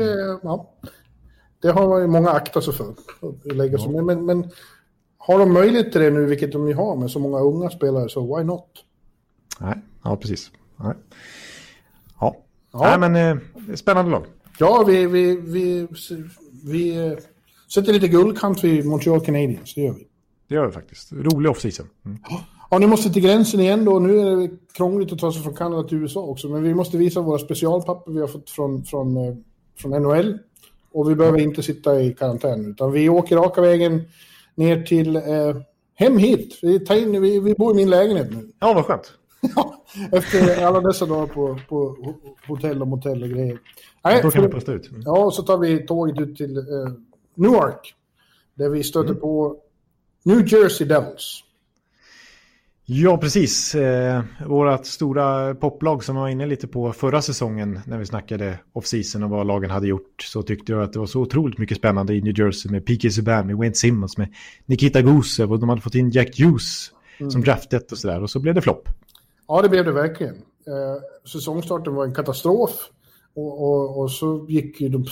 [0.43, 0.73] ja.
[1.61, 2.93] Det har många aktat sig för.
[3.53, 4.01] Lägga ja.
[4.01, 4.51] men, men
[5.17, 8.09] har de möjlighet till det nu, vilket de ju har med så många unga spelare,
[8.09, 8.85] så why not?
[9.59, 10.51] Nej, ja precis.
[10.75, 10.93] Nej.
[12.19, 12.35] Ja.
[12.71, 12.97] ja.
[12.97, 14.25] Nej, men eh, spännande lag.
[14.59, 15.87] Ja, vi, vi, vi,
[16.65, 17.17] vi eh,
[17.73, 20.07] sätter lite guldkant vid Montreal Canadiens, det gör vi.
[20.47, 21.13] Det gör vi faktiskt.
[21.13, 21.85] Rolig off-season.
[22.05, 22.17] Mm.
[22.29, 23.99] Ja, nu måste till gränsen igen då.
[23.99, 26.47] Nu är det krångligt att ta sig från Kanada till USA också.
[26.47, 29.35] Men vi måste visa våra specialpapper vi har fått från, från, eh,
[29.77, 30.37] från NHL.
[30.91, 34.01] Och vi behöver inte sitta i karantän, utan vi åker raka vägen
[34.55, 35.21] ner till eh,
[35.95, 36.59] hem hit.
[36.61, 38.51] Vi, tar in, vi, vi bor i min lägenhet nu.
[38.59, 39.13] Ja, vad skönt.
[40.11, 41.97] Efter alla dessa dagar på, på
[42.47, 43.59] hotell och motell och grejer.
[44.03, 44.89] Nej, Då kan vi pusta ut.
[44.89, 45.01] Mm.
[45.05, 46.63] Ja, och så tar vi tåget ut till eh,
[47.35, 47.93] Newark.
[48.55, 49.21] Där vi stöter mm.
[49.21, 49.57] på
[50.23, 51.43] New Jersey Devils.
[52.89, 53.75] Ja, precis.
[53.75, 59.23] Eh, vårat stora poplag som var inne lite på förra säsongen när vi snackade off-season
[59.23, 62.13] och vad lagen hade gjort så tyckte jag att det var så otroligt mycket spännande
[62.13, 63.09] i New Jersey med P.K.
[63.09, 64.33] Subban, med Wayne Simmons, med
[64.65, 67.31] Nikita Gusev och de hade fått in Jack Hughes mm.
[67.31, 68.89] som draftet och sådär och så blev det flopp.
[69.47, 70.35] Ja, det blev det verkligen.
[70.35, 72.71] Eh, säsongstarten var en katastrof
[73.35, 75.05] och, och, och så gick ju de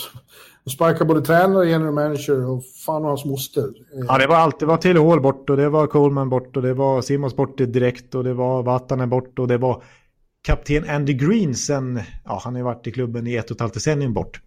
[0.65, 3.69] de sparkade både tränare, general manager och fan och hans moster.
[4.07, 4.59] Ja, det var allt.
[4.59, 7.57] Det var till hål bort och det var Coleman bort och det var Simons bort
[7.57, 9.83] direkt och det var Vatanen bort och det var
[10.41, 13.61] kapten Andy Green sen, ja han har ju varit i klubben i ett och ett
[13.61, 14.41] halvt decennium bort.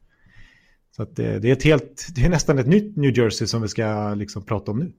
[0.97, 3.69] Så det, det, är ett helt, det är nästan ett nytt New Jersey som vi
[3.69, 4.93] ska liksom prata om nu.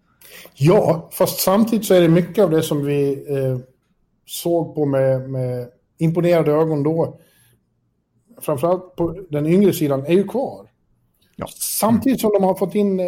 [0.53, 3.59] Ja, fast samtidigt så är det mycket av det som vi eh,
[4.26, 7.20] såg på med, med imponerade ögon då.
[8.41, 10.68] Framförallt på den yngre sidan är ju kvar.
[11.40, 11.48] Ja.
[11.58, 13.06] Samtidigt som de har fått in, eh,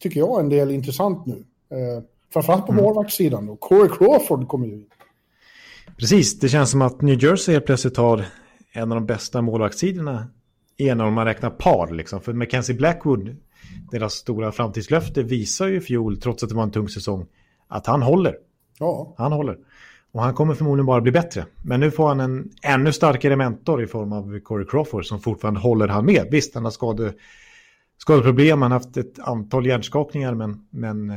[0.00, 1.44] tycker jag, en del intressant nu.
[1.70, 2.84] Eh, framförallt på mm.
[2.84, 3.56] målvaktssidan då.
[3.56, 4.86] Corey Crawford kommer ju in.
[5.98, 8.24] Precis, det känns som att New Jersey helt plötsligt har
[8.72, 10.26] en av de bästa målvaktssidorna
[10.76, 11.94] en om man räknar par.
[11.94, 12.20] Liksom.
[12.20, 13.36] För Mackenzie Blackwood,
[13.90, 17.26] deras stora framtidslöfte, visar ju i fjol, trots att det var en tung säsong,
[17.68, 18.36] att han håller.
[18.78, 19.14] Ja.
[19.18, 19.58] Han håller.
[20.14, 21.46] Och han kommer förmodligen bara bli bättre.
[21.62, 25.60] Men nu får han en ännu starkare mentor i form av Corey Crawford som fortfarande
[25.60, 26.26] håller han med.
[26.30, 27.12] Visst, han har skade,
[27.98, 31.16] skadeproblem, han har haft ett antal hjärnskakningar, men, men eh,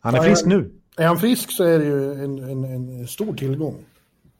[0.00, 0.70] han är frisk nu.
[0.96, 3.76] Är han frisk så är det ju en, en, en stor tillgång.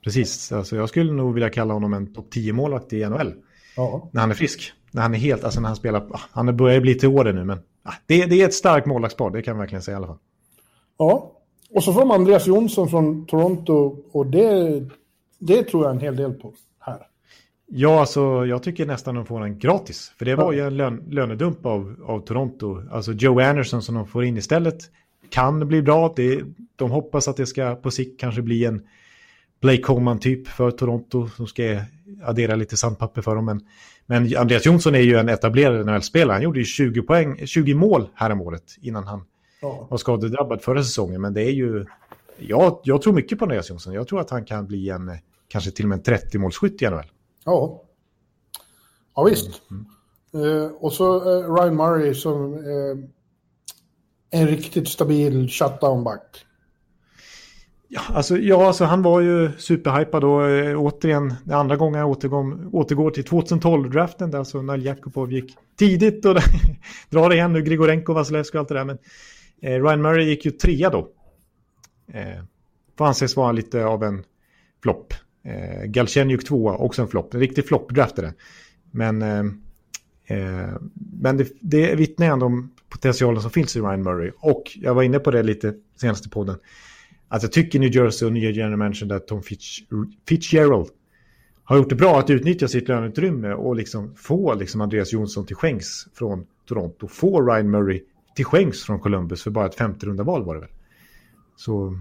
[0.04, 3.34] Precis, alltså jag skulle nog vilja kalla honom en topp 10-målvakt i NHL.
[3.76, 4.08] Ja.
[4.12, 4.72] När han är frisk.
[4.90, 7.44] När han är helt, alltså när han spelar, ah, han börjar bli till åren nu,
[7.44, 10.06] men ah, det, det är ett starkt målvaktspar, det kan man verkligen säga i alla
[10.06, 10.18] fall.
[10.98, 11.32] Ja,
[11.74, 14.84] och så får de Andreas Jonsson från Toronto och det,
[15.38, 16.98] det tror jag en hel del på här.
[17.66, 20.12] Ja, alltså jag tycker nästan de får den gratis.
[20.18, 22.82] För det var ju en lön, lönedump av, av Toronto.
[22.90, 24.78] Alltså Joe Anderson som de får in istället
[25.30, 26.12] kan bli bra.
[26.16, 26.42] Det,
[26.76, 28.82] de hoppas att det ska på sikt kanske bli en
[29.60, 31.80] Blake Coleman-typ för Toronto som ska
[32.24, 33.44] addera lite sandpapper för dem.
[33.44, 33.60] Men,
[34.06, 36.34] men Andreas Jonsson är ju en etablerad NHL-spelare.
[36.34, 39.24] Han gjorde ju 20, poäng, 20 mål här om året innan han
[39.64, 39.86] ja.
[39.90, 41.20] var skadedrabbad förra säsongen.
[41.20, 41.86] Men det är ju...
[42.38, 43.92] Jag, jag tror mycket på Andreas Jonsson.
[43.92, 45.10] Jag tror att han kan bli en
[45.48, 47.12] kanske till och med en 30-målsskytt i NHL.
[47.44, 47.82] Ja.
[49.16, 49.62] Ja, visst.
[49.70, 49.86] Mm.
[50.46, 52.98] Uh, och så uh, Ryan Murray som uh,
[54.30, 56.46] en riktigt stabil shutdown-back.
[57.88, 60.36] Ja, alltså, ja, alltså han var ju superhypad då.
[60.76, 66.24] återigen, det andra gången jag återgår, återgår till 2012-draften där alltså Nail Jakubov gick tidigt
[66.24, 66.36] och
[67.10, 68.84] drar igen nu Grigorenko, Vasilevski och allt det där.
[68.84, 71.08] Men Eh, Eh, Ryan Murray gick ju trea då.
[72.12, 72.44] Eh,
[72.98, 74.24] får anses vara lite av en
[74.82, 75.14] flopp.
[75.44, 77.34] Eh, Galchenyuk tvåa, också en flopp.
[77.34, 78.34] En riktig flopp-draft det.
[78.90, 79.44] Men, eh,
[80.26, 80.74] eh,
[81.20, 84.30] men det, det vittnar ändå om potentialen som finns i Ryan Murray.
[84.38, 86.56] Och jag var inne på det lite senaste podden.
[87.28, 89.80] Att jag tycker New Jersey och nya general manager där Tom Fitch,
[90.28, 90.88] Fitzgerald
[91.64, 95.56] har gjort det bra att utnyttja sitt löneutrymme och liksom få liksom Andreas Jonsson till
[95.56, 97.08] skänks från Toronto.
[97.08, 98.02] Få Ryan Murray
[98.34, 100.70] till skänks från Columbus för bara ett femte runda val var det väl.
[101.56, 101.98] Så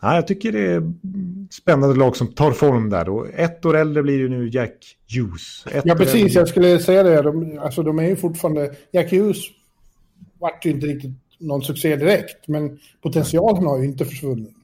[0.00, 0.92] ja, jag tycker det är
[1.50, 3.08] spännande lag som tar form där.
[3.08, 5.66] Och ett år äldre blir ju nu Jack Hughes.
[5.66, 6.14] Ett ja, precis.
[6.14, 6.40] Äldre...
[6.40, 7.22] Jag skulle säga det.
[7.22, 8.74] De, alltså, de är ju fortfarande...
[8.92, 9.36] Jack Hughes
[10.38, 14.54] vart ju inte riktigt någon succé direkt, men potentialen har ju inte försvunnit.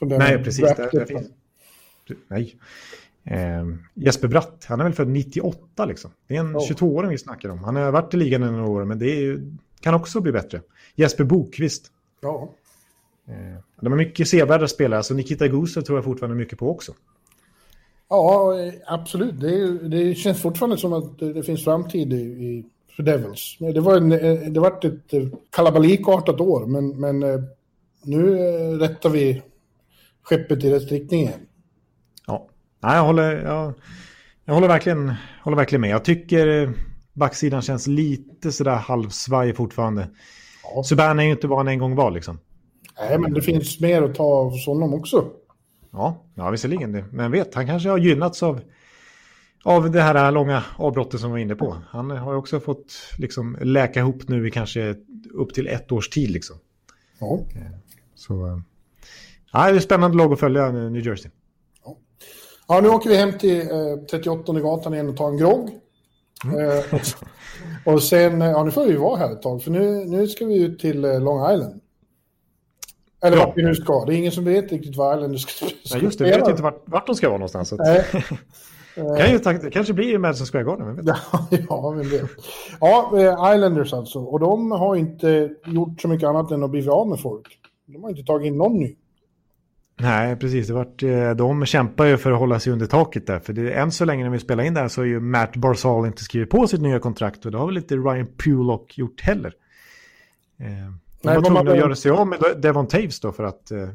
[0.00, 0.64] Nej, precis.
[0.64, 1.26] Där, där finns...
[2.28, 2.56] Nej.
[3.24, 3.64] Eh,
[3.94, 6.10] Jesper Bratt, han är väl född 98 liksom.
[6.26, 6.70] Det är en oh.
[6.70, 7.58] 22-åring vi snackar om.
[7.58, 9.52] Han har varit i ligan i några år, men det är ju
[9.86, 10.60] kan också bli bättre.
[10.94, 11.90] Jesper Bokvist.
[12.20, 12.50] Ja.
[13.28, 16.92] Eh, de är mycket sevärda spelare, så Nikita Gusev tror jag fortfarande mycket på också.
[18.08, 18.54] Ja,
[18.86, 19.40] absolut.
[19.40, 22.64] Det, det känns fortfarande som att det, finns framtid i, i
[22.96, 23.56] för Devils.
[23.58, 24.08] Det var, en,
[24.52, 27.40] det var ett kalabalikartat år, men, men eh,
[28.04, 29.42] nu eh, rättar vi
[30.22, 31.40] skeppet i rätt riktning igen.
[32.26, 32.48] Ja,
[32.80, 33.74] jag håller, jag,
[34.44, 35.90] jag håller, verkligen, håller verkligen med.
[35.90, 36.72] Jag tycker
[37.16, 40.08] backsidan känns lite sådär halvsvaj fortfarande.
[40.62, 40.82] Ja.
[40.82, 42.38] Subban är ju inte vad han en gång var liksom.
[42.98, 45.30] Nej, men det finns mer att ta hos honom också.
[45.90, 47.04] Ja, ja visserligen det.
[47.12, 48.60] Men vet, han kanske har gynnats av,
[49.64, 51.76] av det här långa avbrottet som vi var inne på.
[51.88, 54.94] Han har ju också fått liksom läka ihop nu i kanske
[55.34, 56.56] upp till ett års tid liksom.
[57.20, 57.40] Ja.
[58.14, 58.58] Så, eh,
[59.52, 61.30] ja, det är spännande lag att följa New Jersey.
[61.84, 61.96] Ja,
[62.68, 65.70] ja nu åker vi hem till eh, 38 gatan igen och tar en grogg.
[66.44, 67.00] Eh,
[67.84, 70.62] och sen, ja nu får vi vara här ett tag, för nu, nu ska vi
[70.62, 71.80] ut till eh, Long Island.
[73.24, 73.46] Eller Ja.
[73.46, 74.04] vart vi nu ska.
[74.04, 76.48] Det är ingen som vet riktigt var Islanders ska, ska Ja, just det, vi vet
[76.48, 77.72] inte vart, vart de ska vara någonstans.
[77.78, 78.04] Nej.
[79.18, 81.00] kan ju, ta- kanske blir Madison Square Garden?
[81.06, 81.16] Ja,
[81.68, 82.28] ja, men det.
[82.80, 84.18] ja eh, Islanders alltså.
[84.18, 87.58] Och de har inte gjort så mycket annat än att bli av med folk.
[87.86, 88.96] De har inte tagit in någon ny.
[90.00, 90.66] Nej, precis.
[90.66, 93.38] Det vart, eh, de kämpar ju för att hålla sig under taket där.
[93.38, 95.56] För det, än så länge när vi spelar in det här så har ju Matt
[95.56, 97.46] Barzal inte skrivit på sitt nya kontrakt.
[97.46, 99.54] Och det har väl inte Ryan Pulock gjort heller.
[100.58, 103.70] Eh, de Nej, var tvungna att göra sig av med Devon Taves då för att
[103.70, 103.88] eh,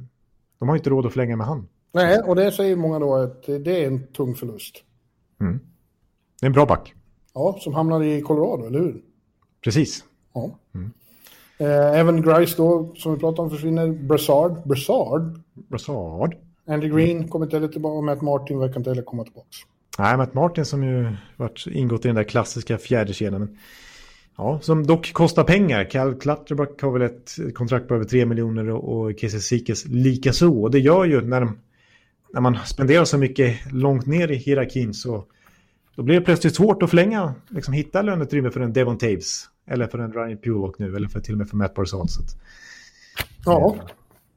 [0.59, 1.67] de har inte råd att förlänga med han.
[1.93, 4.83] Nej, och det säger många då att det är en tung förlust.
[6.39, 6.93] Det är en bra back.
[7.33, 9.01] Ja, som hamnar i Colorado, eller hur?
[9.63, 10.03] Precis.
[10.33, 10.59] Ja.
[10.75, 10.81] Eh,
[11.69, 13.87] även Grice då, som vi pratade om, försvinner.
[13.87, 14.67] Brassard.
[14.67, 15.41] Brassard.
[15.53, 16.35] Brassard.
[16.67, 19.47] Andy Green kommer inte heller tillbaka och Matt Martin verkar inte heller komma tillbaka.
[19.99, 23.39] Nej, Matt Martin som ju varit ingått i den där klassiska fjärde kedjan.
[23.39, 23.57] Men,
[24.37, 25.83] ja, som dock kostar pengar.
[25.83, 30.67] Cal Clutterbuck har väl ett kontrakt på över 3 miljoner och, Kessie Sikes likaså.
[30.67, 31.57] Det gör ju när, de,
[32.33, 35.25] när man spenderar så mycket långt ner i hierarkin så
[35.95, 39.50] då blir det plötsligt svårt att förlänga, liksom hitta löneutrymme för en Devon Taves.
[39.67, 42.07] Eller för en Ryan Pulock nu, eller för, till och med för Matt Barzal.
[43.45, 43.75] Ja,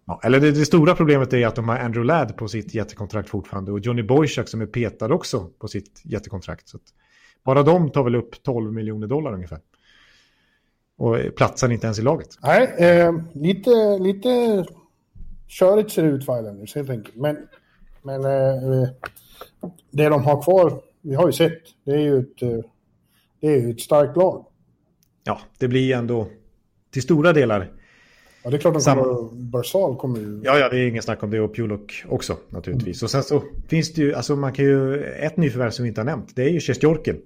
[0.07, 3.29] Ja, eller det, det stora problemet är att de har Andrew Ladd på sitt jättekontrakt
[3.29, 6.69] fortfarande och Johnny Boychuk som är petad också på sitt jättekontrakt.
[6.69, 6.79] Så
[7.45, 9.61] bara de tar väl upp 12 miljoner dollar ungefär.
[10.97, 12.29] Och platsar inte ens i laget.
[12.43, 14.65] nej, eh, lite, lite
[15.49, 17.17] körigt ser det ut för Islanders helt enkelt.
[17.17, 17.37] Men,
[18.03, 18.89] men eh,
[19.91, 22.71] det de har kvar, vi har ju sett, det är ju ett, eh,
[23.41, 24.47] det är ju ett starkt lag.
[25.25, 26.29] Ja, det blir ändå
[26.91, 27.73] till stora delar.
[28.43, 29.03] Ja, det är klart de Samma.
[29.03, 30.41] kommer, Barzal kommer ju...
[30.45, 33.03] Ja, ja, det är ingen snack om det och Pulock också naturligtvis.
[33.03, 36.01] Och sen så finns det ju, alltså man kan ju, ett nyförvärv som vi inte
[36.01, 37.21] har nämnt, det är ju Sjestjorkin.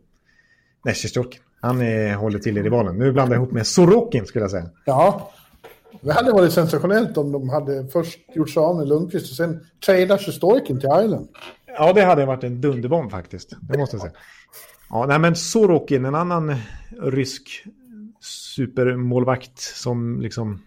[0.84, 1.40] Nej, Sjestjorkin.
[1.60, 2.98] Han är, håller till i rivalen.
[2.98, 4.70] Nu blandar jag ihop med Sorokin skulle jag säga.
[4.84, 5.32] Ja,
[6.00, 9.66] det hade varit sensationellt om de hade först gjort sig av med Lundqvist och sen
[9.86, 11.28] tradat Sjostorkin till Island.
[11.66, 13.52] Ja, det hade varit en dunderbomb faktiskt.
[13.60, 14.12] Det måste jag säga.
[14.90, 16.54] Ja, nej, men Sorokin, en annan
[17.02, 17.64] rysk
[18.62, 20.62] supermålvakt som liksom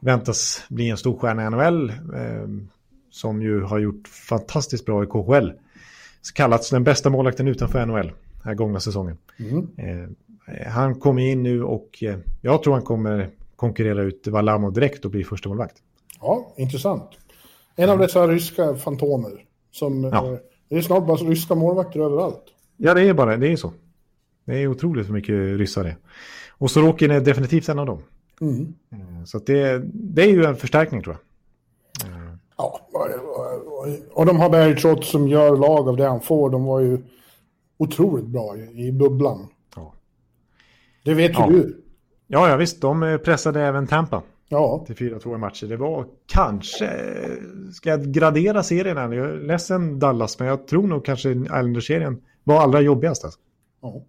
[0.00, 1.90] väntas bli en stor stjärna i NHL.
[1.90, 2.48] Eh,
[3.10, 5.52] som ju har gjort fantastiskt bra i KHL.
[6.34, 9.18] Kallats den bästa målvakten utanför NHL den här gångna säsongen.
[9.76, 15.04] Eh, han kommer in nu och eh, jag tror han kommer konkurrera ut Valamo direkt
[15.04, 15.76] och bli första målvakt.
[16.20, 17.10] Ja, intressant.
[17.76, 19.44] En av dessa ryska fantomer.
[19.70, 20.32] Som, Ja.
[20.32, 20.38] eh,
[20.68, 22.42] det är snart bara ryska målvakter överallt.
[22.76, 23.72] Ja, det är bara det är så.
[24.44, 25.96] Det är otroligt hur mycket ryssar det är.
[26.62, 27.98] Och Sorokin är definitivt en av dem.
[28.40, 28.74] Mm.
[28.92, 31.22] Eh, Så det, det är ju en förstärkning tror jag.
[32.56, 32.80] Ja,
[34.14, 36.50] och- de har Barry Trotz som gör lag av det han får.
[36.50, 36.98] De var ju
[37.78, 39.46] otroligt bra i, bubblan.
[39.76, 39.94] Ja.
[41.04, 41.46] Det vet ju Ja.
[41.50, 41.82] du.
[42.26, 45.66] Ja, ja visst, de eh, pressade även Tampa Ja, till 4-2 i matcher.
[45.66, 49.12] Det var kanske, eh, ska jag gradera serien här?
[49.12, 53.24] Jag är ledsen Dallas, men jag tror nog kanske Islanders-serien var allra jobbigast.
[53.24, 53.40] Alltså.
[53.82, 54.02] ja.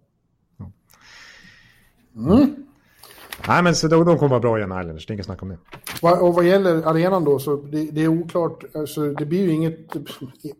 [3.48, 5.48] Nej, men så de, de kommer vara bra igen, Islanders, det är inget snack om
[5.48, 5.58] det.
[6.02, 8.64] Och vad gäller arenan då, så det, det är oklart.
[8.74, 9.78] Alltså, det blir ju inget...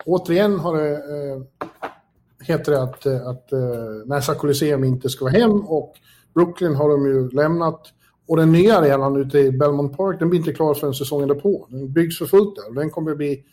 [0.05, 0.93] Återigen har det...
[0.93, 1.43] Eh,
[2.47, 3.59] heter det att, eh, att eh,
[4.07, 5.95] Nassau Coliseum inte ska vara hem och
[6.35, 7.81] Brooklyn har de ju lämnat.
[8.29, 11.67] Och den nya arenan ute i Belmont Park, den blir inte klar förrän säsongen därpå.
[11.71, 13.45] Den byggs för fullt där och den kommer att bli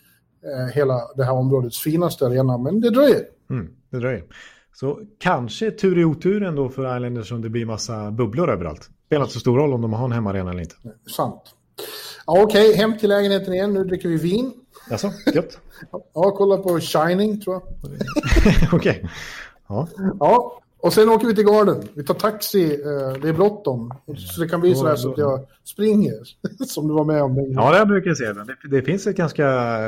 [0.44, 3.26] eh, hela det här områdets finaste arena, men det dröjer.
[3.50, 4.24] Mm, det dröjer.
[4.74, 8.90] Så kanske tur i oturen då för Islanders om det blir massa bubblor överallt.
[9.06, 10.76] Spelar inte så stor roll om de har en hemmaarena eller inte.
[11.16, 11.42] Sant.
[12.28, 13.74] Ja, Okej, hem till lägenheten igen.
[13.74, 14.54] Nu dricker vi vin.
[14.92, 15.58] Alltså, gött.
[16.14, 17.64] Ja, kolla på Shining, tror jag.
[18.74, 19.10] Okej.
[19.68, 19.88] Ja.
[20.20, 21.84] Ja, och sen åker vi till Garden.
[21.94, 23.92] Vi tar taxi, eh, det är bråttom.
[24.18, 26.18] Så det kan bli så att jag springer.
[26.68, 27.36] Som du var med om.
[27.36, 27.52] Den.
[27.52, 28.34] ja, det brukar jag säga.
[28.34, 29.46] Det, det finns ett ganska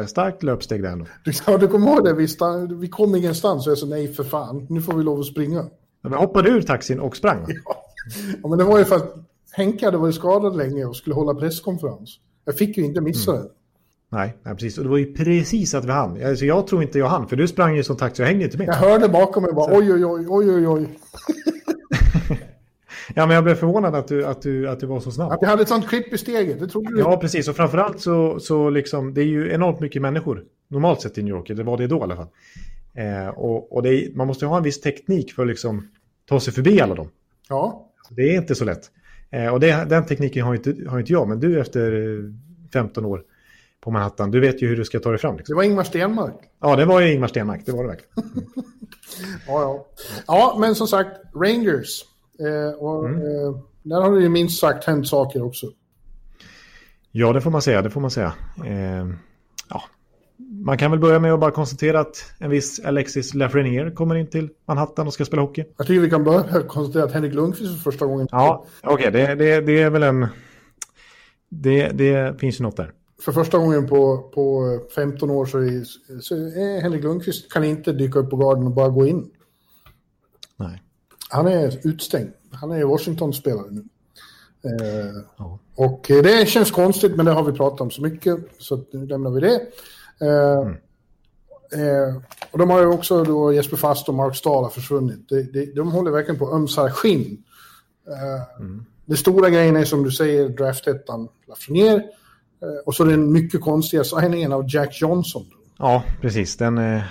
[0.07, 1.05] starkt löpsteg där ändå.
[1.47, 2.13] Ja, du kommer ihåg det?
[2.13, 4.65] Vi, stann, vi kom ingenstans och jag sa nej för fan.
[4.69, 5.65] Nu får vi lov att springa.
[6.01, 7.39] Men hoppade ur taxin och sprang.
[7.65, 7.75] va?
[8.43, 9.15] Ja, men det var ju för att
[9.51, 12.19] Henke hade varit skadad länge och skulle hålla presskonferens.
[12.45, 13.43] Jag fick ju inte missa Mm.
[13.43, 13.49] det.
[14.13, 14.77] Nej, nej, precis.
[14.77, 16.25] Och det var ju precis att vi hann.
[16.25, 18.57] Alltså, jag tror inte jag hann, för du sprang ju som taxi och hängde inte
[18.57, 18.67] med.
[18.67, 20.89] Jag hörde bakom mig bara oj, oj, oj, oj, oj, oj.
[23.15, 25.31] Ja, men jag blev förvånad att du, att du, att du var så snabb.
[25.31, 27.47] Att jag hade ett sånt klipp i steget, det trodde du Ja, precis.
[27.47, 30.43] Och framförallt så, så liksom, det är ju enormt mycket människor.
[30.69, 32.27] Normalt sett i New York, det var det då i alla fall.
[32.93, 35.87] Eh, och och är, man måste ha en viss teknik för att liksom
[36.29, 37.09] ta sig förbi alla dem.
[37.49, 38.91] Ja, Det är inte så lätt.
[39.29, 42.23] Eh, och det, den tekniken har inte, har inte jag, men du efter eh,
[42.73, 43.23] 15 år
[43.83, 45.33] på Manhattan, du vet ju hur du ska ta dig fram.
[45.33, 45.55] det Liksom.
[45.55, 46.35] var Ingmar Stenmark.
[46.61, 48.13] Ja, det var ju Ingmar Stenmark, det var det verkligen.
[49.47, 49.87] ja, ja.
[50.27, 52.05] ja, men som sagt, Rangers.
[52.39, 53.21] Eh, och, mm.
[53.21, 55.67] eh, där har det ju minst sagt hänt saker också.
[57.11, 57.81] Ja, det får man säga.
[57.81, 58.33] Det får man säga.
[58.65, 59.07] Eh,
[59.69, 59.83] ja.
[60.65, 64.29] Man kan väl börja med att bara konstatera att en viss Alexis Lafreniere kommer in
[64.29, 65.65] till Manhattan och ska spela hockey.
[65.77, 68.27] Jag tycker vi kan börja med att konstatera att Henrik Lundqvist för första gången...
[68.31, 68.93] Ja, okej.
[68.93, 69.25] Okay.
[69.25, 70.27] Det, det, det är väl en...
[71.49, 72.91] Det, det finns ju något där
[73.23, 75.83] för första gången på, på 15 år så är,
[76.21, 79.31] så är Henrik Lundqvist kan inte dyka upp på garden och bara gå in.
[80.55, 80.81] Nej.
[81.29, 82.31] Han är utstängd.
[82.51, 83.83] Han är Washington-spelare nu.
[84.63, 85.59] Eh, ja.
[85.75, 89.31] Och det känns konstigt, men det har vi pratat om så mycket, så nu lämnar
[89.31, 89.61] vi det.
[90.21, 92.07] Eh, mm.
[92.09, 92.15] eh,
[92.51, 95.29] och de har ju också då Jesper Fast och Mark Stahl har försvunnit.
[95.29, 97.43] De, de, de håller verkligen på att ömsa skinn.
[98.07, 98.85] Eh, mm.
[99.05, 102.03] Det stora grejen är som du säger, draftettan Lafreniere Eh,
[102.85, 105.45] och så den mycket konstiga signingen av Jack Johnson.
[105.77, 106.57] Ja, precis.
[106.57, 107.01] Den, eh,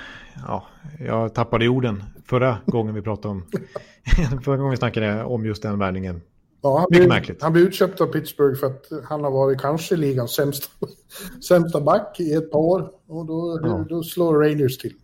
[0.46, 0.66] ja,
[0.98, 3.44] jag tappade orden förra gången vi pratade om,
[4.44, 6.20] förra gången vi snackade om just den värvningen.
[6.62, 7.42] Ja, han Mycket blev, märkligt.
[7.42, 10.66] Han blev utköpt av Pittsburgh för att han har varit kanske ligans sämsta,
[11.48, 12.90] sämsta back i ett par år.
[13.06, 13.84] Och då, ja.
[13.88, 14.94] då slår Rangers till.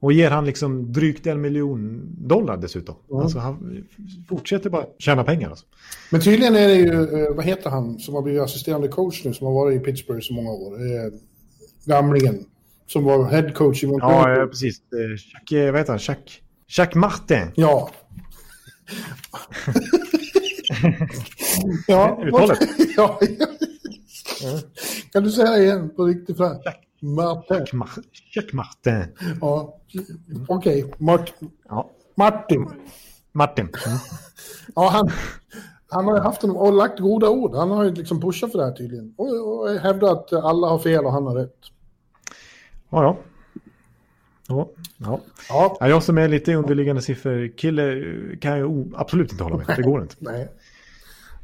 [0.00, 2.94] Och ger han liksom drygt en miljon dollar dessutom.
[3.10, 3.22] Mm.
[3.22, 3.84] Alltså han
[4.28, 5.50] fortsätter bara tjäna pengar.
[5.50, 5.66] Alltså.
[6.10, 9.34] Men tydligen är det ju, eh, vad heter han som har blivit assisterande coach nu,
[9.34, 10.74] som har varit i Pittsburgh så många år?
[10.74, 11.12] Eh,
[11.84, 12.44] gamlingen,
[12.86, 14.38] som var head coach i Montreal.
[14.38, 14.82] Ja, precis.
[14.90, 15.98] Chuck, eh, vad heter han?
[15.98, 17.52] Chuck, Chuck Martin.
[17.54, 17.90] Ja.
[21.86, 22.58] ja, Uttalet?
[22.96, 23.20] ja.
[25.12, 26.74] Kan du säga igen på riktigt franska?
[27.00, 27.66] Martin.
[28.34, 29.04] Chuck Martin.
[29.40, 29.78] Ja,
[30.48, 30.84] okej.
[30.84, 30.94] Okay.
[30.98, 31.32] Mart
[31.68, 31.90] ja.
[32.14, 32.66] Martin.
[33.32, 33.68] Martin.
[33.86, 33.98] Mm.
[34.74, 35.10] ja, han,
[35.88, 37.54] han har haft en, och lagt goda ord.
[37.54, 39.14] Han har ju liksom pushat för det här tydligen.
[39.16, 41.56] Och, och hävdat att alla har fel och han har rätt.
[42.90, 43.16] Ja, ja.
[44.48, 44.68] Ja,
[44.98, 45.20] ja.
[45.48, 45.88] ja.
[45.88, 48.02] Jag som är lite underliggande siffror-kille
[48.40, 49.66] kan ju absolut inte hålla med.
[49.76, 50.14] Det går inte.
[50.18, 50.48] Nej.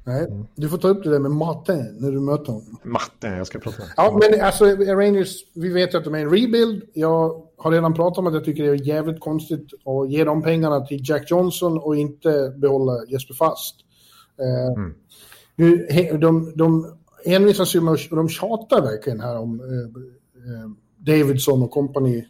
[0.07, 0.47] Nej, mm.
[0.55, 2.79] du får ta upp det där med Martin när du möter honom.
[2.83, 6.19] Martin, jag ska prata med Ja, men alltså Rangers, vi vet ju att de är
[6.19, 6.83] en rebuild.
[6.95, 10.43] Jag har redan pratat om att jag tycker det är jävligt konstigt att ge de
[10.43, 13.77] pengarna till Jack Johnson och inte behålla Jesper Fast.
[14.41, 14.95] Eh, mm.
[15.57, 15.87] Nu,
[16.21, 21.71] de, de envisas ju med och de tjatar verkligen här om eh, eh, Davidson och
[21.71, 22.27] kompani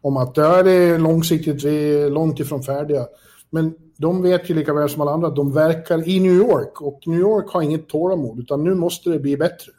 [0.00, 3.06] om att det är långsiktigt, vi är långt ifrån färdiga.
[3.50, 6.80] Men de vet ju lika väl som alla andra att de verkar i New York
[6.80, 9.72] och New York har inget tålamod utan nu måste det bli bättre.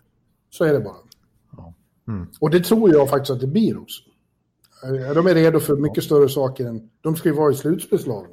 [0.49, 0.95] Så är det bara.
[2.07, 2.27] Mm.
[2.39, 4.01] Och det tror jag faktiskt att det blir också.
[4.83, 6.89] Eh, de är redo för mycket större saker än...
[7.01, 8.31] De ska ju vara i slutspelslagen.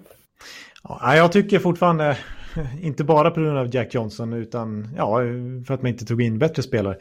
[0.82, 2.18] Ja, jag tycker fortfarande,
[2.80, 5.18] inte bara på grund av Jack Johnson, utan ja,
[5.66, 6.96] för att man inte tog in bättre spelare.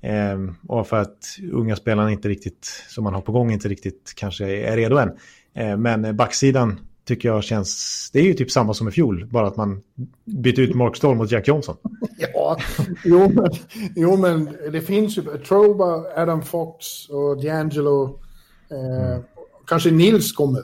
[0.00, 0.38] Eh,
[0.68, 4.46] och för att unga spelarna inte riktigt, som man har på gång, inte riktigt kanske
[4.46, 5.10] är redo än.
[5.54, 8.10] Eh, men backsidan tycker jag känns...
[8.12, 9.82] Det är ju typ samma som i fjol, bara att man
[10.24, 11.76] byter ut Mark Stoll mot Jack Johnson.
[12.34, 12.56] ja,
[13.04, 13.50] jo men,
[13.96, 15.22] jo men det finns ju...
[15.22, 18.18] Troba, Adam Fox och D'Angelo.
[18.70, 19.22] Eh, mm.
[19.66, 20.62] Kanske Nils kommer.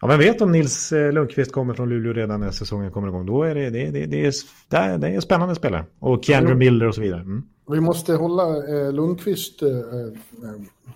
[0.00, 3.26] Ja, men vet om Nils eh, Lundqvist kommer från Luleå redan när säsongen kommer igång.
[3.26, 4.26] Då är det, det, det, det,
[4.70, 5.84] är, det, är, spännande spelare.
[5.98, 7.20] Och Keandre Miller och så vidare.
[7.20, 7.42] Mm.
[7.70, 9.62] Vi måste hålla eh, Lundqvist...
[9.62, 9.74] Eh, eh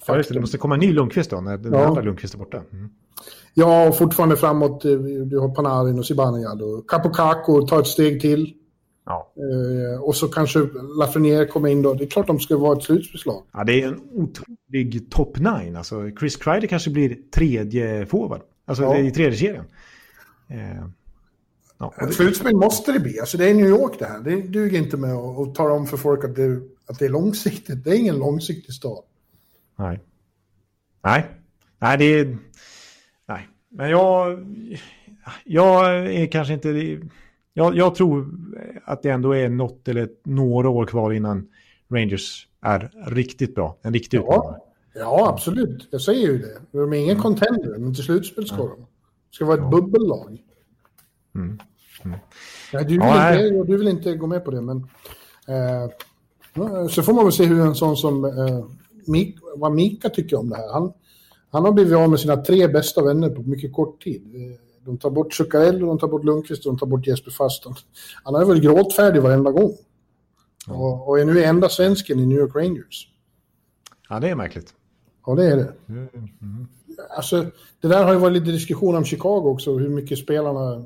[0.07, 0.35] ja, just det.
[0.35, 1.87] Det måste komma en ny Lundqvist då, när den ja.
[1.87, 2.63] andra Lundqvist är borta.
[2.73, 2.91] Mm.
[3.55, 4.85] Ja, och fortfarande framåt.
[4.85, 8.55] Eh, du har Panarin och Zibanejad och Capocaco tar ett steg till.
[9.07, 9.33] Ja.
[9.37, 10.59] Eh, och så kanske
[10.99, 11.95] Lafreniere kommer in då.
[11.95, 13.43] Det är klart de ska vara ett slutspelslag.
[13.53, 15.77] Ja, det är en otrolig top nine.
[15.77, 18.41] Alltså, Chris Kreider kanske blir tredje forward.
[18.65, 18.99] Alltså ja.
[18.99, 19.65] i tredje kedjan.
[20.49, 20.85] Eh,
[21.79, 22.13] ja, det...
[22.13, 23.21] Slutspel måste det bli.
[23.21, 24.21] Alltså, det är New York det här.
[24.21, 27.85] Det duger inte med att tala om för folk att det, att det är långsiktigt.
[27.85, 29.05] Det är ingen långsiktig stad.
[29.77, 30.01] Nej.
[31.05, 31.27] Nej.
[31.79, 32.39] Nej, det är...
[33.71, 34.47] Men jag...
[35.45, 37.01] Jag är kanske inte...
[37.53, 38.29] Jag, jag tror
[38.85, 41.49] att det ändå är något eller några år kvar innan
[41.91, 43.77] Rangers är riktigt bra.
[43.83, 44.23] En riktig ja.
[44.23, 44.61] utmanare.
[44.95, 45.89] Ja, absolut.
[45.91, 46.79] Jag säger ju det.
[46.79, 47.23] De är ingen mm.
[47.23, 48.69] contender, men till slutspel ska de.
[48.69, 49.71] Det ska vara ett ja.
[49.71, 50.43] bubbellag.
[51.35, 51.59] Mm.
[52.05, 52.19] Mm.
[52.73, 54.77] Du, vill ja, inte, du vill inte gå med på det, men...
[55.49, 55.91] Eh,
[56.89, 58.25] så får man väl se hur en sån som...
[58.25, 58.65] Eh,
[59.07, 60.73] Mik, vad Mika tycker om det här.
[60.73, 60.93] Han,
[61.51, 64.35] han har blivit av med sina tre bästa vänner på mycket kort tid.
[64.35, 67.67] Eh, de tar bort Zuccarello, de tar bort Lundqvist och de tar bort Jesper Fast.
[68.25, 69.73] Han är väl gråtfärdig varenda gång.
[70.69, 73.09] Och, och är nu enda svensken i New York Rangers.
[74.09, 74.75] Ja, det är märkligt.
[75.27, 75.73] Ja, det är det.
[75.89, 76.09] Mm.
[76.13, 76.69] Mm.
[77.17, 77.47] Alltså,
[77.81, 80.85] det där har ju varit lite diskussion om Chicago också, hur mycket spelarna...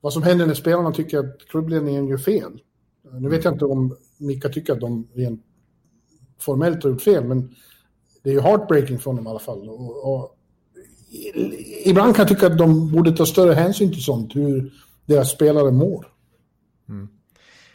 [0.00, 2.60] Vad som händer när spelarna tycker att klubbledningen gör fel.
[3.12, 5.42] Nu vet jag inte om Mika tycker att de rent
[6.40, 7.54] formellt har gjort fel, men
[8.24, 9.68] det är ju heartbreaking för honom i alla fall.
[9.68, 10.36] Och, och
[11.84, 14.72] ibland kan jag tycka att de borde ta större hänsyn till sånt, hur
[15.06, 16.06] deras spelare mår.
[16.88, 17.08] Mm.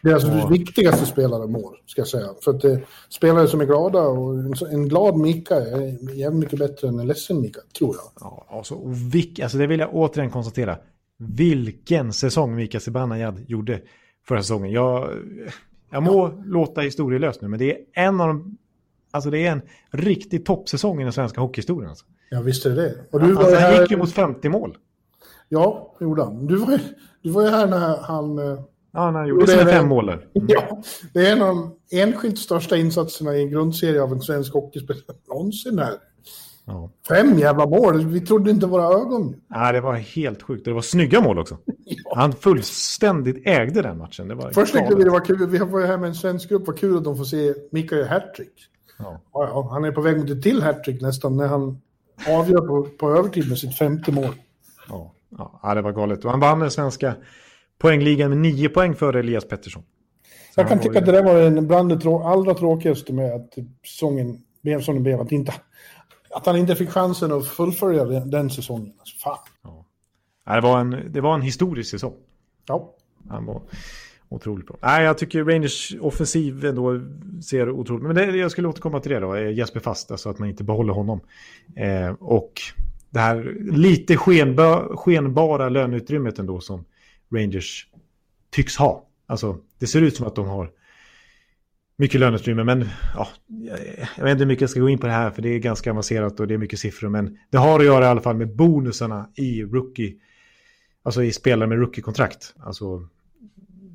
[0.01, 0.47] Deras ja.
[0.47, 2.27] viktigaste spelare mår, ska jag säga.
[2.43, 2.77] För att eh,
[3.09, 7.07] spelare som är glada och en, en, glad Mika är jävligt mycket bättre än en
[7.07, 8.11] ledsen Mika, tror jag.
[8.19, 10.77] Ja, alltså, och vilk, alltså det vill jag återigen konstatera.
[11.17, 13.81] Vilken säsong Mika Zibanejad gjorde
[14.27, 14.71] förra säsongen.
[14.71, 15.09] Jag,
[15.91, 16.43] jag må ja.
[16.45, 18.57] låta historielös nu, men det är en av de...
[19.11, 19.61] Alltså det är en
[19.91, 21.89] riktig toppsäsong i den svenska hockeyhistorien.
[21.89, 22.05] Alltså.
[22.29, 22.95] Ja, visst är det.
[23.11, 24.77] Och du alltså, han gick ju mot 50 mål.
[25.49, 26.47] Ja, det gjorde han.
[26.47, 26.79] Du var, ju,
[27.21, 28.39] du var ju här när han...
[28.39, 28.59] Eh,
[28.91, 30.09] ja, när han gjorde sina fem mål.
[30.09, 30.21] Mm.
[30.33, 30.81] Ja,
[31.13, 35.03] det är en av de enskilt största insatserna i en grundserie av en svensk hockeyspelare
[35.27, 35.93] någonsin här.
[36.65, 36.91] Ja.
[37.07, 39.35] Fem jävla mål, vi trodde inte våra ögon.
[39.49, 40.65] Ja, det var helt sjukt.
[40.65, 41.57] Det var snygga mål också.
[41.65, 42.13] Ja.
[42.15, 44.27] Han fullständigt ägde den matchen.
[44.27, 46.67] Det var Först tyckte vi det var kul, vi var här med en svensk grupp,
[46.67, 48.53] vad kul att de får se Mika göra hattrick.
[48.99, 49.21] Ja.
[49.33, 51.81] Ja, han är på väg mot ett till hattrick nästan när han
[52.27, 54.35] avgör på, på övertid med sitt femte mål.
[54.89, 55.13] Ja,
[55.63, 56.25] ja, det var galet.
[56.25, 57.15] Och han vann den svenska
[57.77, 59.83] poängligan med nio poäng före Elias Pettersson.
[60.55, 63.53] Så jag kan tycka att det där var en bland det allra tråkigaste med att
[63.85, 65.21] säsongen blev som den blev.
[65.21, 65.53] Att, inte,
[66.35, 68.93] att han inte fick chansen att fullfölja den, den säsongen.
[68.99, 69.37] Alltså, fan.
[69.63, 69.85] Ja.
[70.55, 72.13] Det, var en, det var en historisk säsong.
[72.65, 72.93] Ja.
[73.29, 73.61] Han var
[74.29, 74.77] otroligt bra.
[74.81, 77.01] Nej, jag tycker Rangers offensiv ändå
[77.43, 78.03] ser otroligt...
[78.03, 79.35] Men det, jag skulle återkomma till det då.
[79.35, 81.19] Eh, Jesper Fast, alltså att man inte behåller honom.
[81.75, 82.61] Eh, och
[83.09, 86.85] det här lite skenba, skenbara löneutrymmet ändå som
[87.35, 87.87] Rangers
[88.51, 89.05] tycks ha.
[89.25, 90.71] Alltså, det ser ut som att de har
[91.97, 93.27] mycket löneutrymme, men ja,
[94.17, 95.59] jag vet inte hur mycket jag ska gå in på det här, för det är
[95.59, 98.35] ganska avancerat och det är mycket siffror, men det har att göra i alla fall
[98.35, 100.15] med bonusarna i rookie,
[101.03, 102.53] alltså i spelare med rookie-kontrakt.
[102.59, 103.07] Alltså,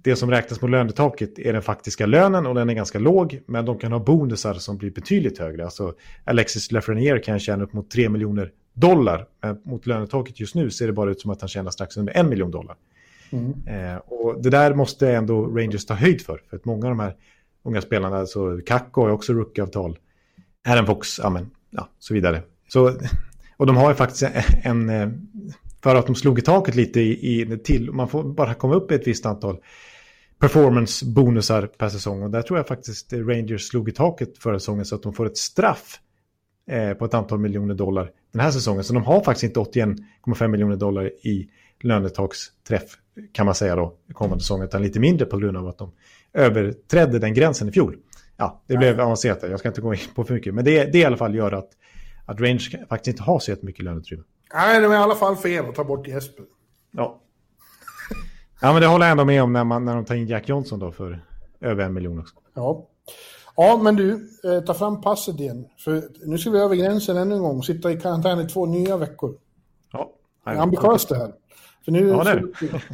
[0.04, 3.64] det som räknas mot lönetaket är den faktiska lönen och den är ganska låg, men
[3.64, 5.64] de kan ha bonusar som blir betydligt högre.
[5.64, 5.94] Alltså
[6.24, 10.86] Alexis Lafreniere kan tjäna upp mot 3 miljoner dollar, men mot lönetaket just nu ser
[10.86, 12.76] det bara ut som att han tjänar strax under en miljon dollar.
[13.30, 13.54] Mm.
[13.66, 17.00] Eh, och det där måste ändå Rangers ta höjd för, för att många av de
[17.00, 17.16] här
[17.62, 19.98] unga spelarna, alltså Kakko har också rookieavtal,
[20.68, 22.42] Aaron Fox, ja, men, ja, så vidare.
[22.68, 22.92] Så,
[23.56, 24.22] och de har ju faktiskt
[24.62, 25.28] en, en
[25.82, 28.92] för att de slog i taket lite i, i till, man får bara komma upp
[28.92, 29.56] i ett visst antal
[30.48, 32.22] performance-bonusar per säsong.
[32.22, 35.26] Och där tror jag faktiskt Rangers slog i taket förra säsongen så att de får
[35.26, 36.00] ett straff
[36.70, 38.84] eh, på ett antal miljoner dollar den här säsongen.
[38.84, 41.48] Så de har faktiskt inte 81,5 miljoner dollar i
[41.80, 42.98] lönetaksträff
[43.32, 45.92] kan man säga då kommande säsong utan lite mindre på grund av att de
[46.32, 47.96] överträdde den gränsen i fjol.
[48.36, 50.54] Ja, det blev avancerat Jag ska inte gå in på för mycket.
[50.54, 51.68] Men det, det i alla fall gör att,
[52.26, 54.24] att Rangers faktiskt inte har så jättemycket löneutrymme.
[54.54, 56.44] Nej, det är i alla fall fel att ta bort Jesper.
[56.90, 57.20] Ja,
[58.64, 60.48] Ja, men det håller jag ändå med om när, man, när de tar in Jack
[60.48, 61.20] Johnson då för
[61.60, 62.34] över en miljon också.
[62.54, 62.86] Ja.
[63.56, 65.66] Ja, men du, eh, ta fram passet igen.
[65.78, 67.62] För nu ska vi över gränsen ännu en gång.
[67.62, 69.34] Sitta i karantän i två nya veckor.
[69.92, 70.10] Ja.
[70.44, 71.32] Det är ambitiöst det här.
[71.84, 72.80] För nu, ja, det är det.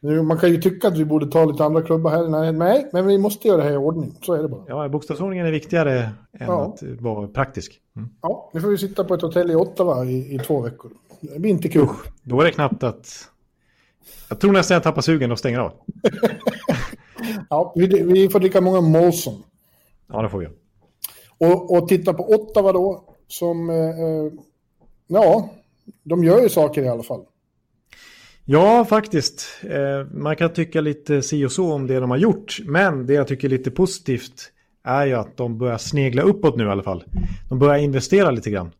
[0.00, 2.52] Nu, man kan ju tycka att vi borde ta lite andra klubbar här.
[2.52, 4.18] Nej, men vi måste göra det här i ordning.
[4.22, 4.62] Så är det bara.
[4.66, 6.74] Ja, bokstavsordningen är viktigare än ja.
[6.74, 7.80] att vara praktisk.
[7.96, 8.08] Mm.
[8.22, 10.90] Ja, nu får vi sitta på ett hotell i Ottawa i, i två veckor.
[11.20, 11.82] Det blir inte kul.
[11.82, 13.28] Usch, då är det knappt att
[14.28, 15.72] jag tror nästan jag tappar sugen och stänger av.
[17.50, 19.42] ja, vi, vi, får dricka många Molson.
[20.08, 20.48] Ja, det får vi.
[21.38, 23.70] Och, och titta på Ottawa då, som...
[23.70, 24.32] Eh, eh,
[25.06, 25.50] ja,
[26.02, 27.24] de gör ju saker i alla fall.
[28.44, 29.46] Ja, faktiskt.
[29.62, 32.58] Eh, man kan tycka lite si och så om det de har gjort.
[32.64, 34.52] Men det jag tycker är lite positivt
[34.84, 37.04] är ju att de börjar snegla uppåt nu i alla fall.
[37.48, 38.70] De börjar investera lite grann.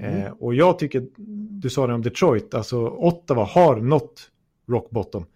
[0.00, 0.20] Mm.
[0.20, 1.06] Eh, och jag tycker,
[1.60, 4.30] du sa det om Detroit, alltså Ottawa har nått
[4.72, 5.26] rock bottom.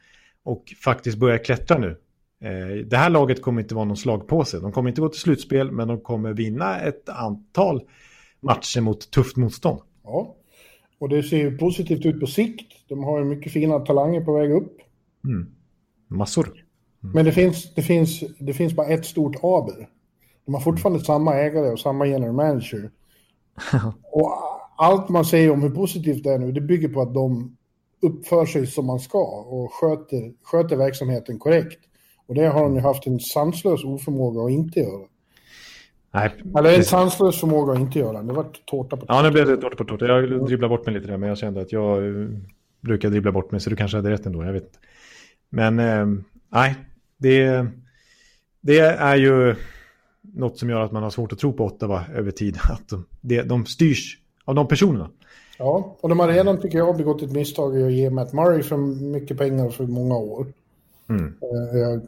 [0.42, 1.96] Och faktiskt börjar klättra nu.
[2.40, 4.60] Eh, det här laget kommer inte vara någon slagpåse.
[4.60, 7.82] De kommer inte gå till slutspel, men de kommer vinna ett antal
[8.40, 9.80] matcher mot tufft motstånd.
[10.04, 10.36] Ja,
[10.98, 12.72] och det ser ju positivt ut på sikt.
[12.88, 14.76] De har ju mycket fina talanger på väg upp.
[15.24, 15.46] Mm.
[16.08, 16.46] Massor.
[16.46, 17.14] Mm.
[17.14, 19.88] Men det finns, det, finns, det finns bara ett stort aber.
[20.44, 22.90] De har fortfarande samma ägare och samma general manager.
[24.12, 24.32] och
[24.76, 27.56] allt man säger om hur positivt det är nu, det bygger på att de
[28.06, 31.78] uppför sig som man ska och sköter, sköter verksamheten korrekt.
[32.26, 35.06] Och det har de ju haft en sanslös oförmåga att inte göra.
[36.14, 38.22] Nej, Eller en sanslös förmåga att inte göra.
[38.22, 39.14] Det var tårta på tårta.
[39.14, 40.06] Ja, nu blev det tårta på tårta.
[40.06, 42.28] Jag dribblade bort mig lite där, men jag kände att jag eh,
[42.80, 44.44] brukar dribbla bort mig, så du kanske hade rätt ändå.
[44.44, 44.78] Jag vet inte.
[45.50, 46.06] Men eh,
[46.52, 46.74] nej,
[47.18, 47.66] det,
[48.60, 49.54] det är ju
[50.22, 52.58] något som gör att man har svårt att tro på Ottawa över tid.
[52.70, 55.10] Att de, det, de styrs av de personerna.
[55.58, 58.62] Ja, och de har redan, tycker jag, begått ett misstag i att ge Matt Murray
[58.62, 60.46] för mycket pengar för många år.
[61.08, 61.24] Mm.
[61.24, 62.02] Uh,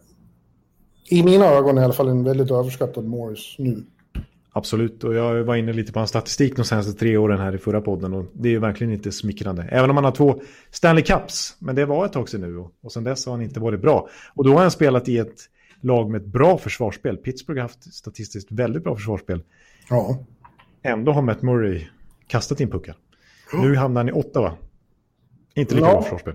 [1.11, 3.85] I mina ögon i alla fall en väldigt överskattad Morris nu.
[4.53, 7.59] Absolut, och jag var inne lite på hans statistik de senaste tre åren här i
[7.59, 9.63] förra podden och det är ju verkligen inte smickrande.
[9.63, 12.73] Även om han har två Stanley Cups, men det var ett tag sedan nu och,
[12.83, 14.09] och sedan dess har han inte varit bra.
[14.35, 15.37] Och då har han spelat i ett
[15.81, 17.17] lag med ett bra försvarsspel.
[17.17, 19.43] Pittsburgh har haft statistiskt väldigt bra försvarsspel.
[19.91, 20.19] Ja.
[20.83, 21.87] Ändå har Matt Murray
[22.27, 22.97] kastat in puckar.
[23.63, 24.53] Nu hamnar han i Ottawa.
[25.55, 25.93] Inte lika Ja.
[25.93, 26.35] bra försvarsspel.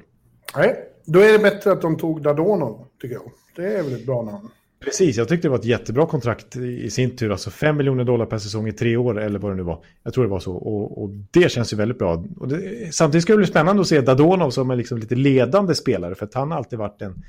[0.56, 0.76] Nej,
[1.06, 3.24] då är det bättre att de tog Dadonov, tycker jag.
[3.56, 4.50] Det är väl ett bra namn.
[4.84, 7.32] Precis, jag tyckte det var ett jättebra kontrakt i sin tur.
[7.32, 9.80] Alltså 5 miljoner dollar per säsong i tre år eller vad det nu var.
[10.04, 10.54] Jag tror det var så.
[10.54, 12.16] Och, och det känns ju väldigt bra.
[12.48, 16.16] Det, samtidigt ska det bli spännande att se Dadonov som är liksom lite ledande spelare.
[16.16, 17.24] För att han har alltid varit en...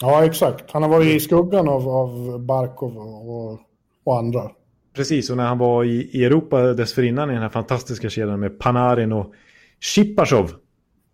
[0.00, 0.70] Ja, exakt.
[0.70, 3.58] Han har varit i skuggan av, av Barkov och,
[4.04, 4.50] och andra.
[4.94, 8.58] Precis, och när han var i, i Europa dessförinnan i den här fantastiska kedjan med
[8.58, 9.34] Panarin och
[9.80, 10.52] Shipashov.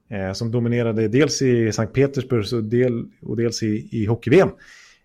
[0.09, 4.49] Eh, som dominerade dels i Sankt Petersburg och, del, och dels i, i hockey-VM.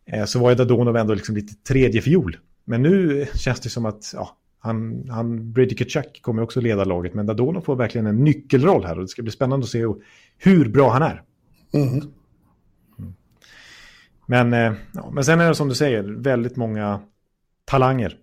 [0.06, 2.38] Eh, så var ju Dadonov ändå liksom lite tredje fiol.
[2.65, 7.14] Men nu känns det som att ja, han, han, Brady Kachuk kommer också leda laget.
[7.14, 9.85] Men Dadonov får verkligen en nyckelroll här och det ska bli spännande att se
[10.38, 11.23] hur bra han är.
[11.73, 12.11] Mhm.
[14.26, 17.02] Men, eh, ja, men sen är det som du säger, väldigt många
[17.65, 18.18] talanger.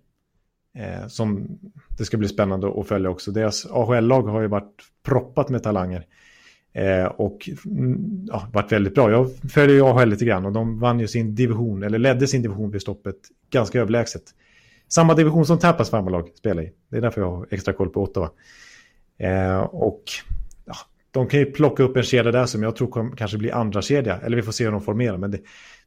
[0.78, 1.58] Eh, som
[1.98, 3.30] det ska bli spännande att följa också.
[3.30, 6.06] Deras AHL-lag har ju varit proppat med talanger.
[6.72, 9.10] Eh, och mm, ja, varit väldigt bra.
[9.10, 12.42] Jag följer ju AHL lite grann och de vann ju sin division, eller ledde sin
[12.42, 13.16] division vid stoppet
[13.50, 14.22] ganska överlägset.
[14.88, 16.72] Samma division som Tampas farmarlag spelar i.
[16.88, 18.30] Det är därför jag har extra koll på Ottawa.
[19.18, 20.02] Eh, och
[20.64, 20.74] ja,
[21.10, 23.82] de kan ju plocka upp en kedja där som jag tror kom, kanske blir andra
[23.82, 24.18] kedja.
[24.18, 25.16] Eller vi får se hur de formerar.
[25.16, 25.38] Men det,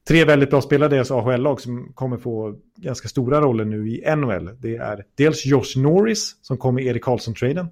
[0.08, 4.16] tre väldigt bra spelare i deras AHL-lag som kommer få ganska stora roller nu i
[4.16, 4.50] NHL.
[4.60, 7.68] Det är dels Josh Norris som kom i Erik Karlsson-traden.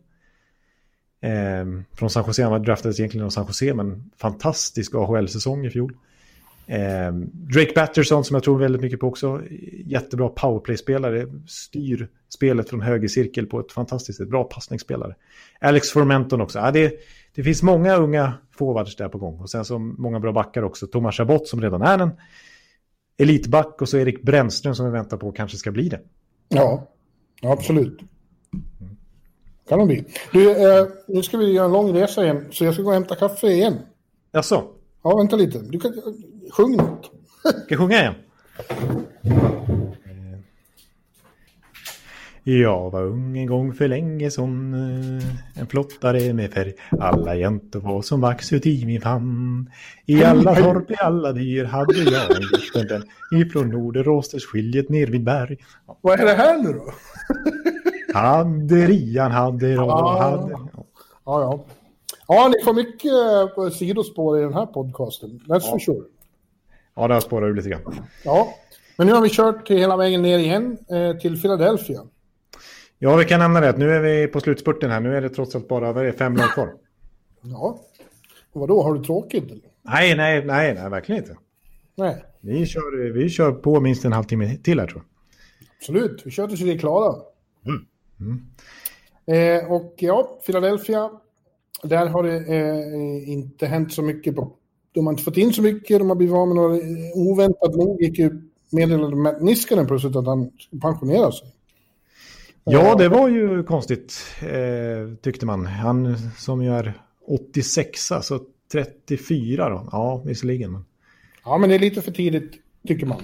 [1.22, 5.70] Eh, från San Jose, han var draftades egentligen av San Jose, men fantastisk AHL-säsong i
[5.70, 5.94] fjol.
[6.68, 9.42] Eh, Drake Batterson som jag tror väldigt mycket på också.
[9.86, 11.26] Jättebra powerplay-spelare.
[11.48, 14.30] Styr spelet från höger cirkel på ett fantastiskt sätt.
[14.30, 15.16] Bra passningsspelare.
[15.60, 16.60] Alex Formenton också.
[16.60, 16.94] Ja, det,
[17.36, 19.40] det finns många unga forwards där på gång.
[19.40, 20.88] Och sen så många bra backar också.
[20.88, 22.12] Thomas Chabot som redan är en
[23.18, 23.82] elitback.
[23.82, 26.00] Och så Erik Brännström som vi väntar på kanske ska bli det.
[26.48, 26.88] Ja,
[27.42, 28.00] absolut.
[29.70, 30.06] Kan de bli.
[30.34, 32.94] Du, eh, nu ska vi göra en lång resa igen, så jag ska gå och
[32.94, 33.78] hämta kaffe igen.
[34.32, 34.64] Jaså,
[35.04, 35.60] Ja, vänta lite.
[35.60, 35.94] Du kan...
[36.52, 37.12] Sjung något.
[37.42, 38.14] ska jag sjunga igen?
[42.58, 44.74] Jag var ung en gång för länge som
[45.56, 46.74] en flottare med färg.
[47.00, 49.70] Alla jäntor var som vax ut i min famn.
[50.06, 53.04] I alla torp, i alla dyr hade jag en liten vän.
[53.42, 55.58] Ifrån Norderåsters skiljet ner vid berg.
[56.02, 56.92] Vad är det här nu då?
[58.20, 60.22] Hade rian, hade Ah.
[60.22, 60.52] hade...
[60.52, 61.66] Ja, ja.
[62.28, 63.12] Ja, ni får mycket
[63.58, 65.40] eh, sidospår i den här podcasten.
[65.48, 66.06] That's for sure.
[66.96, 67.96] Ja, där spårar du lite grann.
[68.26, 68.54] Ja,
[68.98, 72.02] men nu har vi kört hela vägen ner igen eh, till Philadelphia.
[73.02, 73.70] Ja, vi kan nämna det.
[73.70, 75.00] att Nu är vi på slutspurten här.
[75.00, 76.74] Nu är det trots allt bara vad är det, fem lag kvar.
[77.42, 77.80] Ja.
[78.54, 79.62] Och vadå, har du tråkigt eller?
[79.82, 81.38] Nej, nej, nej, nej, verkligen inte.
[81.96, 85.68] Nej, Vi kör, vi kör på minst en halvtimme till här tror jag.
[85.80, 86.22] absolut.
[86.26, 87.16] Vi kör tills vi är klara.
[89.26, 91.10] Eh, och ja, Philadelphia.
[91.84, 94.36] Där har det eh, inte hänt så mycket.
[94.36, 94.52] På,
[94.92, 96.00] de har inte fått in så mycket.
[96.00, 96.80] De har blivit av med några...
[97.16, 101.48] Oväntat nog gick ju meddelade Matt Niskanen plötsligt att han skulle pensionera sig.
[102.72, 105.66] Ja, det var ju konstigt eh, tyckte man.
[105.66, 106.94] Han som ju är
[107.28, 108.40] 86, alltså
[108.72, 109.90] 34 då.
[109.92, 110.72] Ja, visserligen.
[110.72, 110.86] men-
[111.46, 112.52] Ja, men det är lite för tidigt,
[112.88, 113.22] tycker man.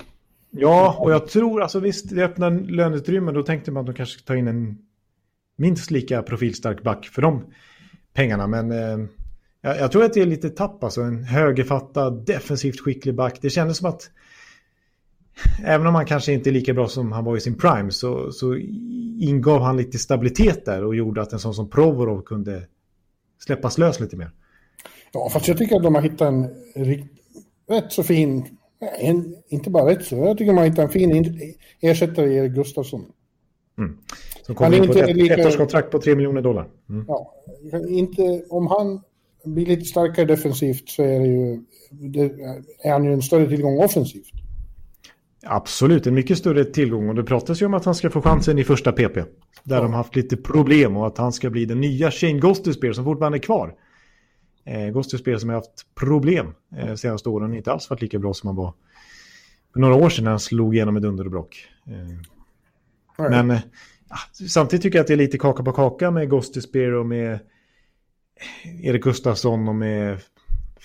[0.51, 3.31] Ja, och jag tror, alltså visst, det öppnar löneutrymme.
[3.31, 4.77] Då tänkte man att de kanske ta in en
[5.57, 7.43] minst lika profilstark back för de
[8.13, 8.47] pengarna.
[8.47, 9.07] Men eh,
[9.61, 13.37] jag, jag tror att det är lite tapp, alltså en högerfattad, defensivt skicklig back.
[13.41, 14.09] Det kändes som att
[15.65, 18.31] även om han kanske inte är lika bra som han var i sin prime så,
[18.31, 18.55] så
[19.19, 22.67] ingav han lite stabilitet där och gjorde att en sån som Provorov kunde
[23.45, 24.31] släppas lös lite mer.
[25.13, 26.47] Ja, fast jag tycker att de har hittat en
[27.69, 28.45] rätt så fin...
[28.99, 32.35] En, inte bara rätt så, jag tycker de har hittat en fin in- ersättare i
[32.35, 33.05] Erik Gustafsson.
[33.75, 33.97] Som
[34.47, 36.67] Han kom är in på ett lika- ettårskontrakt på 3 miljoner dollar.
[36.89, 37.05] Mm.
[37.07, 37.33] Ja,
[37.89, 39.01] inte, om han
[39.45, 41.59] blir lite starkare defensivt så är, det ju,
[41.91, 42.21] det,
[42.83, 44.31] är han ju en större tillgång offensivt.
[45.45, 47.09] Absolut, en mycket större tillgång.
[47.09, 49.23] Och det pratas ju om att han ska få chansen i första PP.
[49.63, 53.03] Där de haft lite problem och att han ska bli den nya Shane Gostisbehere som
[53.03, 53.73] fortfarande är kvar.
[54.65, 57.53] Eh, Gostisbehere som har haft problem eh, senaste åren.
[57.53, 58.73] Inte alls varit lika bra som han var
[59.75, 61.67] för några år sedan när han slog igenom ett under och bråck.
[61.87, 61.93] Eh,
[63.17, 63.29] Nej.
[63.29, 63.61] men eh,
[64.09, 64.15] ja,
[64.47, 67.39] samtidigt tycker jag att det är lite kaka på kaka med Gostisbehere och med
[68.83, 70.19] Erik Gustafsson och med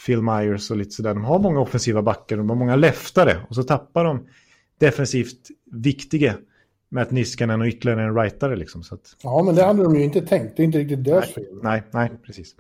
[0.06, 1.14] Phil Myers och lite sådär.
[1.14, 4.26] De har många offensiva backar de har många leftare och så tappar de
[4.80, 6.36] defensivt viktiga
[6.88, 8.56] Matt Niskanen och ytterligare en rightare.
[8.56, 9.16] Liksom, så att...
[9.22, 10.56] Ja, men det hade de ju inte tänkt.
[10.56, 11.44] Det är inte riktigt deras fel.
[11.62, 12.54] Nej, nej, precis.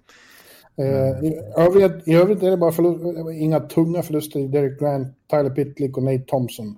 [0.76, 5.08] Eh, i, övrigt, I övrigt är det bara förlust, inga tunga förluster i Derek Grant,
[5.30, 6.76] Tyler Pitlick och Nate Thompson.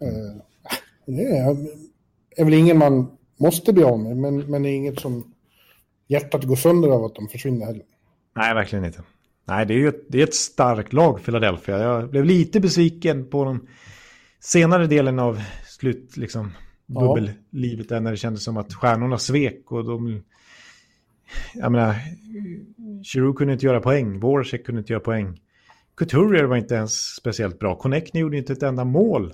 [0.00, 0.42] Eh,
[1.06, 1.56] det är,
[2.36, 5.32] är väl ingen man måste bli av med, men, men det är inget som
[6.08, 7.82] hjärtat går sönder av att de försvinner heller.
[8.36, 9.02] Nej, verkligen inte.
[9.44, 11.78] Nej, det är ju ett, det är ett starkt lag, Philadelphia.
[11.78, 13.68] Jag blev lite besviken på den
[14.40, 16.52] senare delen av slut, liksom,
[16.86, 20.22] bubbellivet där när det kändes som att stjärnorna svek och de...
[21.54, 21.94] Jag menar,
[23.02, 25.40] Giroud kunde inte göra poäng, Voracek kunde inte göra poäng.
[25.96, 27.76] Couturier var inte ens speciellt bra.
[27.76, 29.32] Connectny gjorde inte ett enda mål.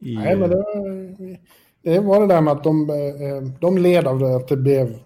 [0.00, 0.16] I...
[0.16, 1.36] Nej, men det var,
[1.82, 4.98] det var det där med att de, eh, de led av det, att det blev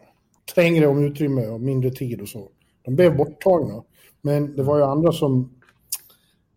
[0.54, 2.48] trängre om utrymme och mindre tid och så.
[2.82, 3.82] De blev borttagna.
[4.22, 5.59] Men det var ju andra som...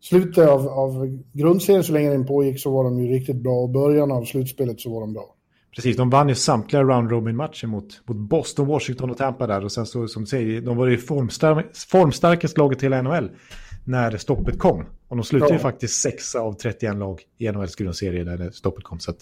[0.04, 3.70] Slutet av, av grundserien så länge den pågick så var de ju riktigt bra och
[3.70, 5.36] början av slutspelet så var de bra.
[5.76, 9.64] Precis, de vann ju samtliga round robin-matcher mot, mot Boston, Washington och Tampa där.
[9.64, 13.30] Och sen så, som du säger, de var ju formstar formstarkaste laget i hela NHL
[13.86, 14.86] när stoppet kom.
[15.08, 15.56] Och de slutade ja.
[15.56, 19.00] ju faktiskt sexa av 31 lag i NHLs grundserie när stoppet kom.
[19.00, 19.18] Så att,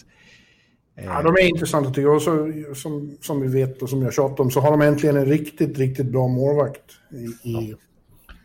[0.96, 1.04] eh...
[1.04, 2.14] Ja, de är intressanta tycker jag.
[2.14, 5.16] Och så, som, som vi vet och som jag tjatar om så har de äntligen
[5.16, 7.76] en riktigt, riktigt bra målvakt i, i ja.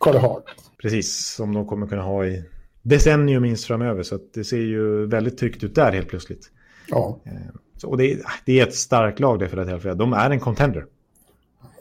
[0.00, 0.44] Carter Hart.
[0.82, 2.44] Precis, som de kommer kunna ha i
[2.82, 4.02] decennium minst framöver.
[4.02, 6.50] Så det ser ju väldigt tryggt ut där helt plötsligt.
[6.88, 7.20] Ja.
[7.24, 7.32] Eh,
[7.76, 10.40] så, och det är, det är ett starkt lag det för att De är en
[10.40, 10.86] contender.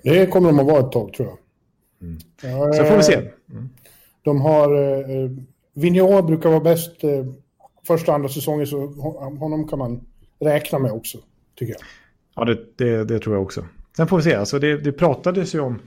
[0.03, 1.37] Det kommer de att vara ett tag tror jag.
[2.01, 2.19] Mm.
[2.41, 3.15] Ja, så får vi se.
[3.51, 3.69] Mm.
[4.21, 4.75] De har...
[4.75, 5.31] Eh,
[5.73, 7.25] Vigneault brukar vara bäst eh,
[7.87, 8.87] första andra säsongen så
[9.39, 10.01] honom kan man
[10.39, 11.17] räkna med också,
[11.55, 11.81] tycker jag.
[12.35, 13.65] Ja, det, det, det tror jag också.
[13.97, 14.35] Sen får vi se.
[14.35, 15.79] Alltså det, det pratades ju om...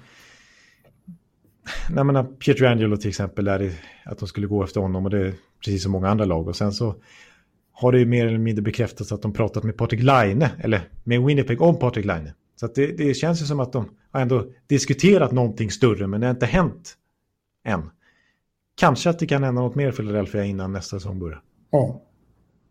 [1.97, 3.73] Jag menar, Pietrangelo till exempel, där
[4.05, 5.35] att de skulle gå efter honom och det är
[5.65, 6.49] precis som många andra lag.
[6.49, 6.95] Och sen så
[7.73, 11.23] har det ju mer eller mindre bekräftats att de pratat med Patrik Laine, eller med
[11.23, 12.33] Winnipeg om Patrik Laine.
[12.57, 16.27] Så det, det, känns ju som att de har ändå diskuterat någonting större, men det
[16.27, 16.97] har inte hänt
[17.65, 17.91] än.
[18.77, 21.43] Kanske att det kan hända något mer i Philadelphia innan nästa säsong börjar.
[21.71, 22.03] Ja.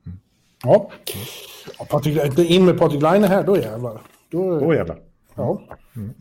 [0.05, 0.19] Mm.
[0.63, 0.91] Ja.
[1.79, 4.01] ja Patrik, in med Patrik Laine här, då jävlar.
[4.29, 4.99] Då, då jävlar.
[5.35, 5.61] Ja.
[5.95, 6.13] Mm.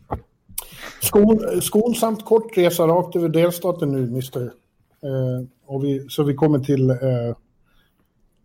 [1.01, 4.43] Skon, skonsamt kort resa rakt över delstaten nu, Mr.
[5.03, 6.97] Eh, och vi, så vi kommer till, eh,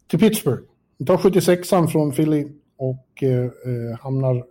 [0.08, 0.64] till Pittsburgh.
[0.98, 2.48] Vi tar 76an från Philly
[2.78, 4.44] och eh, eh, hamnar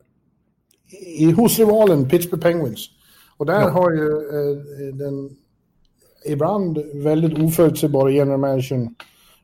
[1.19, 2.91] i, hos rivalen Pittsburgh Penguins.
[3.37, 3.69] Och där ja.
[3.69, 5.37] har ju eh, den
[6.27, 8.95] ibland väldigt oförutsägbara general managern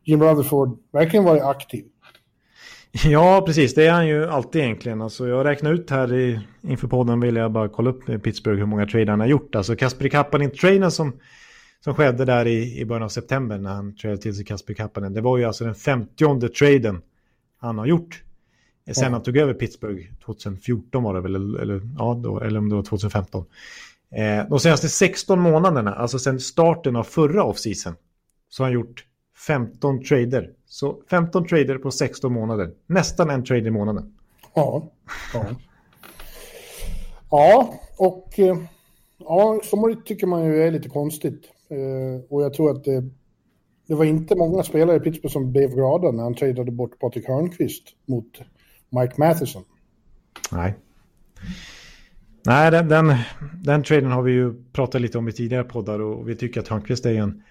[0.05, 1.85] Jim Rutherford verkligen varit aktiv.
[3.05, 3.75] Ja, precis.
[3.75, 5.03] Det är han ju alltid egentligen.
[5.03, 8.59] Alltså, jag räknar ut här i, inför podden vill jag bara kolla upp med Pittsburgh
[8.59, 9.55] hur många trade han har gjort.
[9.55, 11.13] Alltså Kasperi Kapanen-traden som,
[11.85, 15.15] som skedde där i, i början av september när han tradade till sig Kasperi Kapanen.
[15.15, 17.03] Det var ju alltså den femtionde traden
[17.61, 18.23] han har gjort.
[18.93, 22.75] Sen han tog över Pittsburgh 2014 var det väl, eller, ja, då, eller om det
[22.75, 23.45] var 2015.
[24.11, 27.95] Eh, de senaste 16 månaderna, alltså sen starten av förra offseason,
[28.49, 29.05] så har han gjort
[29.47, 30.51] 15 trader.
[30.67, 32.71] Så 15 trader på 16 månader.
[32.87, 34.15] Nästan en trade i månaden.
[34.55, 34.91] Ja.
[35.35, 35.47] Ja,
[37.31, 38.57] ja och eh,
[39.19, 41.45] ja, så tycker man ju är lite konstigt.
[41.71, 43.05] Eh, och jag tror att det,
[43.87, 47.29] det var inte många spelare i Pittsburgh som blev glada när han tradade bort Patrik
[47.29, 48.41] Hörnqvist mot
[48.91, 49.63] Mike Matheson.
[50.53, 50.75] Nej.
[52.47, 53.15] Nej, den, den,
[53.63, 56.69] den traden har vi ju pratat lite om i tidigare poddar och vi tycker att
[56.69, 57.43] Hörnqvist är en...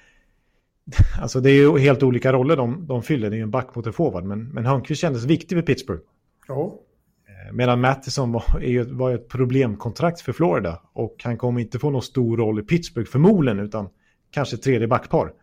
[1.21, 3.29] Alltså det är ju helt olika roller de, de fyller.
[3.29, 4.23] Det är ju en back mot en forward.
[4.23, 6.01] Men, men Hörnqvist kändes viktig för Pittsburgh.
[6.47, 6.79] Ja.
[7.27, 10.81] Eh, medan Matheson var, är, var ett problemkontrakt för Florida.
[10.93, 13.59] Och han kommer inte få någon stor roll i Pittsburgh förmodligen.
[13.59, 13.89] Utan
[14.31, 15.33] kanske tredje backpar.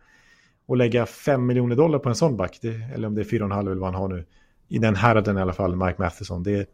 [0.67, 2.59] Och lägga 5 miljoner dollar på en sån back.
[2.61, 4.25] Det, eller om det är 4,5 eller vad han har nu.
[4.67, 6.43] I den häraden i alla fall, Mike Matheson.
[6.43, 6.65] Det är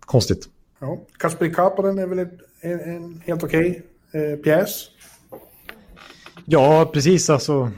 [0.00, 0.48] konstigt.
[0.78, 0.98] Ja.
[1.18, 4.90] Kasperi Kapanen är väl en, en helt okej okay, eh, pjäs?
[6.44, 7.30] Ja, precis.
[7.30, 7.70] Alltså,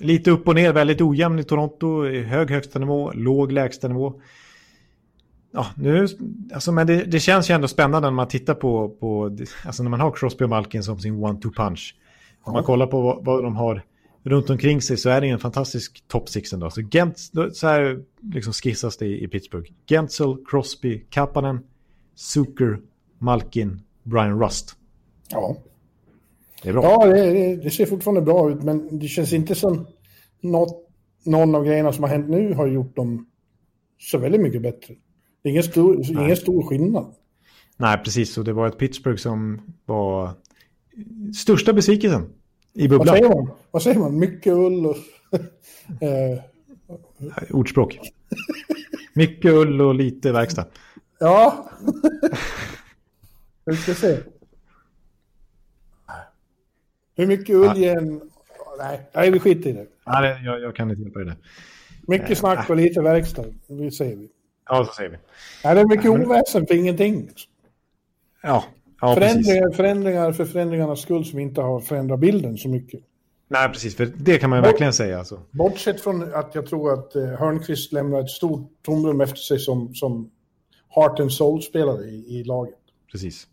[0.00, 2.04] lite upp och ner, väldigt ojämn i Toronto.
[2.04, 4.20] Hög högsta nivå, låg lägsta nivå.
[5.52, 6.06] Ja, nu,
[6.54, 9.90] alltså, men det, det, känns ju ändå spännande när man tittar på, på alltså när
[9.90, 11.94] man har Crosby och Malkin som sin one-two punch.
[12.42, 13.82] Om man kollar på vad, vad, de har
[14.22, 16.70] runt omkring sig så är det en fantastisk top six ändå.
[16.70, 17.18] Så, Gent,
[17.52, 18.02] så här
[18.32, 19.70] liksom skissas det i, i Pittsburgh.
[19.86, 21.60] Gentzel, Crosby, Kapanen,
[22.14, 22.78] Zucker,
[23.18, 24.76] Malkin, Brian Rust.
[25.28, 25.56] Ja.
[26.62, 26.82] Det är bra.
[26.82, 29.86] Ja, det, det, ser fortfarande bra ut, men det känns inte som
[30.40, 30.88] något,
[31.24, 33.26] någon av grejerna som har hänt nu har gjort dem
[33.98, 34.94] så väldigt mycket bättre.
[35.42, 37.14] Det är ingen stor, ingen stor skillnad.
[37.76, 38.38] Nej, precis.
[38.38, 40.30] Och det var ett Pittsburgh som var
[41.34, 42.32] största besvikelsen
[42.74, 43.06] i bubblan.
[43.06, 43.50] Vad säger man?
[43.70, 44.18] Vad säger man?
[44.18, 44.96] Mycket ull och...
[46.02, 46.40] eh.
[47.50, 47.98] Ordspråk.
[49.14, 50.66] Mycket ull och lite verkstad.
[51.18, 51.70] Ja.
[53.64, 54.18] Vi ska se.
[57.18, 58.20] Hur mycket ull ger en...
[58.78, 59.86] Nej, nej, vi skiter i det.
[60.06, 61.36] Nej, jag, jag kan inte hjälpa dig där.
[62.06, 63.44] Mycket snack och lite verkstad.
[63.66, 64.28] Det säger vi.
[64.68, 65.16] Ja, så säger vi.
[65.64, 67.30] Nej, det är mycket oväsen för ingenting.
[68.42, 68.64] Ja,
[69.00, 69.46] ja precis.
[69.46, 73.00] Förändringar, förändringar för förändringarnas skull som inte har förändrat bilden så mycket.
[73.48, 73.96] Nej, precis.
[73.96, 75.18] För det kan man ju verkligen säga.
[75.18, 75.40] Alltså.
[75.50, 79.94] Bortsett från att jag tror att eh, Hörnqvist lämnar ett stort tomrum efter sig som,
[79.94, 80.30] som
[80.94, 82.74] heart and soul-spelare i, i laget.
[83.12, 83.46] Precis.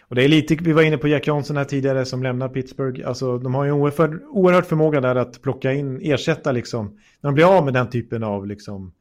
[0.00, 3.08] Och det är lite, vi var inne på Jack Johnson här tidigare som lämnar Pittsburgh.
[3.08, 6.86] Alltså de har ju en oerhört, oerhört förmåga där att plocka in, ersätta liksom,
[7.20, 8.92] när de blir av med den typen av liksom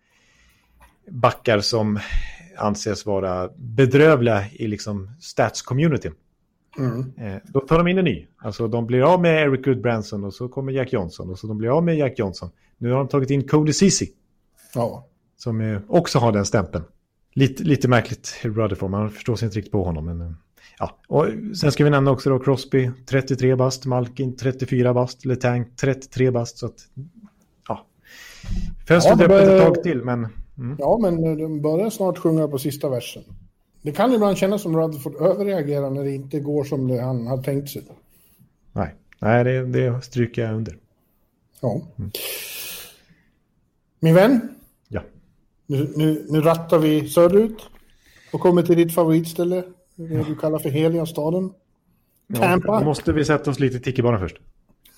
[1.09, 1.99] backar som
[2.57, 6.13] anses vara bedrövliga i liksom stats-communityn.
[6.77, 7.13] Mm.
[7.17, 8.27] Eh, då tar de in en ny.
[8.37, 11.57] Alltså de blir av med Eric Goodbranson och så kommer Jack Johnson och så de
[11.57, 12.49] blir av med Jack Johnson.
[12.77, 14.07] Nu har de tagit in Cody Ceesay
[14.75, 15.07] Ja.
[15.37, 16.83] som också har den stämpeln.
[17.33, 20.05] Lite, lite märkligt Rutherford, man förstår sig inte riktigt på honom.
[20.05, 20.31] Men, eh,
[20.79, 20.97] ja.
[21.07, 21.27] och
[21.61, 26.57] sen ska vi nämna också då Crosby 33 bast, Malkin 34 bast, Letang 33 bast.
[26.57, 26.87] Så att,
[27.67, 27.85] ja.
[28.87, 30.27] Fönstret Ja, öppet ett tag till, men
[30.57, 33.23] mm, ja, men de börjar snart sjunga på sista versen.
[33.81, 37.43] Det kan ibland kännas som Rutherford överreagerar när det inte går som det han har
[37.43, 37.83] tänkt sig.
[38.73, 40.77] nej, nej det, det stryker jag under.
[41.61, 41.81] Ja.
[43.99, 44.55] Min vän,
[44.87, 45.01] Ja.
[45.65, 47.61] nu, nu, nu rattar vi söderut
[48.33, 49.63] och kommer till ditt favoritställe,
[50.07, 51.53] det du kallar för heliga staden.
[52.27, 52.79] Ja, Tampa.
[52.79, 54.37] då måste vi sätta oss lite i tiki-banan först.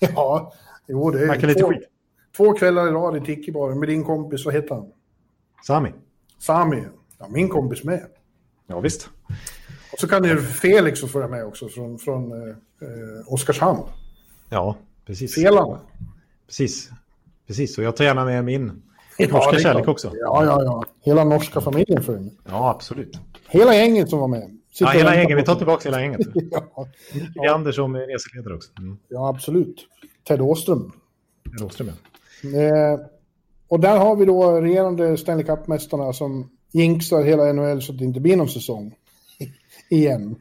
[0.14, 0.52] Ja,
[0.86, 1.82] jo, det är lite två, skit.
[2.36, 4.86] två kvällar i rad i Tiki-baren med din kompis, vad heter han?
[5.66, 5.92] Sami.
[6.38, 6.84] Sami.
[7.18, 8.06] Ja, min kompis med.
[8.66, 9.08] Ja, visst.
[9.92, 12.48] Och så kan ju Felix få följa med också från, från eh,
[12.80, 13.82] eh, Oskarshamn.
[14.48, 14.76] Ja,
[15.06, 15.34] precis.
[15.34, 15.78] Felan.
[16.46, 16.90] Precis.
[17.46, 18.82] Precis, och jag tar gärna med min
[19.18, 20.10] Ja, norska kärlek också.
[20.14, 20.84] Ja, ja, ja.
[21.00, 22.32] Hela norska familjen följer med.
[22.48, 23.18] Ja, absolut.
[23.48, 24.58] Hela gänget som var med.
[24.80, 25.38] Ja, hela gänget.
[25.38, 26.20] Vi tar tillbaka hela gänget.
[27.34, 28.70] Ja, är Anders som reseledare också.
[28.78, 28.98] Mm.
[29.08, 29.86] ja, absolut.
[30.28, 30.92] Ted Åström.
[31.60, 32.60] Rådström, ja.
[32.60, 33.00] Eh,
[33.68, 38.04] och där har vi då regerande Stanley Cup-mästarna som jinxar hela NHL så att det
[38.04, 38.94] inte blir någon säsong.
[39.90, 40.36] Igen.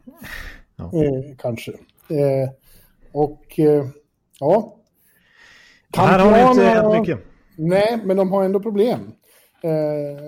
[0.75, 0.83] Ja.
[0.85, 1.71] Eh, kanske.
[2.07, 2.49] Eh,
[3.11, 3.85] och eh,
[4.39, 4.77] ja.
[5.97, 7.19] Här har det inte hänt mycket.
[7.55, 9.11] Nej, men de har ändå problem.
[9.63, 10.21] Eh,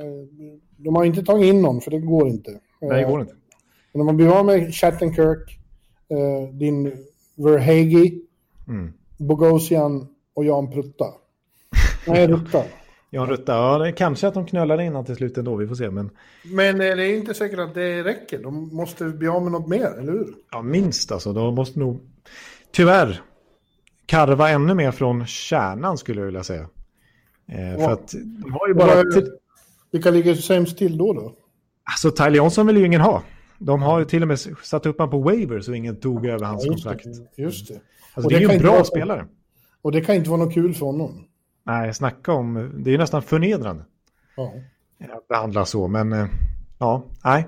[0.77, 2.51] de har inte tagit in någon, för det går inte.
[2.81, 3.33] Nej, det går inte.
[3.93, 5.59] Men de har blivit av med Chattenkirk,
[6.09, 6.91] eh, din
[7.35, 8.11] Verhage,
[8.67, 8.93] Mm.
[9.17, 11.05] Bogosian och Jan Prutta.
[12.07, 12.63] Nej, Rutta.
[13.09, 15.89] Jan Rutta, ja, kanske att de knölar in han till slut ändå, vi får se.
[15.89, 16.09] Men
[16.43, 18.43] Men eh, det är inte säkert att det räcker.
[18.43, 20.33] De måste bli av med något mer, eller hur?
[20.51, 21.99] ja, minst alltså, de måste nog
[22.71, 23.21] tyvärr
[24.05, 26.69] karva ännu mer från kärnan skulle jag vilja säga.
[27.47, 27.77] Eh, Ja.
[27.79, 28.11] För att
[28.43, 29.03] de har ju bara...
[29.91, 31.13] Vilka ligger sämst till då?
[31.13, 31.33] då?
[31.83, 33.23] Alltså Tyler Johnson vill ju ingen ha.
[33.57, 36.65] De har till och med satt upp honom på waiver så ingen tog över hans
[36.65, 37.05] Just kontrakt.
[37.35, 37.41] det.
[37.41, 37.73] Just det.
[37.73, 39.25] Alltså, Och det är det ju en bra vara- spelare.
[39.81, 41.25] Och det kan inte vara något kul för honom.
[41.65, 42.71] Nej, snacka om...
[42.77, 43.83] Det är ju nästan förnedrande
[44.35, 44.53] Ja.
[45.17, 46.25] att behandla så, men eh,
[46.79, 47.47] ja, nej.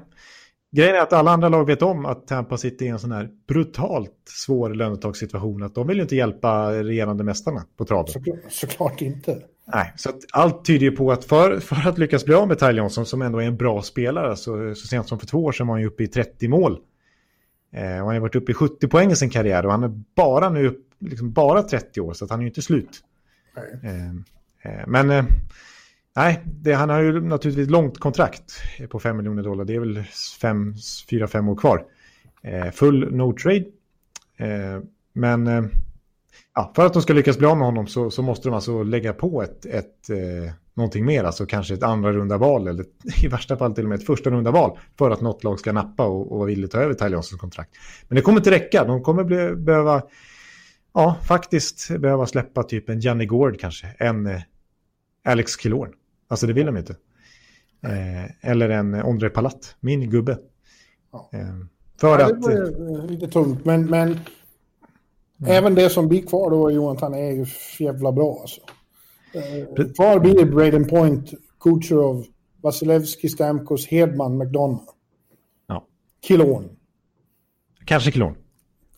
[0.76, 3.30] Grejen är att alla andra lag vet om att Tampa sitter i en sån här
[3.48, 5.64] brutalt svår lönetagssituation.
[5.64, 8.08] Att de vill ju inte hjälpa regerande mästarna på traven.
[8.08, 9.42] Såklart, såklart inte.
[9.74, 12.60] Nej, så att allt tyder ju på att för, för att lyckas bli av med
[12.60, 15.52] Tyler Johnson, som ändå är en bra spelare, så, så sent som för två år
[15.52, 16.80] sedan var han ju uppe i 30 mål.
[17.74, 20.02] Eh, och han har varit uppe i 70 poäng i sin karriär och han är
[20.16, 23.02] bara nu liksom bara 30 år, så han är ju inte slut.
[23.84, 24.10] Eh,
[24.72, 25.26] eh, men eh,
[26.16, 29.66] nej, det, han har ju naturligtvis långt kontrakt på 5 miljoner dollar.
[29.66, 31.86] Det är väl 4-5 år kvar.
[32.42, 33.66] Eh, full no trade.
[34.38, 34.80] Eh,
[35.14, 35.64] men eh,
[36.56, 38.84] ja, för att de ska lyckas bli av med honom så, så måste de alltså
[38.84, 42.86] lägga på ett, ett, eh, någonting mer, alltså kanske ett andra runda val eller
[43.24, 45.72] i värsta fall till och med ett första runda val för att något lag ska
[45.72, 47.72] nappa och, och vara villigt att ta över Tyler kontrakt.
[48.08, 50.02] Men det kommer inte räcka, de kommer bli, behöva,
[50.94, 54.42] ja faktiskt behöva släppa typ en Janne Gård kanske, en eh,
[55.26, 55.94] Alex Killorn.
[56.28, 56.96] Alltså det vill de inte.
[57.84, 60.38] Eh, eller en eh, Ondrej Palat, min gubbe.
[61.12, 61.30] Ja.
[61.34, 61.40] Eh,
[62.02, 62.42] för Ja, att...
[62.42, 64.20] det var eh, lite tungt, men, men
[65.48, 67.46] även det som blir kvar då, Jonathan, är ju
[67.80, 68.62] jävla bra alltså.
[69.34, 72.26] Eh, kvar blir Braden Point, Kucherov,
[72.62, 74.84] Vasilevski, Stamkos, Hedman, McDonough.
[75.68, 75.86] Ja.
[76.22, 76.70] Kilon.
[77.86, 78.36] Kanske Killorn.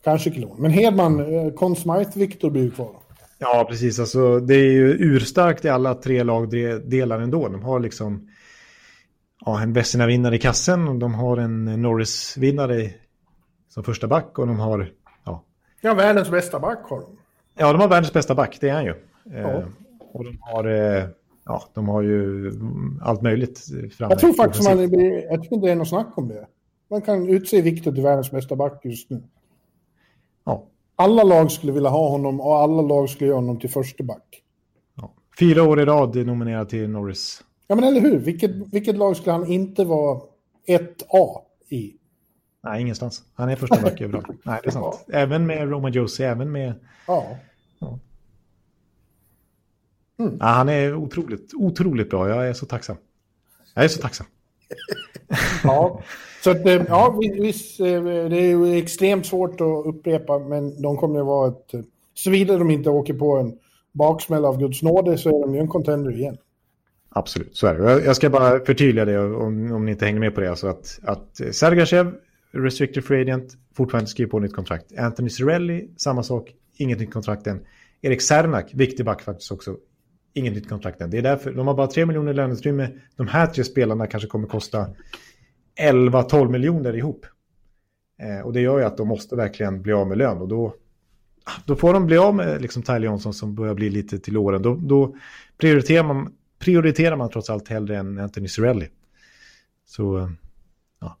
[0.04, 0.62] Kanske Kilon.
[0.62, 2.90] Men Hedman, eh, Conn Smythe, Victor blir kvar.
[3.38, 3.98] Ja, precis.
[3.98, 7.48] Alltså, det är ju urstarkt i alla tre lagdelar ändå.
[7.48, 8.28] De har liksom
[9.46, 12.90] ja, en Vesina-vinnare i kassen och de har en Norris-vinnare
[13.68, 14.90] som första back och de har
[15.24, 15.44] ja,
[15.80, 17.18] Ja, världens bästa back har de.
[17.54, 18.94] ja, de har världens bästa back, det är han ju.
[19.24, 19.38] Ja.
[19.38, 19.64] Eh,
[20.12, 21.04] och de har eh,
[21.44, 22.52] ja, de har ju
[23.02, 23.64] allt möjligt
[23.96, 24.12] framme.
[24.12, 26.46] Jag tror faktiskt man, jag tycker inte det är något snack om det.
[26.90, 29.22] Man kan utse Viktor till världens bästa back just nu.
[30.44, 30.66] Ja.
[31.00, 34.42] Alla lag skulle vilja ha honom och alla lag skulle göra honom till första back.
[34.94, 35.12] Ja.
[35.38, 37.42] Fyra år i rad nominerad till Norris.
[37.66, 38.18] Ja, men eller hur?
[38.18, 40.20] Vilket, vilket lag skulle han inte vara
[40.66, 41.94] ett A i?
[42.62, 43.22] Nej, ingenstans.
[43.34, 44.26] Han är första back överallt.
[44.44, 45.04] Nej, det är sant.
[45.06, 45.14] Ja.
[45.14, 46.74] Även med Roman Josie, även med...
[47.06, 47.36] Ja.
[47.78, 47.98] ja.
[50.18, 50.36] Mm.
[50.40, 50.46] ja.
[50.46, 52.28] Han är otroligt, otroligt bra.
[52.28, 52.96] Jag är så tacksam.
[53.74, 54.26] Jag är så tacksam.
[55.64, 56.02] ja,
[56.44, 60.96] så att, eh, ja, visst, eh, det är ju extremt svårt att upprepa, men de
[60.96, 61.74] kommer att vara ett...
[61.74, 61.80] Eh,
[62.14, 63.58] såvida de inte åker på en
[63.92, 66.36] baksmäll av Guds nåde så är de ju en contender igen.
[67.10, 68.04] Absolut, så är det.
[68.04, 70.50] Jag ska bara förtydliga det om, om ni inte hänger med på det.
[70.50, 72.12] Alltså att, att Sergachev,
[72.52, 74.98] restricted free agent, fortfarande skriver på nytt kontrakt.
[74.98, 77.60] Anthony Cirelli, samma sak, inget nytt kontrakt än.
[78.02, 79.76] Erik Sernak, viktig back faktiskt också,
[80.38, 81.10] inget nytt kontrakt än.
[81.10, 82.90] Det är därför, de har bara 3 miljoner i löneutrymme.
[83.16, 84.86] De här tre spelarna kanske kommer kosta
[85.80, 87.26] 11-12 miljoner ihop.
[88.22, 90.38] Eh, och det gör ju att de måste verkligen bli av med lön.
[90.38, 90.74] Och då,
[91.44, 94.36] ah, då får de bli av med liksom Tyler Johnson som börjar bli lite till
[94.36, 94.62] åren.
[94.62, 95.16] Då, då
[95.58, 98.88] prioriterar, man, prioriterar man trots allt hellre än Anthony Cirelli.
[99.86, 100.30] Så eh,
[101.00, 101.18] ja.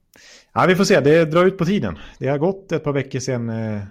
[0.52, 1.00] ja, vi får se.
[1.00, 1.98] Det drar ut på tiden.
[2.18, 3.82] Det har gått ett par veckor sedan eh,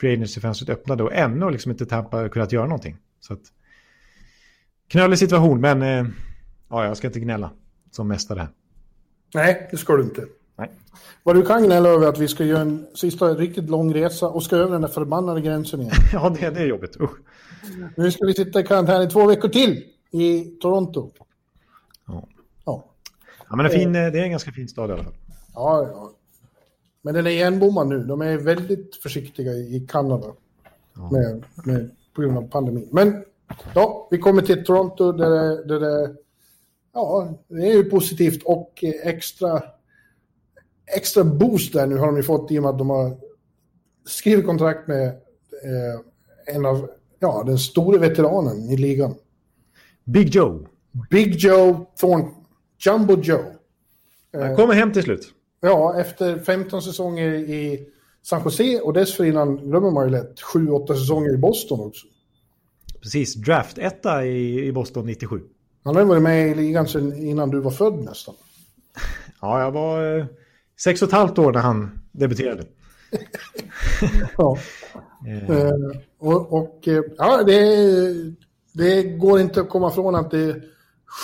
[0.00, 2.96] Free Agency-fönstret öppnade och ännu har liksom inte Tampa kunnat göra någonting.
[3.20, 3.40] Så att,
[4.92, 6.06] knölig situation, men eh,
[6.68, 7.50] ja, jag ska inte gnälla
[7.90, 8.48] som mästare här.
[9.34, 10.24] Nej, det ska du inte.
[10.56, 10.70] Nej.
[11.22, 14.42] Vad du kan gnälla över att vi ska göra en sista riktigt lång resa och
[14.42, 15.94] ska över den där förbannade gränsen igen.
[16.12, 16.96] ja, det, det är jobbigt.
[17.00, 17.10] Usch.
[17.96, 21.10] Nu ska vi sitta i karantän i två veckor till i Toronto.
[22.06, 22.28] Ja.
[22.64, 22.84] Ja,
[23.48, 25.14] ja men det är, fin, det är en ganska fin stad i alla fall.
[25.54, 26.12] Ja, ja.
[27.02, 28.04] Men den är igenbommad nu.
[28.04, 30.26] De är väldigt försiktiga i Kanada.
[30.94, 31.10] Ja.
[31.12, 32.88] Med, med, på grund av pandemin.
[32.92, 33.24] Men
[33.74, 36.14] ja, vi kommer till Toronto där det, där det
[36.92, 39.62] ja, det är ju positivt och extra,
[40.96, 43.16] extra boost där nu har de ju fått i och med att de har
[44.06, 49.14] skrivit kontrakt med eh, en av, ja, den stora veteranen i ligan.
[50.04, 50.66] Big Joe.
[51.10, 52.34] Big Joe Thorn,
[52.78, 53.44] Jumbo Joe.
[54.32, 55.28] Han kommer hem till slut.
[55.60, 57.88] Ja, efter 15 säsonger i
[58.22, 62.06] San Jose och dessförinnan glömmer man ju lätt 7-8 säsonger i Boston också.
[63.02, 65.40] Precis, draft-etta i, i Boston 97.
[65.84, 68.34] Han har varit med i ligan sedan innan du var född nästan.
[69.40, 70.26] Ja, jag var eh,
[70.80, 72.64] sex och ett halvt år när han debuterade.
[74.36, 74.58] ja.
[75.48, 75.70] Eh,
[76.18, 77.66] och, och eh, ja, det,
[78.72, 80.62] det går inte att komma ifrån att det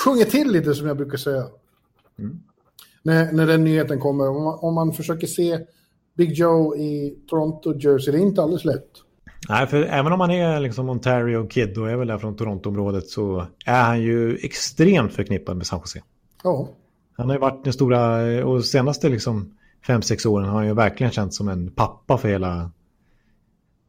[0.05, 1.47] sjunger till lite som jag brukar säga.
[2.19, 2.41] Mm.
[3.03, 4.29] När, när den nyheten kommer.
[4.29, 5.59] Om man, om man försöker se
[6.17, 8.91] Big Joe i Toronto, Jersey, det är inte alldeles lätt.
[9.49, 13.09] Nej, för även om han är liksom Ontario Kid och är väl där från Toronto-området
[13.09, 16.03] så är han ju extremt förknippad med San Jose.
[16.43, 16.69] Ja.
[17.17, 19.55] Han har ju varit den stora, och senaste liksom
[19.87, 22.71] fem, sex åren har han ju verkligen känt som en pappa för hela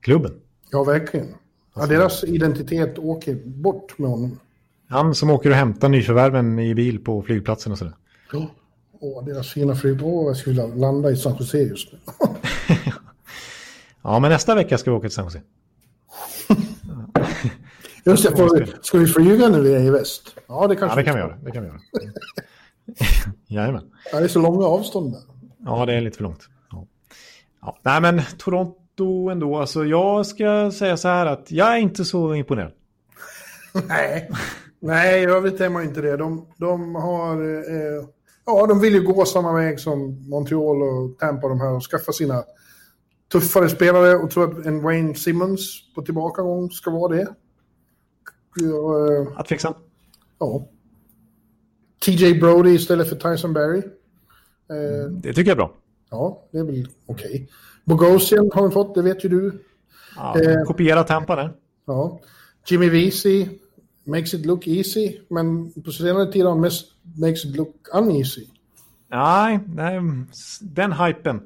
[0.01, 0.31] klubben.
[0.71, 1.27] Ja, verkligen.
[1.75, 4.39] Ja, deras identitet åker bort med honom.
[4.87, 7.93] Han som åker och hämtar nyförvärven i bil på flygplatsen och sådär.
[8.33, 8.47] Ja,
[9.01, 10.03] och deras fina flyg.
[10.03, 11.99] Åh, jag skulle landa i San Jose just nu.
[14.03, 15.41] Ja, men nästa vecka ska vi åka till San Jose.
[18.03, 20.35] Just det, får vi, ska vi flyga när vi är i väst?
[20.47, 21.37] Ja, det kanske ja, det kan vi göra.
[21.43, 21.79] Det kan vi göra.
[23.47, 23.91] Jajamän.
[24.11, 25.21] Ja, det är så långa avstånd där.
[25.65, 26.49] Ja, det är lite för långt.
[26.71, 26.87] Ja.
[27.61, 27.77] Ja.
[27.83, 29.57] Nej, men Toronto ändå.
[29.57, 32.71] Alltså, jag ska säga så här att jag är inte så imponerad.
[33.87, 34.31] Nej,
[34.79, 36.17] Nej i övrigt är man inte det.
[36.17, 37.35] De, de har...
[37.71, 38.05] Eh,
[38.45, 42.11] ja, de vill ju gå samma väg som Montreal och Tampa de här och skaffa
[42.11, 42.43] sina
[43.31, 47.27] tuffare spelare och tror att en Wayne Simmons på tillbakagång ska vara det.
[49.35, 49.73] Att fixa.
[50.39, 50.67] Ja.
[52.05, 53.81] TJ Brody istället för Tyson Berry.
[54.69, 55.73] Mm, det tycker jag är bra.
[56.09, 57.27] Ja, det är väl okej.
[57.27, 57.47] Okay.
[57.85, 59.63] Bogosian har vi fått, det vet ju du.
[60.15, 61.53] Ja, eh, kopiera Tampa där.
[61.85, 62.19] Ja.
[62.67, 63.49] Jimmy Vesey
[64.03, 68.45] makes it look easy, men på senare tid har han mest makes it look uneasy.
[69.07, 70.01] Nej, nej
[70.61, 71.41] den hypen.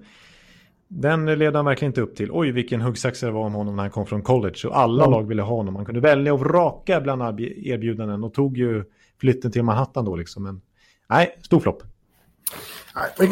[0.95, 2.31] Den leder han verkligen inte upp till.
[2.31, 4.67] Oj, vilken huggsaxa det var om honom när han kom från college.
[4.67, 5.11] Och alla mm.
[5.11, 5.73] lag ville ha honom.
[5.73, 8.83] Man kunde välja och vraka bland erbjudanden och tog ju
[9.19, 10.43] flytten till Manhattan då liksom.
[10.43, 10.61] Men
[11.09, 11.83] nej, stor flopp.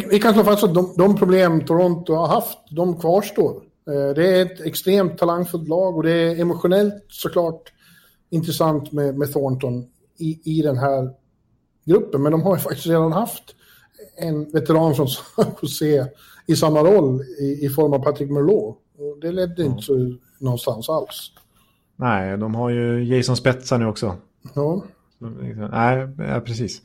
[0.10, 3.56] Vi kan slå fast att de, de, problem Toronto har haft, de kvarstår.
[3.88, 7.74] Eh, det är ett extremt talangfullt lag och det är emotionellt såklart
[8.30, 9.86] intressant med, med Thornton
[10.18, 11.10] i, i den här
[11.86, 12.22] gruppen.
[12.22, 13.56] Men de har ju faktiskt redan haft
[14.18, 16.08] en veteran från San Jose
[16.52, 18.78] i samma roll i, i form av Patrick Merlot.
[18.98, 19.72] Och det ledde mm.
[19.72, 21.32] inte så någonstans alls.
[21.95, 24.18] Nej, de har ju Jason Spetsa nu också.
[24.56, 24.84] Ja.
[25.72, 26.82] Nej, ja, precis.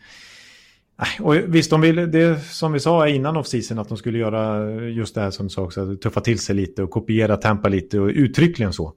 [1.20, 5.14] Och visst, de vill, det som vi sa innan off-season att de skulle göra just
[5.14, 8.08] det här som du sa också, tuffa till sig lite och kopiera Tampa lite och
[8.08, 8.92] uttryckligen så.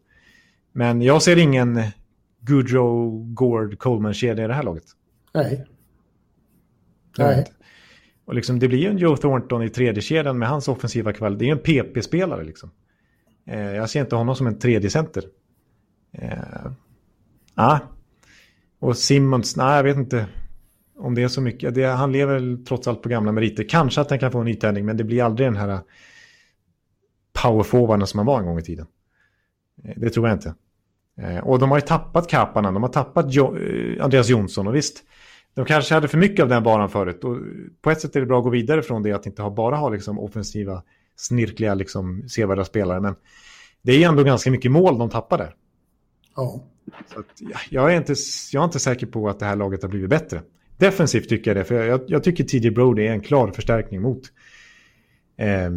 [0.72, 1.82] Men jag ser ingen
[2.40, 4.84] Goodrow, Gord, Coleman-kedja i det här laget.
[5.34, 5.66] Nej.
[7.18, 7.46] Nej.
[8.30, 11.40] Och liksom, det blir ju en Joe Thornton i tredje kedjan med hans offensiva kvalitet.
[11.40, 12.72] Det är ju en PP-spelare liksom.
[13.46, 15.24] Eh, jag ser inte honom som en tredje center.
[16.12, 16.72] Eh,
[17.56, 17.80] ah.
[18.80, 20.26] Och Simmons, nej jag vet inte
[20.98, 21.76] om det är så mycket.
[21.76, 23.66] Det, han lever trots allt på gamla meriter.
[23.70, 25.80] Kanske att han kan få en nytändning, men det blir aldrig den här
[27.44, 28.88] powerforwarden som han var en gång i tiden.
[29.84, 30.56] Eh, det tror jag inte.
[31.18, 34.76] Eh, och de har ju tappat Kapanen, de har tappat jo eh, Andreas Jonsson och
[34.76, 35.04] visst,
[35.54, 37.24] de kanske hade för mycket av den banan förut.
[37.24, 37.38] Och
[37.82, 39.76] på ett sätt är det bra att gå vidare från det att inte ha, bara
[39.76, 40.84] ha liksom offensiva,
[41.16, 43.00] snirkliga, liksom, sevärda spelare.
[43.00, 43.16] Men
[43.82, 45.56] det är ändå ganska mycket mål de tappar där.
[46.36, 46.64] Ja.
[47.14, 47.26] Så att,
[47.70, 48.16] jag, är inte,
[48.52, 50.42] jag är inte säker på att det här laget har blivit bättre.
[50.78, 54.22] Defensivt tycker jag det, för jag, jag tycker TJ Brody är en klar förstärkning mot
[55.38, 55.70] eh, eh,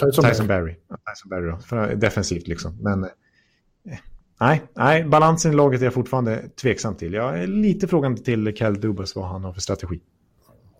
[0.00, 0.74] Tyson, Tyson Barry.
[0.74, 2.78] Tyson Barry då, för, defensivt liksom.
[2.80, 3.98] Men eh,
[4.40, 7.12] nej, nej, balansen i laget är jag fortfarande tveksam till.
[7.12, 10.00] Jag är lite frågande till Kel Dubas vad han har för strategi.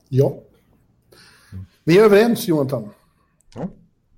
[0.09, 0.39] Ja.
[1.85, 2.91] Vi är överens, Jonathan.
[3.55, 3.69] Ja,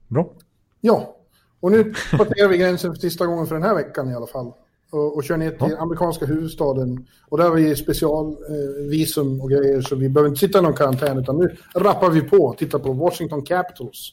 [0.09, 0.33] bra.
[0.81, 1.17] Ja,
[1.61, 4.53] och nu passerar vi gränsen för sista gången för den här veckan i alla fall
[4.91, 5.79] och, och kör ner till ja.
[5.79, 7.07] amerikanska huvudstaden.
[7.29, 10.75] Och där har vi specialvisum eh, och grejer så vi behöver inte sitta i någon
[10.75, 14.13] karantän utan nu rappar vi på och tittar på Washington Capitals.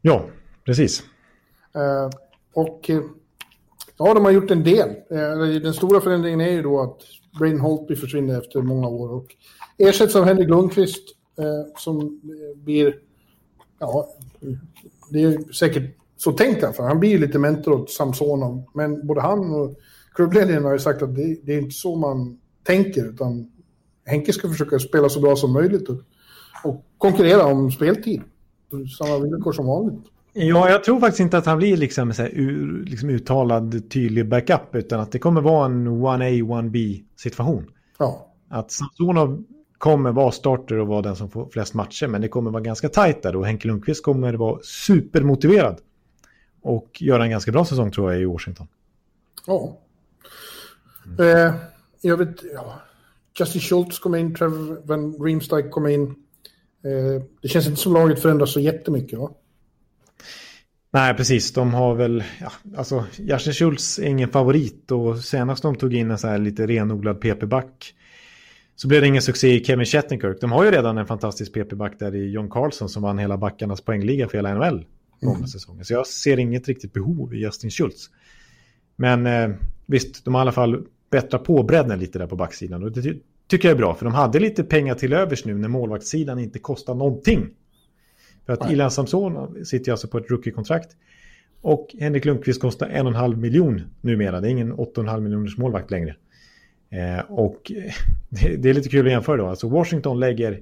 [0.00, 0.24] Ja,
[0.64, 1.02] precis.
[1.74, 2.10] Eh,
[2.52, 3.00] och eh,
[3.98, 4.88] ja, de har gjort en del.
[4.88, 7.02] Eh, den stora förändringen är ju då att
[7.38, 9.26] Brain Holtby försvinner efter många år och
[9.78, 11.02] ersätts av Henrik Lundqvist
[11.38, 12.94] eh, som eh, blir,
[13.78, 14.08] ja,
[15.10, 18.64] det är säkert så tänkt han, för han blir ju lite mentor åt Samsonov.
[18.74, 19.78] Men både han och
[20.14, 23.52] klubbledningen har ju sagt att det, det, är inte så man tänker, utan
[24.04, 26.00] Henke ska försöka spela så bra som möjligt och,
[26.64, 28.22] och konkurrera om speltid.
[28.98, 30.04] Samma villkor som vanligt.
[30.32, 32.30] Ja, jag tror faktiskt inte att han blir liksom, så här,
[32.84, 37.70] liksom uttalad tydlig backup, utan att det kommer vara en 1A, 1B situation.
[37.98, 38.32] Ja.
[38.48, 39.44] Att Samsonov
[39.78, 42.88] kommer vara starter och vara den som får flest matcher, men det kommer vara ganska
[42.88, 45.80] tajt där och Henke Lundqvist kommer vara supermotiverad
[46.62, 48.66] och göra en ganska bra säsong tror jag i Washington.
[49.46, 49.78] Ja.
[51.06, 51.46] Mm.
[51.46, 51.54] Eh,
[52.00, 52.80] jag vet, ja.
[53.38, 56.02] Justin Schultz kom in, Trevor Van Riemsdyk kom in.
[56.84, 59.30] Eh, det känns inte som laget förändras så jättemycket va?
[60.90, 61.52] Nej, precis.
[61.52, 66.10] De har väl, ja, alltså Justin Schultz är ingen favorit och senast de tog in
[66.10, 67.94] en så här lite renodlad PP-back
[68.76, 70.40] så blev det ingen succé i Kevin Shattenkirk.
[70.40, 73.80] De har ju redan en fantastisk PP-back där i John Carlson som vann hela backarnas
[73.80, 74.84] poängliga för hela NHL
[75.22, 75.48] många mm.
[75.48, 75.82] säsonger.
[75.82, 78.10] Så jag ser inget riktigt behov i Justin Schultz.
[78.96, 79.50] Men eh,
[79.86, 82.82] visst, de har i alla fall bättrat på bredden lite där på backsidan.
[82.82, 83.14] Och det ty
[83.46, 86.58] tycker jag är bra, för de hade lite pengar till övers nu när målvaktssidan inte
[86.58, 87.48] kostar någonting.
[88.48, 90.96] För att Ilan Samson sitter alltså på ett rookie-kontrakt.
[91.60, 94.40] Och Henrik Lundqvist kostar en och en halv miljon numera.
[94.40, 96.16] Det är ingen 8,5 miljoners målvakt längre.
[96.90, 97.72] Eh, och
[98.28, 99.46] det, det, är lite kul att jämföra då.
[99.46, 100.60] Alltså Washington lägger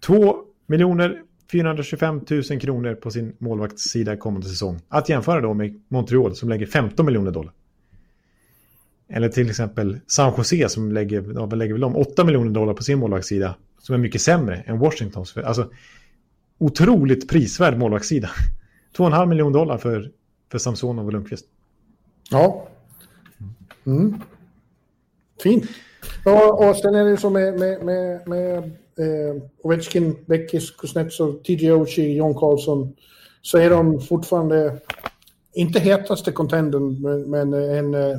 [0.00, 0.36] 2
[0.66, 1.22] miljoner
[1.52, 4.80] 425 000 kronor på sin målvaktssida kommande säsong.
[4.88, 7.52] Att jämföra då med Montreal som lägger 15 miljoner dollar.
[9.08, 12.82] Eller till exempel San Jose som lägger, ja, lägger väl om 8 miljoner dollar på
[12.82, 13.54] sin målvaktssida.
[13.78, 15.36] Som är mycket sämre än Washingtons.
[15.36, 15.70] Alltså,
[16.60, 18.30] otroligt prisvärd målvaktssida.
[18.96, 20.10] 2,5 miljoner dollar för,
[20.50, 21.46] för Samsonov och Lundqvist.
[22.30, 22.68] Ja.
[23.86, 24.20] Mm.
[25.42, 25.64] Fint.
[26.24, 28.58] Och, och sen är det så med, med, med, med
[28.98, 32.96] eh, Ovechkin, Beckis, Kuznetsov, TJ Oshie, John Karlsson
[33.42, 34.78] så är de fortfarande
[35.52, 38.18] inte hetaste contendern, men, men en, eh,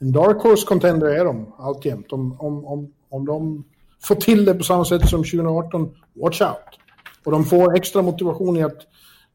[0.00, 2.12] en dark horse contender är de alltjämt.
[2.12, 3.64] Om, om, om, om de
[4.02, 6.83] får till det på samma sätt som 2018, watch out.
[7.24, 8.78] Och de får extra motivation i att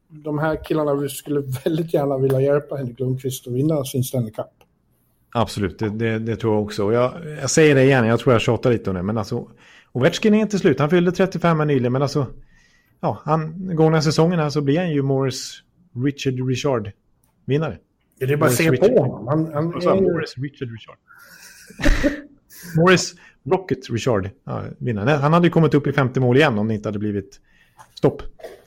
[0.09, 4.45] de här killarna skulle väldigt gärna vilja hjälpa Henrik Lundqvist att vinna sin Stanley Cup.
[5.31, 6.93] Absolut, det, det, det, tror jag också.
[6.93, 9.47] Jag, jag säger det igen, jag tror jag tjatar lite om det, men alltså
[9.91, 10.79] Ovechkin är inte slut.
[10.79, 12.27] Han fyllde 35 nyligen, men alltså...
[13.01, 15.63] Ja, han, gångna säsongen här så blir han ju Morris
[16.05, 16.91] Richard Richard
[17.45, 17.77] vinnare.
[18.19, 19.27] Ja, det är bara att se på honom.
[19.27, 20.01] Han, han är...
[20.01, 20.97] Morris Richard Richard.
[22.77, 23.15] Morris
[23.51, 25.09] Rocket Richard ja, vinnare.
[25.09, 27.39] Han hade ju kommit upp i 50 mål igen om det inte hade blivit
[27.95, 28.21] stopp.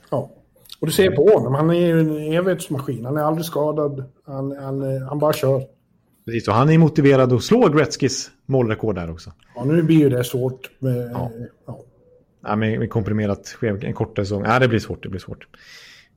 [0.09, 0.31] Ja,
[0.79, 1.53] och du ser på honom.
[1.53, 3.05] Han är ju en evighetsmaskin.
[3.05, 4.03] Han är aldrig skadad.
[4.25, 5.63] Han, han, han bara kör.
[6.25, 9.31] Precis, och han är motiverad att slå Gretzkys målrekord där också.
[9.55, 11.31] Ja, nu blir ju det svårt med, ja.
[11.65, 11.79] Ja.
[12.43, 14.43] Ja, med, med komprimerat en kortare säsong.
[14.45, 15.47] Ja, det blir svårt, det blir svårt.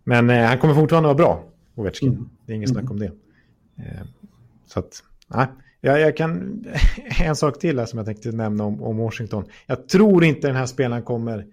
[0.05, 1.45] Men eh, han kommer fortfarande vara bra,
[1.75, 2.09] Ovechkin.
[2.09, 2.29] Mm.
[2.47, 2.93] Det är inget snack mm.
[2.93, 3.13] om det.
[3.77, 4.07] Eh,
[4.67, 5.47] så att, nej.
[5.81, 6.65] jag, jag kan,
[7.21, 9.45] en sak till här som jag tänkte nämna om, om Washington.
[9.67, 11.47] Jag tror inte den här spelaren kommer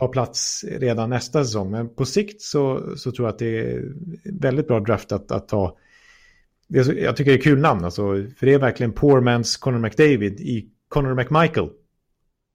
[0.00, 1.70] ta plats redan nästa säsong.
[1.70, 3.92] Men på sikt så, så tror jag att det är
[4.24, 5.76] väldigt bra draft att, att ta.
[6.68, 8.02] Det är, jag tycker det är kul namn alltså.
[8.36, 11.68] För det är verkligen poor man's Connor McDavid i Connor McMichael.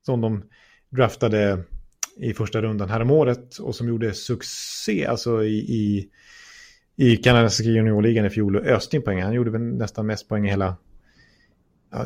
[0.06, 0.44] Som de
[0.90, 1.64] draftade
[2.18, 6.10] i första rundan häromåret och som gjorde succé alltså i, i,
[6.96, 9.22] i kanadensiska juniorligan i fjol och öste in poäng.
[9.22, 10.76] Han gjorde väl nästan mest poäng i hela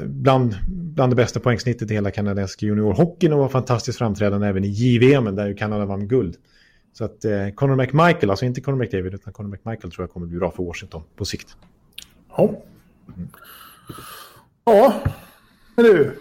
[0.06, 4.68] bland, bland det bästa poängsnittet i hela kanadensiska juniorhockeyn och var fantastiskt framträdande även i
[4.68, 6.36] JVM där ju Kanada vann guld.
[6.94, 10.28] Så att eh, Conor McMichael, alltså inte Conor McDavid utan Conor McMichael tror jag kommer
[10.28, 11.58] bli bra för Washington på sikt.
[12.38, 12.64] Ja.
[13.08, 13.30] Mm.
[14.66, 14.94] Ja,
[15.76, 16.16] men du.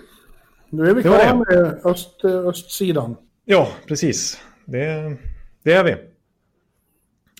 [0.71, 3.17] Nu är vi klara med öst, östsidan.
[3.45, 4.41] Ja, precis.
[4.65, 5.17] Det,
[5.63, 5.97] det är vi.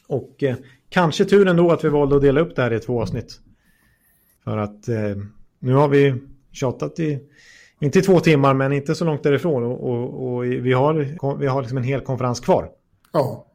[0.07, 0.57] Och eh,
[0.89, 3.41] kanske tur ändå att vi valde att dela upp det här i två avsnitt.
[4.45, 5.17] För att eh,
[5.59, 6.15] nu har vi
[6.53, 7.19] tjatat i,
[7.81, 9.63] inte i två timmar, men inte så långt därifrån.
[9.63, 10.95] Och, och, och vi har,
[11.39, 12.71] vi har liksom en hel konferens kvar.
[13.13, 13.47] Ja.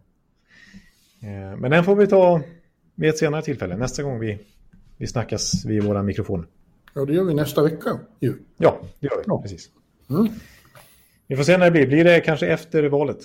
[1.21, 2.41] Eh, men den får vi ta
[2.95, 4.39] vid ett senare tillfälle, nästa gång vi,
[4.97, 6.47] vi snackas vid våra mikrofoner.
[6.93, 8.33] Ja, det gör vi nästa vecka ju.
[8.57, 9.23] Ja, det gör vi.
[9.27, 9.41] Ja.
[9.41, 9.69] Precis.
[10.09, 10.27] Mm.
[11.27, 11.87] Vi får se när det blir.
[11.87, 13.17] Blir det kanske efter valet?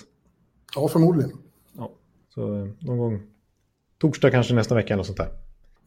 [0.75, 1.31] Ja, förmodligen.
[1.77, 1.91] Ja,
[2.29, 3.21] så eh, någon gång
[3.97, 5.29] torsdag kanske nästa vecka eller sånt där.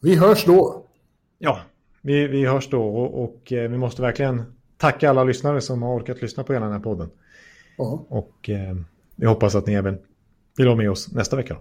[0.01, 0.87] Vi hörs då.
[1.39, 1.61] Ja,
[2.03, 4.43] vi, vi hörs då och, och eh, vi måste verkligen
[4.77, 7.11] tacka alla lyssnare som har orkat lyssna på hela den här podden.
[7.77, 8.07] Ja.
[8.09, 8.77] Och eh,
[9.17, 9.99] vi hoppas att ni även
[10.57, 11.57] vill ha med oss nästa vecka.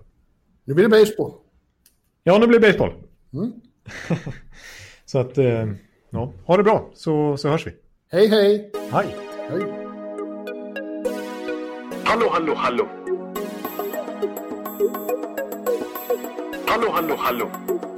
[0.66, 1.32] Nu blir det baseball.
[2.24, 2.94] Ja, nu blir det baseball.
[3.34, 3.52] Mm.
[5.06, 5.68] så att, eh,
[6.10, 7.72] ja, ha det bra så, så hörs vi.
[8.12, 8.72] Hej, hej.
[8.92, 9.16] Hej.
[9.50, 9.62] Hej.
[12.04, 12.88] Hallå, hallå, hallå.
[16.66, 17.81] Hallå, hallå, hallå.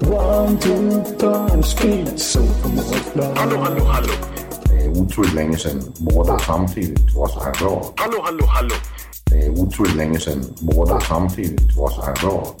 [0.00, 2.40] One, two, time, speed, so
[3.36, 4.12] Hallå, hallå, hallå.
[4.64, 7.92] Det är otroligt länge sedan båda samtidigt var så här bra.
[7.96, 8.74] Hallå, hallå, hallå.
[9.24, 12.54] Det är otroligt länge sedan båda samtidigt var så här bra.